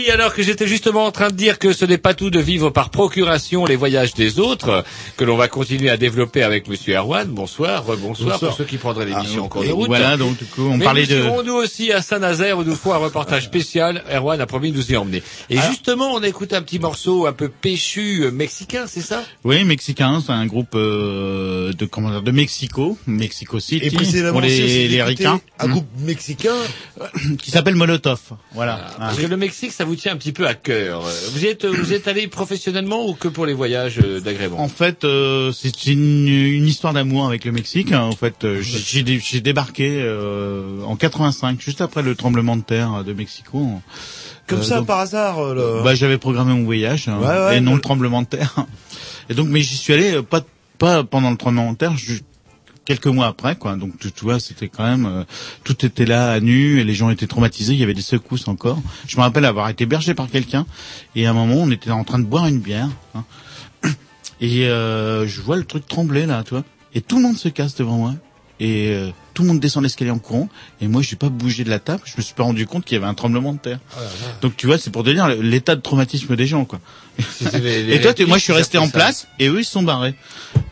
[0.00, 2.38] Oui, alors que j'étais justement en train de dire que ce n'est pas tout de
[2.38, 4.84] vivre par procuration les voyages des autres,
[5.16, 7.28] que l'on va continuer à développer avec Monsieur Erwan.
[7.28, 8.50] Bonsoir, rebonsoir Bonsoir.
[8.50, 9.86] pour ceux qui prendraient l'émission Ah, en cours de route.
[9.88, 12.64] voilà, donc, du coup, on Mais parlait nous de- serons nous aussi à Saint-Nazaire où
[12.64, 14.02] nous ferons un reportage spécial.
[14.10, 15.22] Erwan a promis de nous y emmener.
[15.50, 19.02] Et Alors- justement, on a écouté un petit morceau un peu péchu euh, mexicain, c'est
[19.02, 19.22] ça?
[19.44, 23.90] Oui, mexicain, c'est un groupe euh, de comment dire, de Mexico, Mexico City, Et
[24.30, 25.72] pour les, les ricains, Un Hmm.
[25.72, 26.54] groupe mexicain.
[27.42, 28.20] qui s'appelle Molotov.
[28.54, 28.80] Voilà.
[28.98, 29.22] Parce Ah.
[29.22, 31.02] que le Mexique, ça vous tient un petit peu à cœur.
[31.32, 34.58] Vous êtes, vous êtes allé professionnellement ou que pour les voyages euh, d'agrément?
[34.60, 37.92] En fait, euh, c'est une, une histoire d'amour avec le Mexique.
[37.92, 42.56] En fait, euh, j'ai- j'ai dé- j'ai débarqué euh, en 85, juste après le tremblement
[42.56, 43.66] de terre de Mexico.
[44.46, 45.54] Comme Euh, ça, donc- par hasard.
[45.54, 48.54] le- Bah, j'avais programmé mon voyage hein, Ouais, ouais, et non le tremblement de terre.
[49.28, 50.42] Et donc, mais j'y suis allé pas
[50.78, 51.92] pas pendant le tremblement de terre,
[52.84, 53.76] quelques mois après, quoi.
[53.76, 55.24] Donc, tu, tu vois, c'était quand même euh,
[55.64, 57.74] tout était là à nu et les gens étaient traumatisés.
[57.74, 58.80] Il y avait des secousses encore.
[59.06, 60.66] Je me rappelle avoir été bergé par quelqu'un
[61.14, 63.24] et à un moment, on était en train de boire une bière hein,
[64.40, 66.64] et euh, je vois le truc trembler là, tu vois.
[66.94, 68.14] Et tout le monde se casse devant moi.
[68.60, 70.48] Et euh, tout le monde descend l'escalier en courant.
[70.82, 72.02] Et moi, je n'ai pas bougé de la table.
[72.04, 73.78] Je me suis pas rendu compte qu'il y avait un tremblement de terre.
[74.42, 76.78] Donc tu vois, c'est pour te dire l'état de traumatisme des gens, quoi.
[77.54, 78.92] les- les et toi, tu- moi, je suis resté en ça.
[78.92, 80.14] place et eux, ils se sont barrés.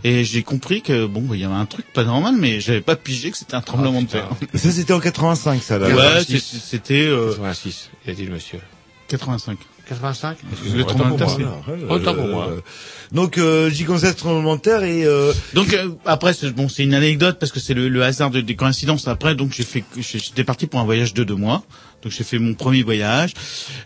[0.04, 2.80] Et j'ai compris que bon, bah, il y avait un truc pas normal, mais j'avais
[2.82, 4.28] pas pigé que c'était un tremblement de terre.
[4.54, 5.88] Ça, c'était en 85, ça, là.
[5.88, 8.60] Ouais, c'était euh, 86, il a dit le monsieur.
[9.08, 9.56] 85.
[9.88, 10.36] 85
[10.76, 11.20] Le tremblement de
[11.88, 12.48] Autant pour moi.
[12.50, 12.60] Euh,
[13.12, 15.04] Donc, euh, gigantesque tremblement de terre et...
[15.04, 15.32] Euh...
[15.54, 18.40] Donc euh, après, c'est- bon, c'est une anecdote parce que c'est le, le hasard de-
[18.42, 19.08] des coïncidences.
[19.08, 21.62] Après, donc j'ai fait, j'étais parti pour un voyage de deux mois.
[22.02, 23.32] Donc j'ai fait mon premier voyage.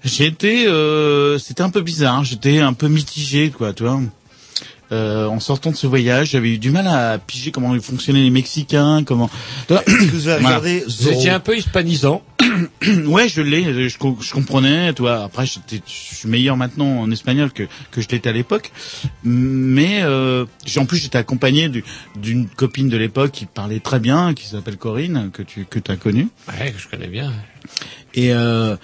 [0.05, 2.25] J'ai été, euh, c'était un peu bizarre.
[2.25, 4.01] J'étais un peu mitigé, quoi, tu vois.
[4.93, 8.31] Euh, en sortant de ce voyage, j'avais eu du mal à piger comment fonctionnaient les
[8.31, 9.31] Mexicains, comment.
[9.67, 10.59] Tu vois, vous avez voilà.
[10.59, 12.23] regardé Vous étiez un peu hispanisant.
[13.07, 15.25] ouais, je l'ai, je, je comprenais, tu vois.
[15.25, 18.71] Après, je suis meilleur maintenant en espagnol que que je l'étais à l'époque.
[19.25, 21.85] Mais euh, j'ai- en plus, j'étais accompagné du-
[22.17, 25.97] d'une copine de l'époque qui parlait très bien, qui s'appelle Corinne, que tu que as
[25.97, 26.29] connue.
[26.49, 27.33] Ouais, que je connais bien.
[28.15, 28.77] Et euh,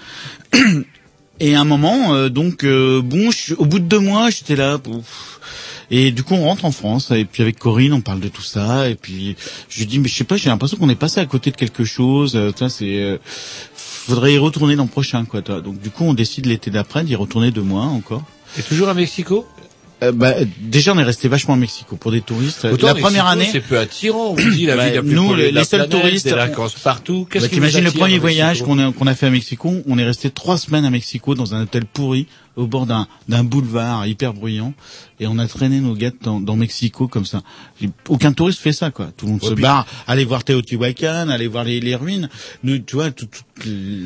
[1.41, 4.57] et à un moment, euh, donc euh, bon, je- au bout de deux mois, j'étais
[4.57, 4.79] là.
[4.79, 5.41] pouf.
[5.91, 7.11] Et du coup, on rentre en France.
[7.11, 8.89] Et puis avec Corinne, on parle de tout ça.
[8.89, 9.37] Et puis
[9.69, 11.57] je lui dis, mais je sais pas, j'ai l'impression qu'on est passé à côté de
[11.57, 12.37] quelque chose.
[12.37, 13.19] Euh, tu vois, c'est euh,
[13.75, 15.43] faudrait y retourner l'an prochain, quoi.
[15.43, 15.61] toi.
[15.61, 18.25] Donc du coup, on décide l'été d'après d'y retourner deux mois encore.
[18.59, 19.47] Et toujours à Mexico?
[20.03, 22.65] Euh, bah, déjà, on est resté vachement à Mexico pour des touristes.
[22.65, 24.37] Autant la Mexico, première année, c'est peu attirant.
[24.39, 27.27] On dit la Bah, la plus nous, les, de la seuls planète, touristes, délinquance partout.
[27.29, 29.99] Qu'est-ce Bah, qui T'imagines le premier voyage qu'on a, qu'on a fait à Mexico, on
[29.99, 32.29] est resté trois semaines à Mexico dans un hôtel pourri
[32.59, 34.75] au bord d'un d'un boulevard hyper bruyant
[35.21, 37.41] et on a traîné nos gars dans, dans Mexico comme ça.
[38.09, 39.09] Aucun touriste fait ça quoi.
[39.17, 42.29] Tout le monde se barre, aller voir Teotihuacan, aller voir les, les ruines.
[42.63, 43.43] Nous, tu vois, tout, tout-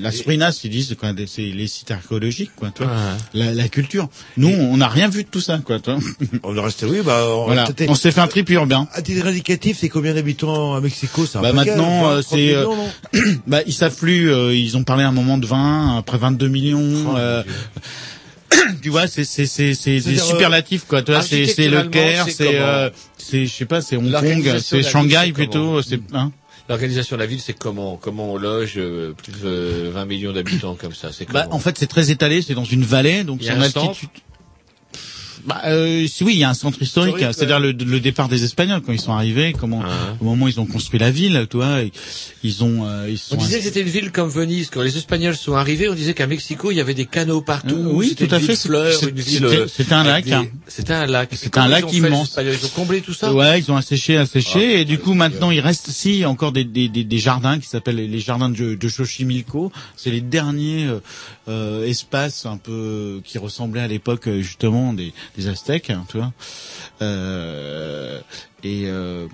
[0.01, 2.93] la Sprinas, ils disent quoi, c'est les sites archéologiques quoi, tu vois,
[3.35, 4.09] la, la culture.
[4.39, 6.01] Nous, on n'a rien vu de tout ça quoi, tu vois.
[6.45, 7.25] On est resté, oui, bah...
[7.29, 7.67] On, Voilà.
[7.67, 8.89] c'était- On s'est fait un trip urbain.
[8.93, 11.25] À titre indicatif, c'est combien d'habitants à Mexico?
[11.35, 12.77] Un Bah maintenant 20, euh, 30 c'est millions,
[13.15, 16.49] euh, bah ils s'affluent euh, ils ont parlé à un moment de 20 après 22
[16.49, 17.43] millions euh,
[18.83, 21.03] tu vois c'est c'est c'est c'est superlatifs quoi.
[21.03, 24.59] Tu vois c'est c'est le Caire c'est euh, c'est je sais pas c'est Hong Kong
[24.59, 26.33] c'est Shanghai plutôt c'est hein
[26.69, 30.77] L'organisation de la ville, c'est comment Comment on loge euh, plus de 20 millions d'habitants
[30.77, 33.51] comme ça C'est bah en fait c'est très étalé c'est dans une vallée donc c'est
[33.53, 34.09] en un altitude
[35.47, 38.29] bah, euh, si, oui, il y a un centre historique, Historique, c'est-à-dire le, le départ
[38.29, 39.83] des Espagnols quand ils sont arrivés, comment,
[40.21, 41.79] au moment où ils ont construit la ville, tu vois,
[42.43, 43.35] ils ont, euh, ils sont.
[43.37, 44.71] On disait que c'était une ville comme Venise.
[44.71, 47.75] Quand les Espagnols sont arrivés, on disait qu'à Mexico, il y avait des canaux partout.
[47.77, 48.55] Euh, oui, tout à fait.
[49.69, 50.47] c'était- un lac, hein.
[50.69, 51.31] C'était un lac.
[51.33, 52.39] C'était un lac immense.
[52.41, 53.33] Ils ont comblé tout ça.
[53.33, 56.89] Ouais, ils ont asséché, asséché, et du coup maintenant il reste si encore des, des,
[56.89, 59.73] des, des jardins qui s'appellent les jardins de, de Xochimilco.
[59.97, 61.01] C'est les derniers euh,
[61.49, 66.19] euh, espaces un peu qui ressemblaient à l'époque euh, justement des, des Aztèques, hein, tu
[66.19, 66.33] vois.
[67.01, 68.21] Euh,
[68.63, 69.27] et euh,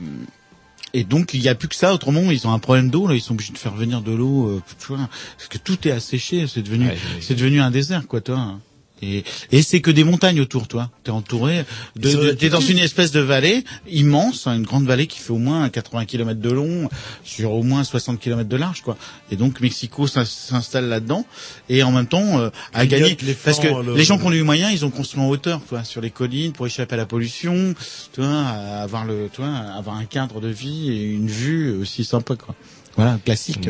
[0.94, 1.92] et donc il y a plus que ça.
[1.92, 3.06] Autrement, ils ont un problème d'eau.
[3.06, 5.86] Là, ils sont obligés de faire venir de l'eau, euh, tu vois, parce que tout
[5.86, 6.46] est asséché.
[6.46, 8.58] C'est devenu, Ouais, c'est devenu un désert, quoi, toi.
[9.00, 9.22] Et,
[9.52, 10.90] et c'est que des montagnes autour, toi.
[11.04, 11.64] T'es entouré
[11.96, 15.30] de, de- t'es dans une espèce de vallée immense, hein, une grande vallée qui fait
[15.32, 16.88] au moins 80 km de long,
[17.24, 18.96] sur au moins 60 km de large, quoi.
[19.30, 21.24] Et donc Mexico s'in- s'installe là-dedans,
[21.68, 22.50] et en même temps euh,
[22.86, 25.28] gagner, les parce que le- les gens qui ont eu moyen, ils ont construit en
[25.28, 27.74] hauteur, tu vois, sur les collines pour échapper à la pollution,
[28.18, 32.34] à avoir le, tu vois, avoir un cadre de vie et une vue aussi sympa,
[32.36, 32.54] quoi.
[32.96, 33.68] Voilà, classique.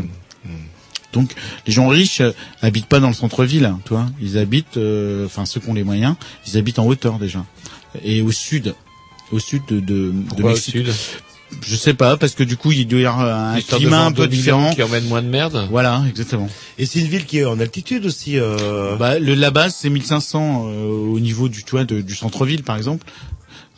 [1.13, 1.33] Donc
[1.67, 2.33] les gens riches euh,
[2.63, 4.07] habitent pas dans le centre-ville, hein, tu vois.
[4.21, 6.15] Ils habitent, euh, enfin ceux qui ont les moyens,
[6.47, 7.45] ils habitent en hauteur déjà.
[8.05, 8.75] Et au sud,
[9.33, 10.75] au sud de, de, de Pourquoi au Mexique.
[10.75, 10.93] sud
[11.63, 13.21] Je sais pas, parce que du coup, il doit y avoir
[13.53, 14.75] un Histoire climat un peu 2000 différent.
[14.75, 15.67] Qui emmène moins de merde.
[15.71, 16.49] Voilà, exactement.
[16.77, 18.39] Et c'est une ville qui est en altitude aussi.
[18.39, 18.97] Euh...
[18.97, 22.63] Bah, le, la base, c'est 1500 euh, au niveau du, tu vois, de- du centre-ville,
[22.63, 23.07] par exemple.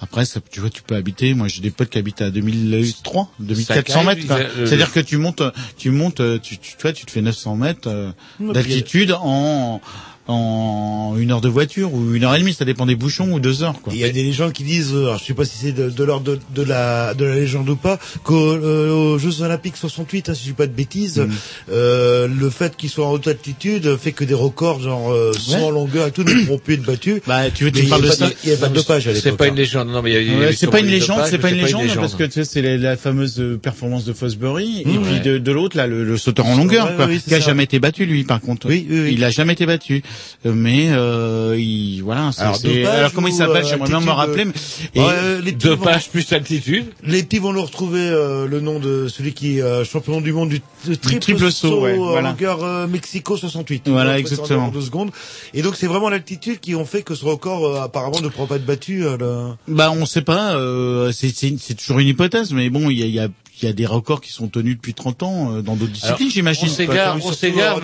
[0.02, 1.34] Après, ça, tu vois, tu peux habiter.
[1.34, 4.20] Moi, j'ai des potes qui habitent à 2003, 2400 mètres.
[4.30, 5.42] euh, le- C'est-à-dire que tu montes,
[5.76, 8.10] tu montes, euh, tu, tu, toi, tu te fais 900 mètres euh,
[8.54, 9.80] d'altitude en
[10.28, 13.40] en une heure de voiture ou une heure et demie, ça dépend des bouchons ou
[13.40, 13.80] deux heures.
[13.82, 13.92] Quoi.
[13.92, 15.90] Il y a des gens qui disent, euh, alors, je sais pas si c'est de,
[15.90, 19.76] de l'ordre de, de la de la légende ou pas, qu'aux euh, aux Jeux Olympiques
[19.76, 21.30] 68, hein, si je dis pas de bêtises, Mm.
[21.72, 25.60] euh, le fait qu'ils soient en haute altitude fait que des records genre euh, 100
[25.66, 25.70] Ouais.
[25.72, 27.20] longueur et tout ne pourront plus être battus.
[27.26, 29.22] Bah, tu veux, tu parles de ça Il y avait pas de dopage à l'époque.
[29.30, 29.88] C'est pas une légende.
[29.88, 31.50] Non, mais il y a, il y a Ouais, c'est pas une légende, c'est pas
[31.50, 34.84] une légende parce que tu sais, c'est la, la fameuse euh, performance de Fosbury et
[34.84, 37.40] puis de, de l'autre là, le, le sauteur en longueur, Ouais, quoi, oui, qui a
[37.40, 37.46] ça.
[37.46, 38.68] jamais été battu lui, par contre.
[38.68, 39.10] Oui, oui, oui.
[39.14, 40.02] Il a jamais été battu,
[40.44, 42.30] mais euh, il voilà.
[42.32, 43.64] c'est- Alors, alors comment il s'appelle?
[43.64, 44.44] euh, J'aimerais bien me altitude, rappeler.
[44.44, 46.86] mais- Ouais, et- euh, les petits vont- Dopage plus altitude.
[47.04, 50.32] Les petits vont nous retrouver euh, le nom de celui qui est euh, champion du
[50.32, 52.30] monde du, du triple, triple saut, ouais, euh, voilà.
[52.30, 53.88] longueur euh, Mexico 68.
[53.88, 54.66] Voilà, exactement.
[54.66, 55.10] en deux secondes.
[55.54, 58.46] Et donc c'est vraiment l'altitude qui ont fait que ce record euh, apparemment ne pourra
[58.46, 59.04] pas être battu.
[59.04, 60.54] euh, le- Bah, on sait pas.
[60.56, 63.28] Euh, c'est c'est c'est toujours une hypothèse, mais bon, il y a, il y a
[63.62, 66.30] il y a des records qui sont tenus depuis 30 ans euh, dans d'autres disciplines,
[66.30, 66.68] j'imagine.
[66.68, 67.80] on s'égare, on s'égare,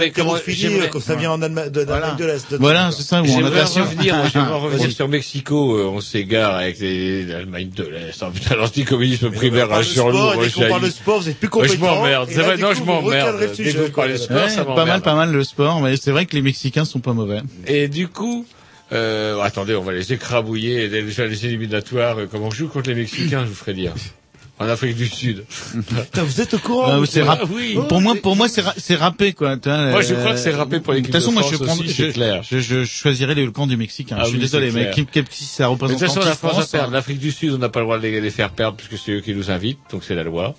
[0.47, 2.55] j'aimerais- euh, comme ça vient en Allemagne de, l'Est.
[2.59, 3.21] Voilà, c'est ça.
[3.21, 3.85] Ou en J'aimerais natation.
[3.85, 4.15] revenir,
[4.63, 8.23] revenir sur Mexico, euh, on s'égare avec l'Allemagne de l'Est.
[8.23, 11.69] Oh, putain, l'anticommunisme primaire on sur nous, qu'on parle de sport, vous êtes plus Ouais,
[11.69, 13.39] Je m'emmerde, c'est vrai, non, je m'emmerde.
[13.57, 16.35] Dès que vous parlez sport, pas mal, pas mal le sport, mais c'est vrai que
[16.35, 17.41] les Mexicains sont pas mauvais.
[17.67, 18.47] Et du coup,
[18.93, 22.95] euh, attendez, on va les écrabouiller, déjà les éliminatoires, euh, comment on joue contre les
[22.95, 23.93] Mexicains, je vous ferai dire?
[24.59, 25.45] En Afrique du Sud.
[25.87, 27.35] Putain, vous êtes au courant Ah, c'est quoi.
[27.35, 27.77] rap- oui.
[27.91, 29.57] Pour moi, pour moi, c'est ra- c'est râpé quoi.
[29.67, 31.63] Moi, je euh, crois que c'est râpé pour l'équipe De toute façon, de moi, je,
[31.63, 32.43] aussi, je, clair.
[32.43, 34.17] je, je choisirais le camp du Mexicain.
[34.19, 35.05] Ah je suis oui, désolé, mais qui,
[35.45, 36.89] ça Mais représente de toute façon, la France va France, perdre.
[36.89, 36.93] hein.
[36.93, 39.13] L'Afrique du Sud, on n'a pas le droit de les, les faire perdre puisque c'est
[39.13, 40.55] eux qui nous invitent, donc c'est la loi.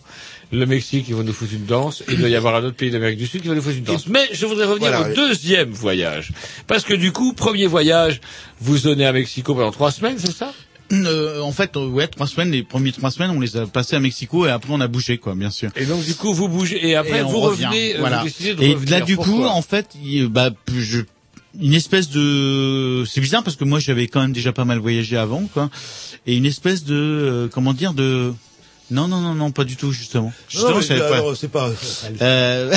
[0.52, 2.04] Le Mexique, ils vont nous foutre une danse.
[2.08, 3.84] Il doit y avoir un autre pays d'Amérique du Sud qui va nous foutre une
[3.84, 4.08] danse.
[4.08, 5.10] Mais je voudrais revenir Voilà.
[5.12, 6.32] au deuxième voyage.
[6.68, 8.22] Parce que du coup, premier voyage,
[8.62, 10.54] vous donnez à Mexico pendant trois semaines, c'est ça?
[10.94, 13.96] Euh, en fait, euh, ouais, trois semaines, les premières trois semaines, on les a passées
[13.96, 15.70] à Mexico et après on a bougé, quoi, bien sûr.
[15.76, 18.24] Et donc du coup, vous bougez et après Et vous revient, revenez, euh, voilà.
[18.24, 18.90] vous de Et revenir.
[19.00, 21.02] là, du coup, Pourquoi en fait, il- bah, je,
[21.60, 25.18] une espèce de, c'est bizarre parce que moi j'avais quand même déjà pas mal voyagé
[25.18, 25.70] avant, quoi,
[26.26, 28.34] et une espèce de, euh, comment dire, de,
[28.90, 30.32] non, non, non, non, pas du tout, justement.
[30.48, 31.14] Justement, Non, mais pas.
[31.16, 31.70] alors, c'est pas.
[32.22, 32.74] Euh,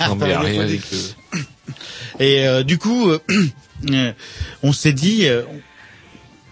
[0.00, 1.42] Non, mais rien que-
[2.22, 3.18] Et euh, du coup, euh,
[3.90, 4.12] euh,
[4.62, 5.42] on s'est dit, euh,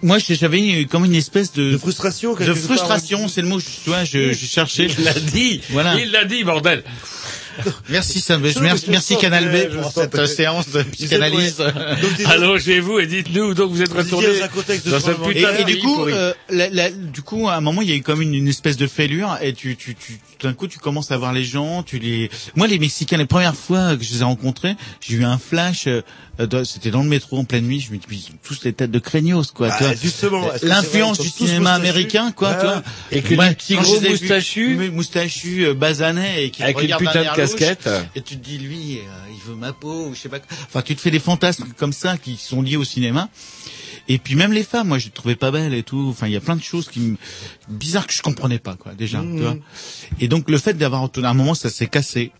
[0.05, 3.61] moi j'avais eu comme une espèce de, De frustration, de frustration, c'est le mot.
[3.61, 4.87] Tu vois, je, je cherchais.
[4.97, 5.61] Il l'a dit.
[5.71, 5.97] Voilà.
[5.99, 6.85] Il l'a dit, bordel.
[7.89, 11.59] Merci, ça, Je- merci, merci Canal B pour cette euh, séance de psychanalyse.
[11.59, 13.55] Donc, dis- Allongez-vous et dites-nous.
[13.55, 15.65] Donc vous êtes Vous retourné dans un contexte de dans ce Et, putain de et
[15.65, 18.23] du coup, euh, la- la- du coup, à un moment, il y a eu comme
[18.23, 21.17] une, une espèce de fêlure, et tu, tu, tu, tout d'un coup, tu commences à
[21.17, 22.29] voir les gens, tu les.
[22.57, 25.87] Moi, les Mexicains, les premières fois que je les ai rencontrés, j'ai eu un flash.
[26.41, 27.81] Euh, C'était dans le métro en pleine nuit.
[27.81, 29.69] Je me dis, ils ont tous les têtes de craignos, quoi.
[29.71, 29.95] Ah, tu vois.
[29.95, 32.51] justement, L'influence du cinéma américain, quoi.
[32.51, 32.83] Ouais, tu vois.
[33.11, 34.77] Et que les petits gros moustachus.
[34.77, 37.89] mou- moustachus, euh, basanés, et qui te Avec une putain de louche, casquette.
[38.15, 39.03] Et tu te dis, lui, euh,
[39.33, 40.41] il veut ma peau, ou je sais pas.
[40.41, 40.49] quoi.
[40.67, 43.29] Enfin, tu te fais des fantasmes comme ça qui sont liés au cinéma.
[44.07, 46.09] Et puis même les femmes, moi je les trouvais pas belles et tout.
[46.11, 47.17] Enfin, il y a plein de choses qui me...
[47.71, 49.21] bizarres que je comprenais pas quoi déjà.
[49.23, 49.57] Tu vois
[50.21, 52.31] et donc le fait d'avoir à un moment ça s'est cassé.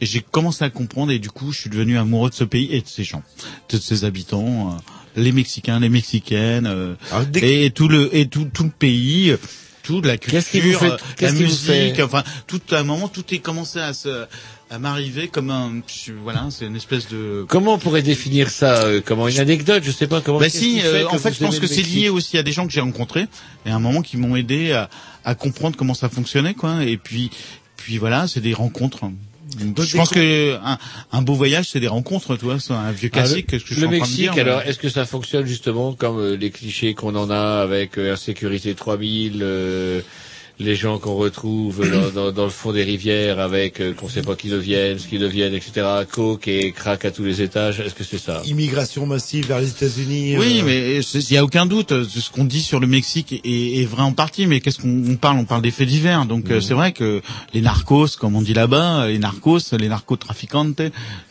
[0.00, 2.68] Et j'ai commencé à comprendre et du coup je suis devenu amoureux de ce pays
[2.72, 3.22] et de ses gens,
[3.68, 4.70] de ses habitants,
[5.16, 8.70] euh, les Mexicains, les Mexicaines, euh, Alors, dès et tout le et tout tout le
[8.70, 9.34] pays,
[9.82, 13.78] toute la culture, fait- euh, la musique, enfin tout à un moment tout est commencé
[13.78, 14.26] à se
[14.70, 15.82] à m'arriver comme un
[16.22, 19.90] voilà c'est une espèce de Comment on pourrait définir ça euh, Comment une anecdote Je
[19.90, 20.38] sais pas comment.
[20.40, 22.72] bah si, euh, en fait, je pense que c'est lié aussi à des gens que
[22.72, 23.26] j'ai rencontrés
[23.66, 24.88] et à un moment qui m'ont aidé à,
[25.26, 26.84] à comprendre comment ça fonctionnait, quoi.
[26.84, 27.30] Et puis,
[27.76, 29.02] puis voilà, c'est des rencontres.
[29.58, 30.78] Je pense que un,
[31.12, 33.46] un beau voyage, c'est des rencontres, tu vois, c'est un vieux Ah, le- classique.
[33.46, 35.46] que je suis le en train de Mexique, dire, alors, mais- est-ce que ça fonctionne
[35.46, 40.00] justement comme euh, les clichés qu'on en a avec euh, Insécurité 3000, euh,
[40.62, 44.22] les gens qu'on retrouve dans, dans, dans le fond des rivières avec euh, qu'on sait
[44.22, 45.86] pas qui deviennent, ce qu'ils deviennent, etc.
[46.10, 47.80] Coke et crack à tous les étages.
[47.80, 50.36] Est-ce que c'est ça Immigration massive vers les États-Unis.
[50.38, 51.92] Oui, euh, mais c'est- il y a aucun doute.
[51.92, 55.04] euh, Ce qu'on dit sur le Mexique est, est vrai en partie, mais qu'est-ce qu'on
[55.08, 55.38] on parle?
[55.38, 56.24] On parle des faits divers.
[56.26, 56.52] Donc Mhm.
[56.52, 57.20] euh, c'est vrai que
[57.54, 60.80] les narcos, comme on dit là-bas, les narcos, les narcotraficantes,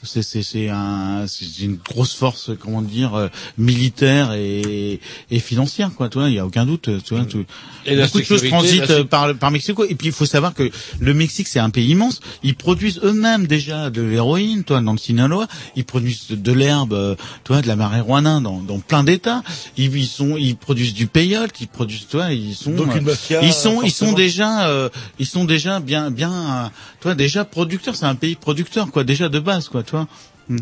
[0.04, 3.28] c'est c'est c'est un c'est une grosse force, comment dire, euh,
[3.58, 5.00] militaire et,
[5.30, 6.10] et financière, quoi.
[6.10, 6.90] Tu vois, il y a aucun doute.
[7.06, 7.46] Tu vois, tu-
[7.86, 9.86] Et la beaucoup de choses transitent euh, par, par Mexico.
[9.88, 10.70] Et puis il faut savoir que
[11.00, 12.20] le Mexique c'est un pays immense.
[12.44, 15.48] Ils produisent eux-mêmes déjà de l'héroïne, toi, dans le Sinaloa.
[15.76, 19.44] Ils produisent de, l'herbe, euh, toi, de la marijuana dans, dans plein d'États.
[19.78, 23.12] Ils, ils sont, ils produisent du peyote, ils produisent, toi, ils sont, Donc une euh,
[23.12, 24.90] mafia, ils sont, ils sont déjà, euh,
[25.20, 26.68] ils sont déjà bien, bien, euh,
[27.00, 27.96] toi, déjà producteurs.
[27.96, 30.08] C'est un pays producteur, quoi, déjà de base, quoi, toi.
[30.50, 30.58] Hmm.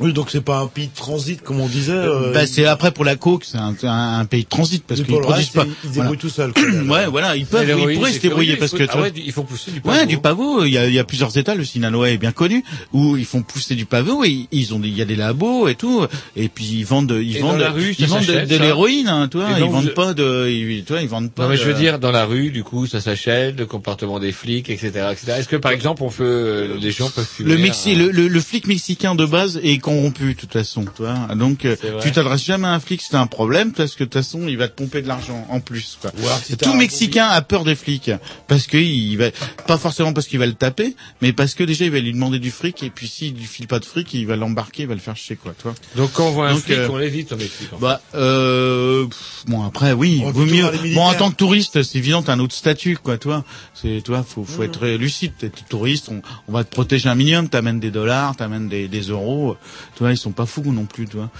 [0.00, 1.92] Oui, donc c'est pas un pays de transit comme on disait.
[1.92, 5.00] euh, Bah, c'est après pour la coke, c'est un, un, un pays de transit parce
[5.02, 5.64] qu'ils produisent pas.
[5.64, 6.52] ils- ils se débrouillent tout seuls,
[6.88, 9.30] ouais, voilà, ils peuvent, ils pourraient se débrouiller curieux, parce que ah vois- ouais, il
[9.30, 9.96] faut pousser du pavot.
[9.96, 10.64] Ouais, du pavot.
[10.64, 11.54] Il y a, il y a plusieurs États.
[11.54, 14.24] Le Sinaloa est bien connu où ils font pousser du pavot.
[14.24, 16.04] Et ils ont, des- il y a des labos et tout.
[16.34, 19.28] Et puis ils vendent, ils Et vendent, dans la rue, ils vendent de, l'héroïne, hein,
[19.30, 19.50] tu vois.
[19.56, 21.44] Et Ils vendent je- pas de, ils, tu vois, ils vendent pas.
[21.44, 24.32] Non mais je veux dire dans la rue, du coup, ça s'achète, le comportement des
[24.32, 25.34] flics, etc., etc.
[25.38, 28.10] Est-ce que par exemple, on peut, euh, les gens peuvent fumer Le, Mexi, un- le,
[28.10, 31.34] le, le flic mexicain de base est corrompu de toute façon, tu vois.
[31.34, 34.08] Donc euh, tu t'adresses jamais à un flic si t'as un problème parce que de
[34.08, 35.98] toute façon il va te pomper de l'argent en plus.
[36.00, 36.10] Quoi.
[36.42, 38.10] si Tout Mexicain a peur des flics
[38.48, 39.26] parce que il va
[39.66, 42.38] pas forcément parce qu'il va le taper, mais parce que déjà il va lui demander
[42.38, 44.94] du fric et puis s'il lui file pas de fric, il va l'embarquer, il va
[44.94, 45.74] le faire chier quoi, tu vois.
[45.96, 47.72] Donc quand on voit un Donc, flic, euh, on l'évite Mexique.
[47.72, 47.82] en fait.
[47.82, 50.64] Bah, euh, pff, bon après oui, On va vaut mieux.
[50.94, 53.44] Bon en tant que touriste, c'est évident, t'as un autre statut quoi, toi.
[53.74, 54.46] C'est toi, faut Mmh.
[54.46, 55.32] faut être lucide.
[55.38, 57.48] T'es touriste, on, on va te protéger un minimum.
[57.48, 59.56] T'amènes des dollars, t'amènes des, des euros.
[59.94, 61.30] Tu vois, ils sont pas fous non plus, tu vois.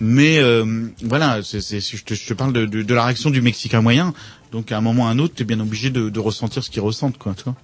[0.00, 3.30] Mais euh, voilà, c'est c'est je te, je te parle de, de, de la réaction
[3.30, 4.12] du Mexicain moyen.
[4.52, 6.70] Donc à un moment ou à un autre, t'es bien obligé de, de ressentir ce
[6.70, 7.54] qu'ils ressentent quoi, tu vois.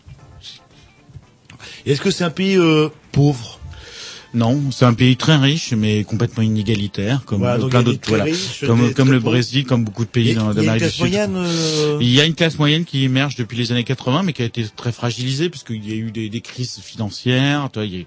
[1.84, 3.58] Est-ce que c'est un pays euh, pauvre?
[4.36, 8.00] Non, c'est un pays très riche, mais complètement inégalitaire, comme Voilà, plein d'autres.
[8.06, 8.64] Voilà, riches,
[8.94, 9.18] comme le.
[9.18, 11.00] Brésil, comme beaucoup de pays d'Amérique du Sud.
[11.00, 14.34] moyenne, euh, Il y a une classe moyenne qui émerge depuis les années 80, mais
[14.34, 17.70] qui a été très fragilisée parce qu'il y a eu des, des crises financières.
[17.72, 18.04] Tu vois, il y a-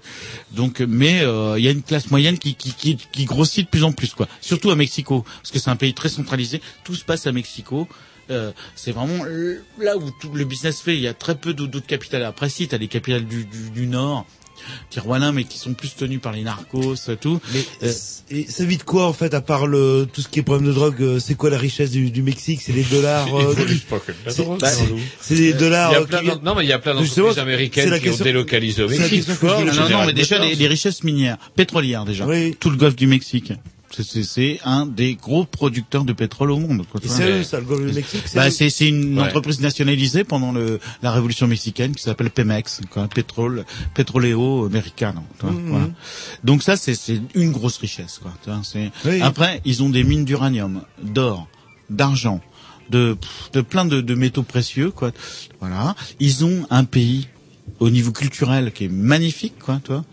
[0.52, 3.70] donc, mais euh, il y a une classe moyenne qui, qui, qui, qui grossit de
[3.70, 4.28] plus en plus, quoi.
[4.40, 6.60] Surtout à Mexico, parce que c'est un pays très centralisé.
[6.84, 7.88] Tout se passe à Mexico.
[8.30, 9.24] Euh, c'est vraiment
[9.80, 10.94] là où tout le business fait.
[10.94, 12.22] Il y a très peu d'autres capitales.
[12.22, 14.24] Après, si, t'as des capitales du, du, du Nord,
[14.90, 17.40] Tijuana, mais qui sont plus tenues par les narcos, et tout.
[17.52, 17.92] Mais Euh,
[18.30, 20.66] et ça vit de quoi en fait à part le tout ce qui est problème
[20.68, 22.60] de drogue euh, C'est quoi la richesse du, du Mexique?
[22.62, 23.28] C'est les dollars.
[23.38, 23.54] euh,
[24.32, 24.70] c'est- drogue, bah,
[25.36, 25.90] des dollars.
[25.90, 27.38] Il y a euh, plein qui d'en- viennent- non, mais il y a plein d'entreprises
[27.38, 29.28] américaines qui ont délocalisé au Mexique.
[29.42, 32.26] Non, non, General mais déjà les, les richesses minières, pétrolières déjà.
[32.58, 33.52] Tout le golfe du Mexique.
[33.92, 36.84] C'est- C'est c'est un des gros producteurs de pétrole au monde.
[37.04, 38.50] c'est eux, ça, le golfe du Mexique, c'est Bah, eux.
[38.50, 39.24] c'est c'est une Ouais.
[39.26, 43.64] entreprise nationalisée pendant le, la révolution mexicaine qui s'appelle Pemex, quoi, pétrole,
[43.94, 45.22] Petroleo Americano.
[45.38, 45.68] tu vois, Mhm.
[45.70, 45.88] voilà.
[46.44, 48.20] Donc ça, c'est c'est une grosse richesse.
[48.22, 49.20] Quoi, tu vois, c'est- Oui.
[49.20, 51.48] Après, ils ont des mines d'uranium, d'or,
[51.90, 52.40] d'argent,
[52.90, 53.16] de,
[53.52, 54.90] de plein de, de métaux précieux.
[54.92, 55.10] Quoi.
[55.60, 55.96] Voilà.
[56.20, 57.26] Ils ont un pays
[57.78, 60.04] au niveau culturel qui est magnifique, quoi, toi.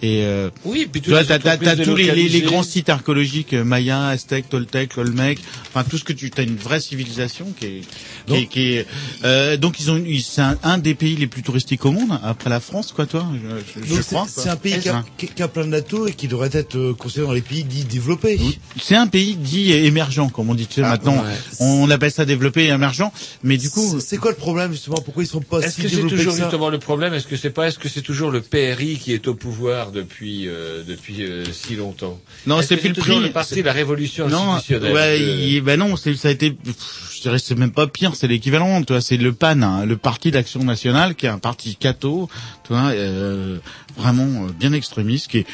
[0.00, 2.88] Et euh, Oui, puis tu vois, t'as, t'as entreprises tous les, les, les grands sites
[2.88, 5.40] archéologiques, euh, Maya, Aztèque, Toltec, Olmec,
[5.74, 7.80] enfin tout ce que tu, t'as une vraie civilisation qui est,
[8.26, 8.86] qui est, qui est-
[9.24, 12.18] euh, donc ils ont, ils- c'est un, un des pays les plus touristiques au monde
[12.22, 13.26] après la France, quoi, toi.
[13.34, 14.26] Je, je- je Donc c'est- crois.
[14.28, 15.04] c'est un pays qui a, Hein.
[15.16, 17.84] qui- qui a plein d'atouts et qui devrait être euh, considéré dans les pays dits
[17.84, 18.38] développés.
[18.80, 20.66] C'est un pays dit émergent, comme on dit.
[20.68, 21.34] Tu sais, Ah, maintenant, ouais.
[21.58, 23.10] on appelle ça développé et émergent,
[23.42, 25.00] mais du coup, C'est- C'est quoi le problème justement?
[25.00, 26.44] Pourquoi ils sont pas Est-ce si que c'est développés toujours que ça?
[26.44, 27.14] justement le problème?
[27.14, 29.87] Est-ce que c'est pas Est-ce que c'est toujours le PRI qui est au pouvoir?
[29.92, 33.20] Depuis euh, depuis euh, si longtemps Non, c'est plus le prix.
[33.20, 34.92] le parti de la révolution non, institutionnelle.
[34.94, 37.86] ouais, de- il- ben non, c'est, ça a été, pff, je dirais, c'est même pas
[37.86, 41.30] pire, c'est l'équivalent, tu vois, c'est le PAN, hein, le Parti d'Action Nationale, qui est
[41.30, 42.28] un parti catho,
[42.64, 43.58] tu vois, euh,
[43.96, 45.46] vraiment euh, bien extrémiste, qui est,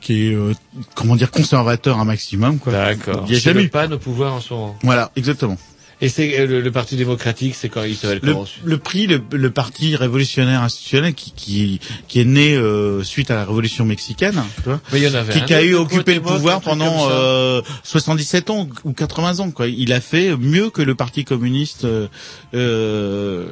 [0.00, 0.52] qui est, euh,
[0.94, 2.72] comment dire, conservateur un maximum, quoi.
[2.72, 3.24] D'accord.
[3.28, 3.70] Il y a jamais le eu.
[3.70, 4.78] PAN au pouvoir en ce moment.
[4.82, 5.56] Voilà, exactement.
[6.00, 8.34] Et c'est euh, le, le Parti démocratique, c'est quand il s'appelle Le,
[8.64, 13.34] le prix, le, le parti révolutionnaire institutionnel qui, qui, qui est né euh, suite à
[13.34, 15.74] la révolution mexicaine, tu vois, Mais il y en avait qui, un qui a eu
[15.74, 19.50] occupé le pouvoir pendant euh, 77 ans ou 80 ans.
[19.50, 19.66] Quoi.
[19.68, 22.06] Il a fait mieux que le parti communiste euh,
[22.54, 23.48] euh,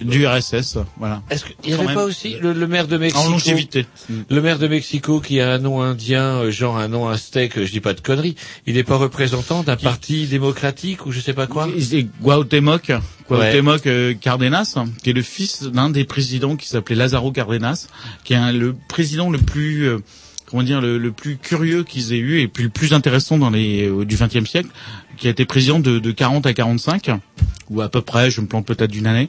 [0.00, 0.78] du RSS.
[0.98, 1.22] Voilà.
[1.30, 1.94] Est-ce qu'il n'y avait même.
[1.94, 3.86] pas aussi le, le maire de Mexico En longévité.
[4.28, 7.66] Le maire de Mexico qui a un nom indien, euh, genre un nom aztèque, euh,
[7.66, 8.36] je dis pas de conneries.
[8.66, 11.68] Il n'est pas représentant d'un parti démocratique ou je sais pas quoi?
[11.80, 12.92] C'est Cuauhtémoc,
[13.28, 17.88] Cuauhtémoc euh, Cardenas, qui est le fils d'un des présidents qui s'appelait Lázaro Cardenas,
[18.24, 19.98] qui est un- le président le plus euh,
[20.46, 23.50] comment dire le, le plus curieux qu'ils aient eu et puis le plus intéressant dans
[23.50, 24.68] les euh, du XXe siècle,
[25.20, 27.10] qui a été président de, de 40 à 45
[27.68, 29.28] ou à peu près, je me plante peut-être d'une année.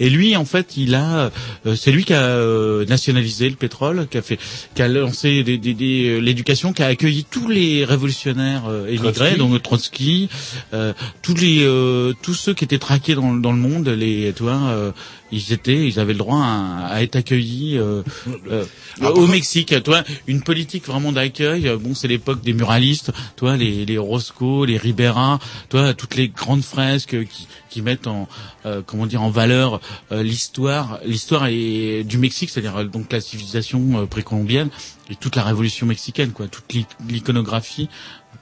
[0.00, 1.30] Et lui, en fait, il a,
[1.64, 4.38] euh, c'est lui qui a euh, nationalisé le pétrole, qui a fait,
[4.74, 8.86] qui a lancé des- des- des, euh, l'éducation, qui a accueilli tous les révolutionnaires euh,
[8.88, 9.38] émigrés, Trotsky.
[9.38, 10.28] donc Trotsky,
[10.74, 10.92] euh,
[11.22, 14.60] tous les, euh, tous ceux qui étaient traqués dans, dans le monde, les, tu vois,
[14.68, 14.92] euh,
[15.32, 18.02] ils étaient, ils avaient le droit à, à être accueillis euh,
[18.50, 18.64] euh,
[19.00, 19.74] au Mexique.
[19.82, 21.68] Toi, une politique vraiment d'accueil.
[21.68, 23.12] euh, Bon, c'est l'époque des muralistes.
[23.36, 25.38] Toi, les, les Roscoe, les Ribera.
[25.68, 28.28] Toi, toutes les grandes fresques qui, qui mettent en
[28.66, 29.80] euh, comment dire en valeur
[30.12, 34.68] euh, l'histoire, l'histoire est du Mexique, c'est-à-dire euh, donc la civilisation précolombienne
[35.10, 37.88] et toute la révolution mexicaine, quoi, toute l'i- l'iconographie.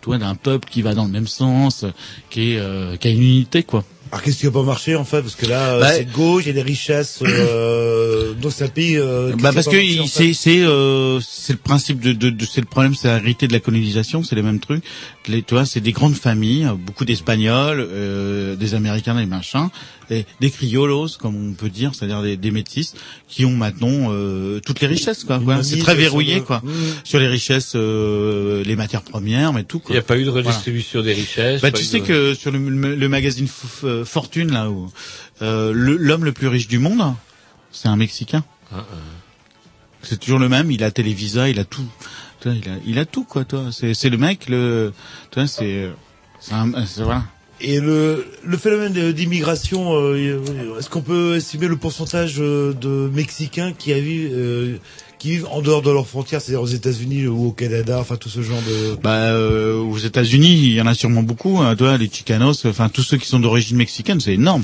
[0.01, 1.85] Toi, d'un peuple qui va dans le même sens,
[2.31, 3.85] qui est, euh, qui a une unité, quoi.
[4.11, 5.21] Alors qu'est-ce qui va pas marcher en fait?
[5.21, 8.65] Parce que là, euh, Bah, c'est gauche, il y a des richesses, euh, donc c'est
[8.65, 8.97] un pays.
[8.97, 10.09] Euh, Bah parce que en fait.
[10.09, 13.53] c'est c'est euh, c'est le principe de, de, de- c'est le problème c'est hérité de
[13.53, 14.83] la colonisation c'est les mêmes trucs
[15.29, 19.69] les tu vois c'est des grandes familles beaucoup d'espagnols euh, des américains des machins
[20.11, 22.95] et des criolos comme on peut dire c'est-à-dire des, des métis
[23.29, 25.63] qui ont maintenant euh, toutes les richesses quoi, quoi.
[25.63, 26.63] c'est très sur verrouillé quoi
[27.05, 29.93] sur les richesses euh, les matières premières mais tout Il quoi.
[29.95, 30.49] n'y a pas eu de Voilà.
[30.49, 31.61] redistribution des richesses.
[31.61, 34.91] Bah, tu sais de- que sur le, le- le magazine F- F- Fortune là où
[35.43, 37.03] euh, le- l'homme le plus riche du monde
[37.71, 38.45] c'est un Mexicain.
[38.73, 38.85] Ah,
[40.03, 40.71] C'est toujours le même.
[40.71, 41.85] Il a Télévisa, il a tout.
[42.41, 43.71] Tu vois, il a, il a tout quoi, toi.
[43.73, 44.93] C'est, le mec, le,
[45.31, 45.91] tu vois, c'est,
[46.99, 47.23] voilà.
[47.61, 53.73] Et le, le phénomène d'immigration, euh, est-ce qu'on peut estimer le pourcentage euh, de Mexicains
[53.73, 54.77] qui, a vu, euh,
[55.19, 58.29] qui vivent en dehors de leurs frontières, c'est-à-dire aux États-Unis ou au Canada, enfin tout
[58.29, 58.97] ce genre de...
[59.03, 61.59] Bah, euh, aux États-Unis, il y en a sûrement beaucoup.
[61.59, 64.63] Hein, toi, les Chicanos, enfin tous ceux qui sont d'origine mexicaine, c'est énorme.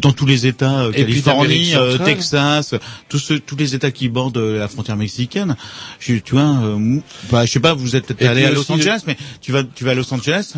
[0.00, 1.98] Dans tous les États, euh, Californie, euh.
[1.98, 2.74] Texas,
[3.08, 5.56] tous ceux, tous les États qui bordent euh, la frontière mexicaine.
[5.98, 6.98] Je, tu vois, euh,
[7.30, 9.84] bah, je sais pas, vous êtes peut-être allé à Los Angeles, mais tu vas, tu
[9.84, 10.54] vas à Los Angeles,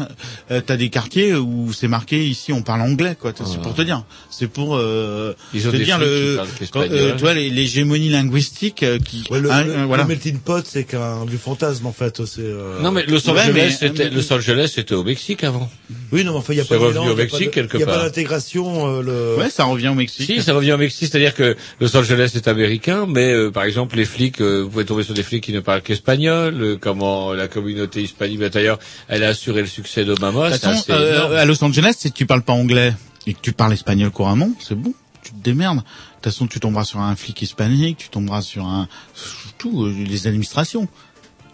[0.50, 3.32] euh, t'as des quartiers où c'est marqué ici on parle anglais, quoi.
[3.34, 4.04] C'est pour te dire.
[4.30, 6.38] C'est pour euh, Ils ont te des dire le,
[6.76, 10.02] euh, tu vois, les- l'hégémonie linguistique euh, qui, Ouais, le, hein, le- voilà.
[10.04, 12.24] le melting pot, c'est qu'un du fantasme en fait.
[12.26, 12.80] C'est, euh...
[12.82, 15.70] Non mais Los Angeles, c'était Los Angeles, c'était au Mexique avant.
[16.12, 17.74] Oui, non, mais enfin, il y a C'est pas de revenu au y Mexique, quelque
[17.74, 18.02] Il n'y a pas part.
[18.04, 18.98] d'intégration.
[18.98, 19.40] Euh, le...
[19.42, 20.26] Ouais, ça revient au Mexique.
[20.26, 23.96] Si, ça revient au Mexique, c'est-à-dire que Los Angeles est américain, mais euh, par exemple
[23.96, 26.54] les flics, euh, vous pouvez tomber sur des flics qui ne parlent qu'espagnol.
[26.62, 28.78] euh, comment la communauté hispanique, bah, d'ailleurs,
[29.08, 30.50] elle a assuré le succès d'Obama.
[30.90, 32.92] Euh, à Los Angeles, si tu parles pas anglais
[33.26, 34.92] et que tu parles espagnol couramment, c'est bon.
[35.24, 35.82] Tu te démerdes.
[36.22, 38.86] De toute façon, tu tomberas sur un flic hispanique, tu tomberas sur un,
[39.58, 40.86] tout, euh, les administrations.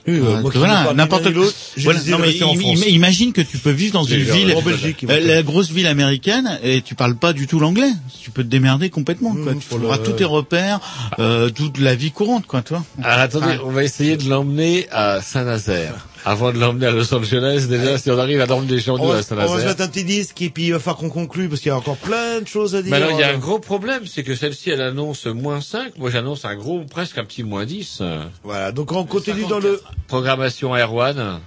[0.06, 1.54] Oui, euh, Ah, moi qui voilà, n'importe l'autre,
[1.84, 5.20] Voilà, non, mais im- imagine que tu peux vivre dans une ville, en Belgique, euh,
[5.26, 7.90] la grosse ville américaine, et tu parles pas du tout l'anglais.
[8.20, 9.54] Tu peux te démerder complètement, quoi.
[9.54, 10.80] Tu pour trouveras le- tous tes repères,
[11.18, 12.84] euh, toute la vie courante, quoi, toi.
[13.02, 16.07] Alors attendez, on va essayer de l'emmener à Saint-Nazaire.
[16.24, 18.96] Avant de l'emmener à Los Angeles, déjà, si on arrive à l'emmener des va, à
[18.96, 21.60] on va se mettre un petit disque et puis il va falloir qu'on conclue parce
[21.60, 22.90] qu'il y a encore plein de choses à dire.
[22.90, 25.96] Mais alors, il y a un gros problème, c'est que celle-ci, elle annonce moins 5.
[25.98, 28.02] Moi, j'annonce un gros, presque un petit moins 10.
[28.42, 29.80] Voilà, donc on continue dans le...
[30.06, 31.40] Programmation Air One.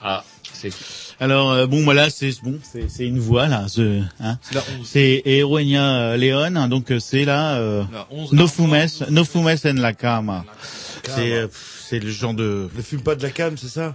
[0.00, 0.70] Ah, c'est...
[1.20, 4.38] Alors euh, bon voilà c'est bon c'est c'est une voix là ce, hein.
[4.84, 9.46] c'est Eroenia Leon hein, donc euh, c'est là euh, La 11, No fumes No fumes
[9.46, 10.44] en la cama
[11.04, 11.46] c'est euh,
[11.92, 13.94] c'est le genre de Ne fume pas de la cam, c'est ça?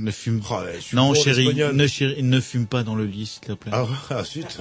[0.00, 3.40] Ne fume Oh, suis non chérie ne chérie ne fume pas dans le lit s'il
[3.40, 3.72] te plaît.
[3.74, 4.58] Ah, ah zut,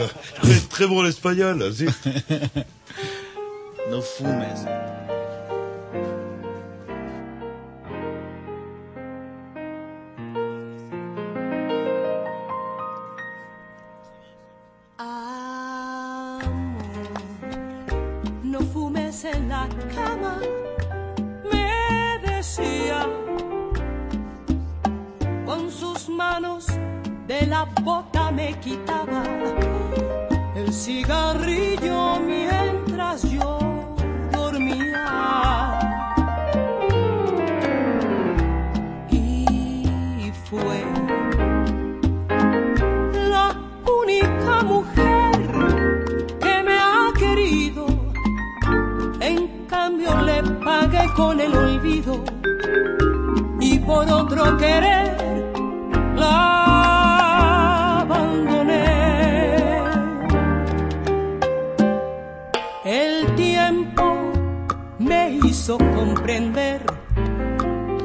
[0.70, 1.90] très bon l'espagnol, zut.
[3.92, 4.28] No fumes.
[18.46, 20.40] No fumes en la cama,
[25.44, 26.68] con sus manos
[27.26, 29.24] de la boca me quitaba
[30.56, 33.27] el cigarrillo mientras
[51.18, 52.24] con el olvido
[53.60, 55.52] y por otro querer
[56.16, 58.86] la abandoné.
[62.86, 64.32] El tiempo
[65.00, 66.86] me hizo comprender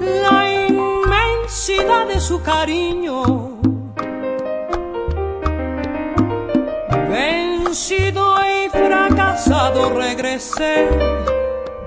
[0.01, 3.60] la inmensidad de su cariño.
[7.10, 10.89] Vencido y fracasado regresé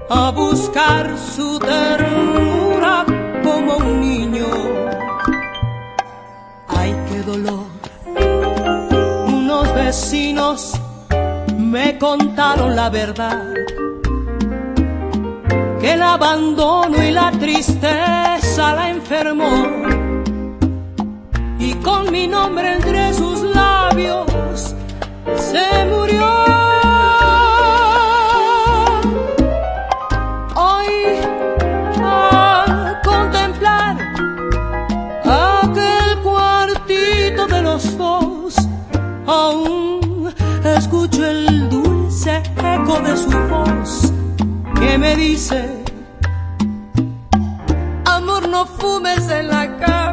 [0.09, 3.05] a buscar su ternura
[3.43, 4.45] como un niño.
[6.67, 7.65] Ay, qué dolor.
[9.27, 10.73] Unos vecinos
[11.57, 13.53] me contaron la verdad.
[15.79, 19.65] Que el abandono y la tristeza la enfermó.
[21.59, 24.75] Y con mi nombre entre sus labios
[25.35, 26.44] se murió.
[43.01, 44.13] De su voz
[44.79, 45.69] que me dice,
[48.05, 50.04] amor no fumes en la cama.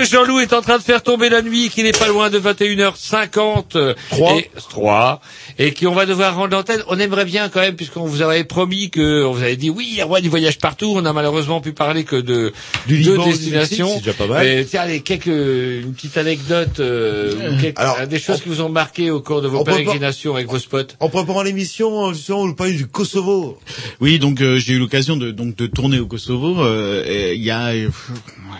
[0.00, 2.38] Que Jean-Loup est en train de faire tomber la nuit, qu'il n'est pas loin de
[2.40, 4.36] 21h50 euh, Trois.
[4.38, 5.20] et 3
[5.58, 6.82] et qu'on va devoir rendre l'antenne.
[6.88, 9.86] On aimerait bien quand même, puisqu'on vous avait promis que, on vous avait dit oui,
[9.90, 10.94] il y a roi du voyage partout.
[10.96, 12.52] On a malheureusement pu parler que de
[12.86, 13.90] Du deux Liban, destinations.
[13.94, 14.42] C'est déjà pas mal.
[14.46, 18.62] Mais tiens, allez, quelques, une petite anecdote, euh, ou quelques- Alors, des choses qui vous
[18.62, 20.94] ont marqué au cours de vos pérégrinations avec vos spots.
[21.00, 23.58] En préparant l'émission, justement, on parlait du Kosovo.
[24.00, 26.62] Oui, donc euh, j'ai eu l'occasion de donc de tourner au Kosovo.
[26.62, 27.90] euh, Il y a euh,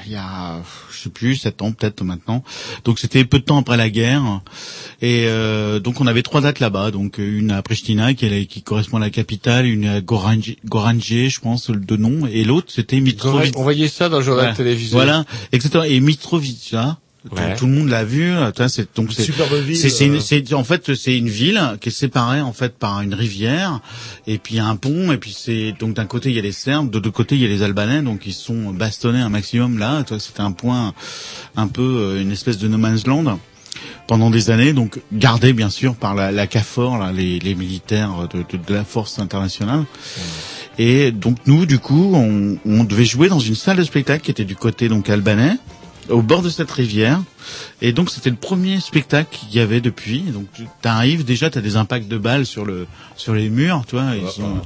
[0.07, 0.61] il y a
[1.01, 2.44] je sais plus sept ans peut-être maintenant.
[2.85, 4.43] Donc c'était peu de temps après la guerre.
[5.01, 6.90] Et euh, donc on avait trois dates là-bas.
[6.90, 11.40] Donc une à Pristina qui, est qui correspond à la capitale, une à Gorange je
[11.40, 13.59] pense de nom, et l'autre c'était Mitrovica.
[13.59, 14.55] On voyait ça dans le journal Ouais.
[14.55, 14.93] télévisé.
[14.93, 15.85] Voilà, exactement.
[15.85, 16.98] Et Mitrovica.
[17.29, 17.55] Tout, Ouais.
[17.57, 18.31] tout le monde l'a vu.
[18.55, 20.21] tu vois, C'est donc c'est euh.
[20.21, 23.81] c'est- en fait c'est une ville qui est séparée en fait par une rivière
[24.27, 26.89] et puis un pont et puis c'est donc d'un côté il y a les Serbes,
[26.91, 30.03] de l'autre côté il y a les Albanais donc ils sont bastonnés un maximum là.
[30.05, 30.95] Tu vois, C'était un point
[31.57, 33.39] un peu euh, une espèce de no man's land
[34.07, 38.29] pendant des années, donc gardé bien sûr par la, la CAFOR, là, les, les militaires
[38.33, 39.85] de, de- de la force internationale.
[40.79, 44.31] Et donc nous, du coup, on, on devait jouer dans une salle de spectacle qui
[44.31, 45.57] était du côté donc albanais,
[46.11, 47.23] au bord de cette rivière.
[47.81, 50.20] Et donc c'était le premier spectacle qu'il y avait depuis.
[50.20, 53.85] Donc tu arrives déjà, tu as des impacts de balles sur le sur les murs,
[53.89, 54.15] tu vois.
[54.16, 54.61] Ils sont-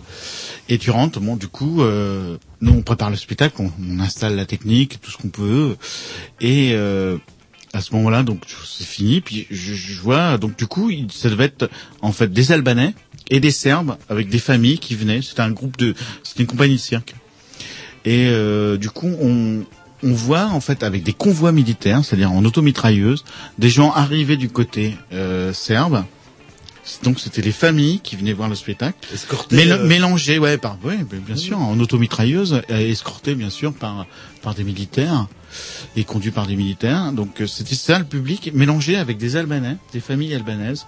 [0.68, 1.20] et tu rentres.
[1.20, 5.10] Bon, du coup, euh, nous on prépare le spectacle, on, on installe la technique, tout
[5.10, 5.76] ce qu'on peut.
[6.40, 7.16] Et euh,
[7.72, 9.20] à ce moment-là, donc c'est fini.
[9.20, 11.68] Puis je, je vois, donc du coup, ça devait être
[12.02, 12.94] en fait des Albanais
[13.30, 15.22] et des Serbes avec des familles qui venaient.
[15.22, 17.14] C'était un groupe de, c'était une compagnie de cirque.
[18.06, 19.64] Et euh, du coup, on
[20.04, 23.24] on voit en fait avec des convois militaires, c'est-à-dire en automitrailleuse,
[23.58, 26.04] des gens arrivés du côté euh, serbe.
[27.02, 28.98] Donc c'était les familles qui venaient voir le spectacle,
[29.56, 34.06] Mél- euh, mélangés, ouais, par, ouais, bien sûr, en automitrailleuse, escortés bien sûr par
[34.42, 35.26] par des militaires
[35.96, 37.12] et conduits par des militaires.
[37.12, 40.84] Donc euh, c'était ça le public mélangé avec des Albanais, des familles albanaises.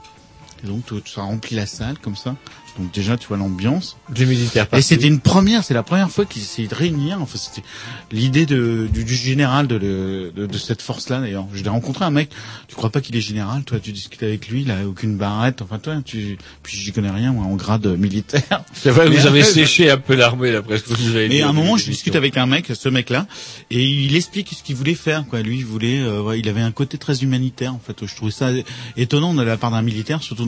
[0.62, 2.36] Et donc tout, ça remplit la salle comme ça.
[2.78, 3.96] Donc déjà tu vois l'ambiance.
[4.10, 7.18] Des militaires Et c'était une première, c'est la première fois qu'ils essayaient de réunir.
[7.20, 7.66] Enfin, c'était
[8.12, 11.20] l'idée de, du, du général de, le- de, de cette force-là.
[11.20, 12.30] D'ailleurs, je l'ai rencontré un mec.
[12.68, 15.62] Tu crois pas qu'il est général Toi, tu discutes avec lui, il a aucune barrette.
[15.62, 18.42] Enfin, toi, tu, puis j'y connais rien moi en grade militaire.
[18.72, 20.86] C'est vrai, Mais vous avez séché un peu l'armée, là, presque.
[20.88, 23.26] Vous avez dit mais à un moment, je discute avec un mec, ce mec-là,
[23.70, 25.24] et il explique ce qu'il voulait faire.
[25.26, 27.74] Quoi, lui, il voulait, euh, ouais, il avait un côté très humanitaire.
[27.74, 28.50] En fait, je trouvais ça
[28.96, 30.46] étonnant de la part d'un militaire, surtout.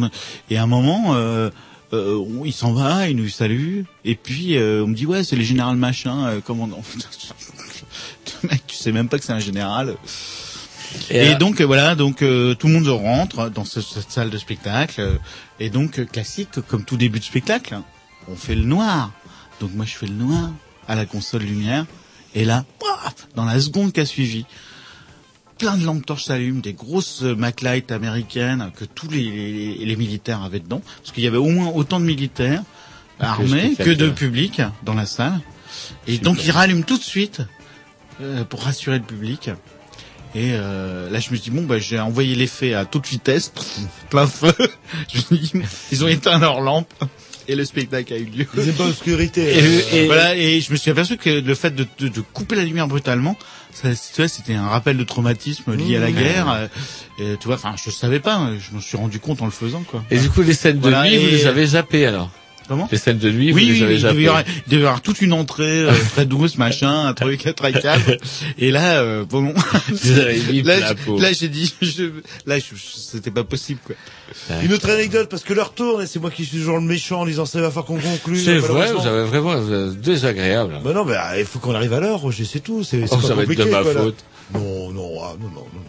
[0.51, 1.51] Et à un moment, euh,
[1.93, 5.37] euh, il s'en va, il nous salue, et puis euh, on me dit ouais, c'est
[5.37, 6.27] le général machin.
[6.27, 6.69] Euh, comment
[8.43, 9.97] mec, tu sais même pas que c'est un général.
[11.11, 14.39] Et donc euh, voilà, donc euh, tout le monde rentre dans ce- cette salle de
[14.39, 15.15] spectacle euh,
[15.61, 17.79] et donc classique comme tout début de spectacle,
[18.29, 19.13] on fait le noir.
[19.61, 20.51] Donc moi je fais le noir
[20.87, 21.85] à la console lumière
[22.35, 24.47] et là, paf, dans la seconde qui a suivi,
[25.59, 29.97] plein de lampes torches s'allument, des grosses euh, MacLight américaines que tous les, les, les
[29.97, 32.63] militaires avaient dedans, parce qu'il y avait au moins autant de militaires
[33.21, 35.41] armés que de public dans la salle.
[36.07, 37.43] Et donc ils rallument tout de suite
[38.21, 39.51] euh, pour rassurer le public.
[40.35, 43.53] Et euh, là, je me suis dit, bon, bah, j'ai envoyé l'effet à toute vitesse,
[44.11, 44.53] plein feu.
[45.13, 45.53] je me dit,
[45.91, 46.93] ils ont éteint leurs lampes
[47.49, 48.47] et le spectacle a eu lieu.
[48.57, 49.59] Aiment pas l'obscurité.
[49.59, 52.55] Et, et- voilà, et je me suis aperçu que le fait de, de, de couper
[52.57, 53.37] la lumière brutalement,
[53.73, 56.15] ça, tu vois, c'était un rappel de traumatisme lié à la Mmh.
[56.15, 56.51] guerre.
[56.51, 56.67] euh,
[57.19, 59.83] Et, tu vois, enfin, je savais pas, je m'en suis rendu compte en le faisant,
[59.83, 60.05] quoi.
[60.11, 62.31] Et du coup, les scènes de Voilà, nuit, vous les avez zappées alors?
[62.69, 64.43] Comment Les scènes de nuit, oui, vous les oui, avez il devait y zappées avoir,
[64.47, 68.03] il devait y avoir toute une entrée euh, très douce, machin, un truc très calme.
[68.59, 69.55] Et là, euh, bon,
[71.19, 72.11] là, j'ai dit, je,
[72.47, 72.57] là,
[72.97, 73.97] c'était pas possible, quoi.
[74.63, 77.23] Une autre anecdote, parce que l'heure tourne et c'est moi qui suis toujours le méchant
[77.23, 78.39] en disant ça va faire qu'on conclue.
[78.39, 79.57] C'est vrai, vous avez vraiment
[79.93, 80.81] désagréable.
[80.85, 82.85] Bah non, mais ah, il faut qu'on arrive à l'heure, Roger, c'est tout.
[82.85, 84.01] C'est c'est Oh, pas ça va être de ma quoi, là.
[84.03, 84.25] faute.
[84.55, 85.88] Ah, non, non, non, non, non.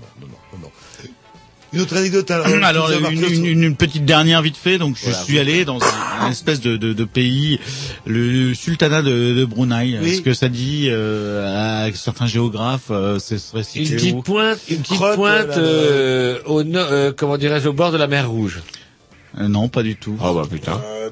[1.71, 2.29] Une autre anecdote.
[2.31, 4.77] alors, Alors une, une, une- une petite dernière vite fait.
[4.77, 7.59] Donc je Voilà, suis allé dans un, un espèce de, de, de pays,
[8.05, 9.97] le sultanat de, de Brunei.
[10.01, 10.15] Oui.
[10.17, 14.21] Ce que ça dit euh, à certains géographes, euh, ce serait Une situé petite où?
[14.21, 15.57] pointe, une petite crotte, pointe là.
[15.57, 18.59] euh, au no- euh, comment dirais-je au bord de la mer Rouge.
[19.37, 20.17] Euh, Non, pas du tout.
[20.23, 20.81] Oh bah putain.
[20.83, 21.09] Euh,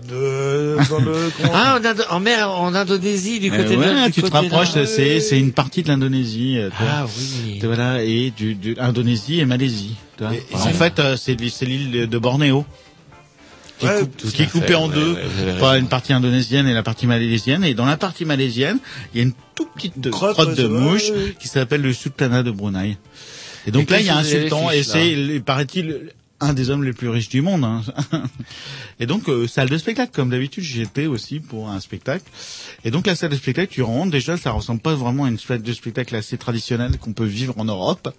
[0.77, 3.93] de, dans le, Ah, en, Indo- en mer, en Indonésie, du Euh, côté de ouais,
[3.93, 6.57] là, du tu te rapproches, c'est c'est une partie de l'Indonésie.
[6.57, 6.91] euh, tu vois.
[6.91, 7.05] Ah
[7.45, 7.59] oui.
[7.63, 9.95] Voilà, et du, du Indonésie et Malaisie.
[10.19, 12.65] Et- et en fait, euh, c'est c'est l'île de Bornéo.
[13.79, 15.17] Qui, Ouais, coupe- tout qui est coupée fait, en ouais, deux
[15.59, 15.75] raison.
[15.75, 17.63] une partie indonésienne et la partie malaisienne.
[17.63, 18.79] Et dans la partie malaisienne,
[19.13, 21.35] il y a une toute petite crotte, de mouche ouais, ouais.
[21.39, 22.97] qui s'appelle le sultanat de Brunei.
[23.67, 26.69] Et donc Et là, il y a un sultan et c'est, il- paraît-il, un des
[26.69, 27.63] hommes les plus riches du monde.
[27.63, 27.81] hein.
[28.99, 32.25] et donc, euh, salle de spectacle, comme d'habitude, j'y étais aussi pour un spectacle.
[32.83, 35.39] Et donc, la salle de spectacle, tu rentres, déjà, ça ressemble pas vraiment à une
[35.39, 38.13] salle de spectacle assez traditionnelle qu'on peut vivre en Europe.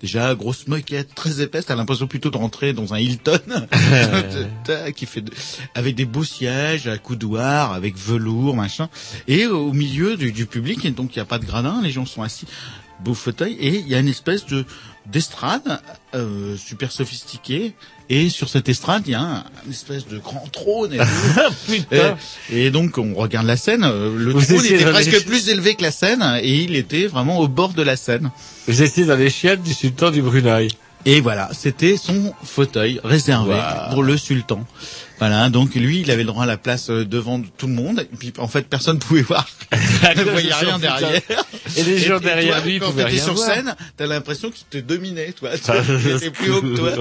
[0.00, 3.40] Déjà, grosse moquette, très épaisse, t'as l'impression plutôt de rentrer dans un Hilton,
[4.96, 5.32] qui fait de-
[5.74, 8.88] avec des beaux sièges, à coudoir, avec velours, machin.
[9.26, 11.90] Et au milieu du, du public, et donc il n'y a pas de gradin, les
[11.90, 12.46] gens sont assis,
[13.00, 14.64] beau fauteuil, et il y a une espèce de
[15.10, 15.80] d'estrade
[16.14, 17.74] euh, super sophistiquée.
[18.10, 20.94] Et sur cette estrade, il y a un, une espèce de grand trône.
[20.94, 20.98] Et,
[21.66, 22.16] Putain.
[22.50, 23.84] et, et donc, on regarde la scène.
[23.84, 27.38] euh, Le Vous trône était presque plus élevé que la scène, et il était vraiment
[27.38, 28.30] au bord de la scène.
[28.66, 30.68] Vous étiez dans les chiottes du sultan du Brunei.
[31.04, 33.58] Et voilà, c'était son fauteuil réservé
[33.92, 34.64] pour le sultan.
[35.18, 38.06] Voilà, donc lui, il avait le droit à la place euh, devant tout le monde.
[38.12, 39.48] Et puis, en fait, personne ne pouvait voir.
[39.72, 40.78] ne voyait rien Putain.
[40.78, 41.22] derrière.
[41.76, 43.48] Et les gens derrière lui quand t'étais sur voir.
[43.48, 45.50] scène, t'as l'impression qu'il te dominait, toi.
[45.68, 45.74] Ah,
[46.04, 46.92] Il était plus haut que toi.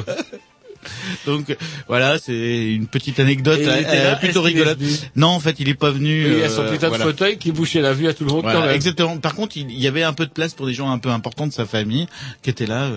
[1.25, 1.55] Donc
[1.87, 4.77] voilà, c'est une petite anecdote il euh, là, plutôt rigolote.
[5.15, 6.25] Non, en fait, il est pas venu.
[6.25, 7.03] Oui, il y a son euh, putain voilà.
[7.03, 8.75] de fauteuil qui bouchait la vue à tout le monde Voilà, quand même.
[8.75, 9.17] exactement.
[9.17, 11.09] Par contre, il il y avait un peu de place pour des gens un peu
[11.09, 12.07] importants de sa famille
[12.41, 12.89] qui étaient là,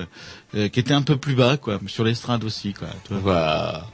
[0.55, 2.89] euh, qui étaient un peu plus bas, quoi, sur l'estrade aussi, quoi.
[3.11, 3.87] Voilà.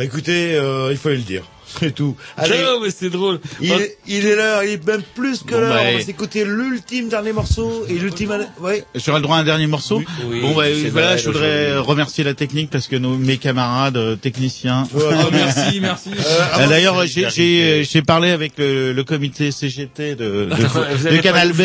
[0.00, 1.44] Bah écoutez, euh, il fallait le dire.
[1.80, 2.16] C'est tout.
[2.36, 3.40] Allez, Non, mais c'est drôle.
[3.60, 5.74] il, est, il est l'heure, il est même plus que Bon, l'heure.
[5.74, 8.30] bah, On va et- s'écouter l'ultime dernier morceau et l'ultime.
[8.60, 8.84] Ouais.
[8.94, 10.02] J'aurai le droit à un dernier morceau?
[10.26, 14.16] Oui, bon, bah, voilà, je voudrais remercier la technique parce que nos, mes camarades euh,
[14.16, 14.86] techniciens.
[14.94, 16.10] Ouais, Oh, merci, merci.
[16.10, 21.52] Euh, Euh, D'ailleurs, j'ai j'ai j'ai parlé avec le, le comité CGT de, de, Canal
[21.52, 21.60] B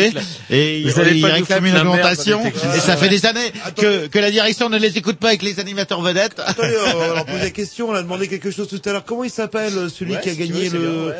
[0.50, 4.68] et ils, nous réclament une augmentation et ça fait des années que, que la direction
[4.68, 6.40] ne les écoute pas avec les animateurs vedettes.
[6.44, 7.88] Attendez, on leur poser la question.
[7.90, 9.04] On a demandé quelque chose tout à l'heure.
[9.04, 11.14] Comment il s'appelle euh, celui Ouais, qui a si gagné veux, le, bien, ouais.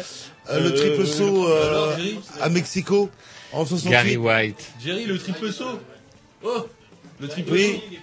[0.50, 1.96] euh, le triple Euh, saut euh,
[2.40, 3.10] à Mexico
[3.52, 4.64] en 68 Gary White.
[4.84, 5.80] Jerry, le triple saut.
[6.44, 6.66] Oh,
[7.20, 7.80] le triple Oui.
[7.90, 7.96] saut.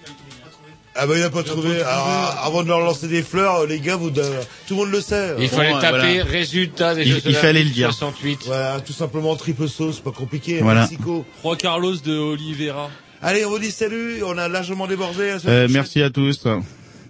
[0.96, 1.78] Ah bah il a pas trouvé.
[1.80, 4.22] pas Alors, avant de leur lancer des fleurs, les gars, vous, de-
[4.68, 5.34] tout le monde le sait.
[5.40, 6.24] Il fallait euh, taper voilà.
[6.24, 7.88] résultat des Il- Jeux il fallait le dire.
[7.92, 8.42] 68.
[8.46, 10.60] Voilà, tout simplement triple saut, c'est pas compliqué.
[10.60, 10.82] Voilà.
[10.82, 11.24] Mexico.
[11.42, 12.90] Juan Carlos de Oliveira.
[13.22, 14.22] Allez, on vous dit salut.
[14.22, 15.30] On a largement débordé.
[15.30, 16.44] à semaine Euh, merci à tous.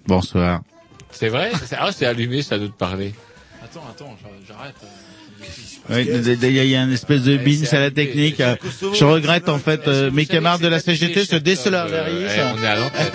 [0.06, 0.62] Bonsoir.
[1.10, 1.52] C'est vrai?
[1.66, 3.12] C'est- Ah, c'est allumé, ça doit te parler.
[3.74, 4.74] Attends, attends, j'a- j'arrête.
[5.90, 6.06] Oui,
[6.48, 8.36] il y a- une espèce de bins c'est à la technique.
[8.38, 11.92] C'est Kosovo, Je regrette en fait euh, mes camarades de la CGT se désolarisent.
[11.94, 13.10] euh, eh, On est à l'antenne.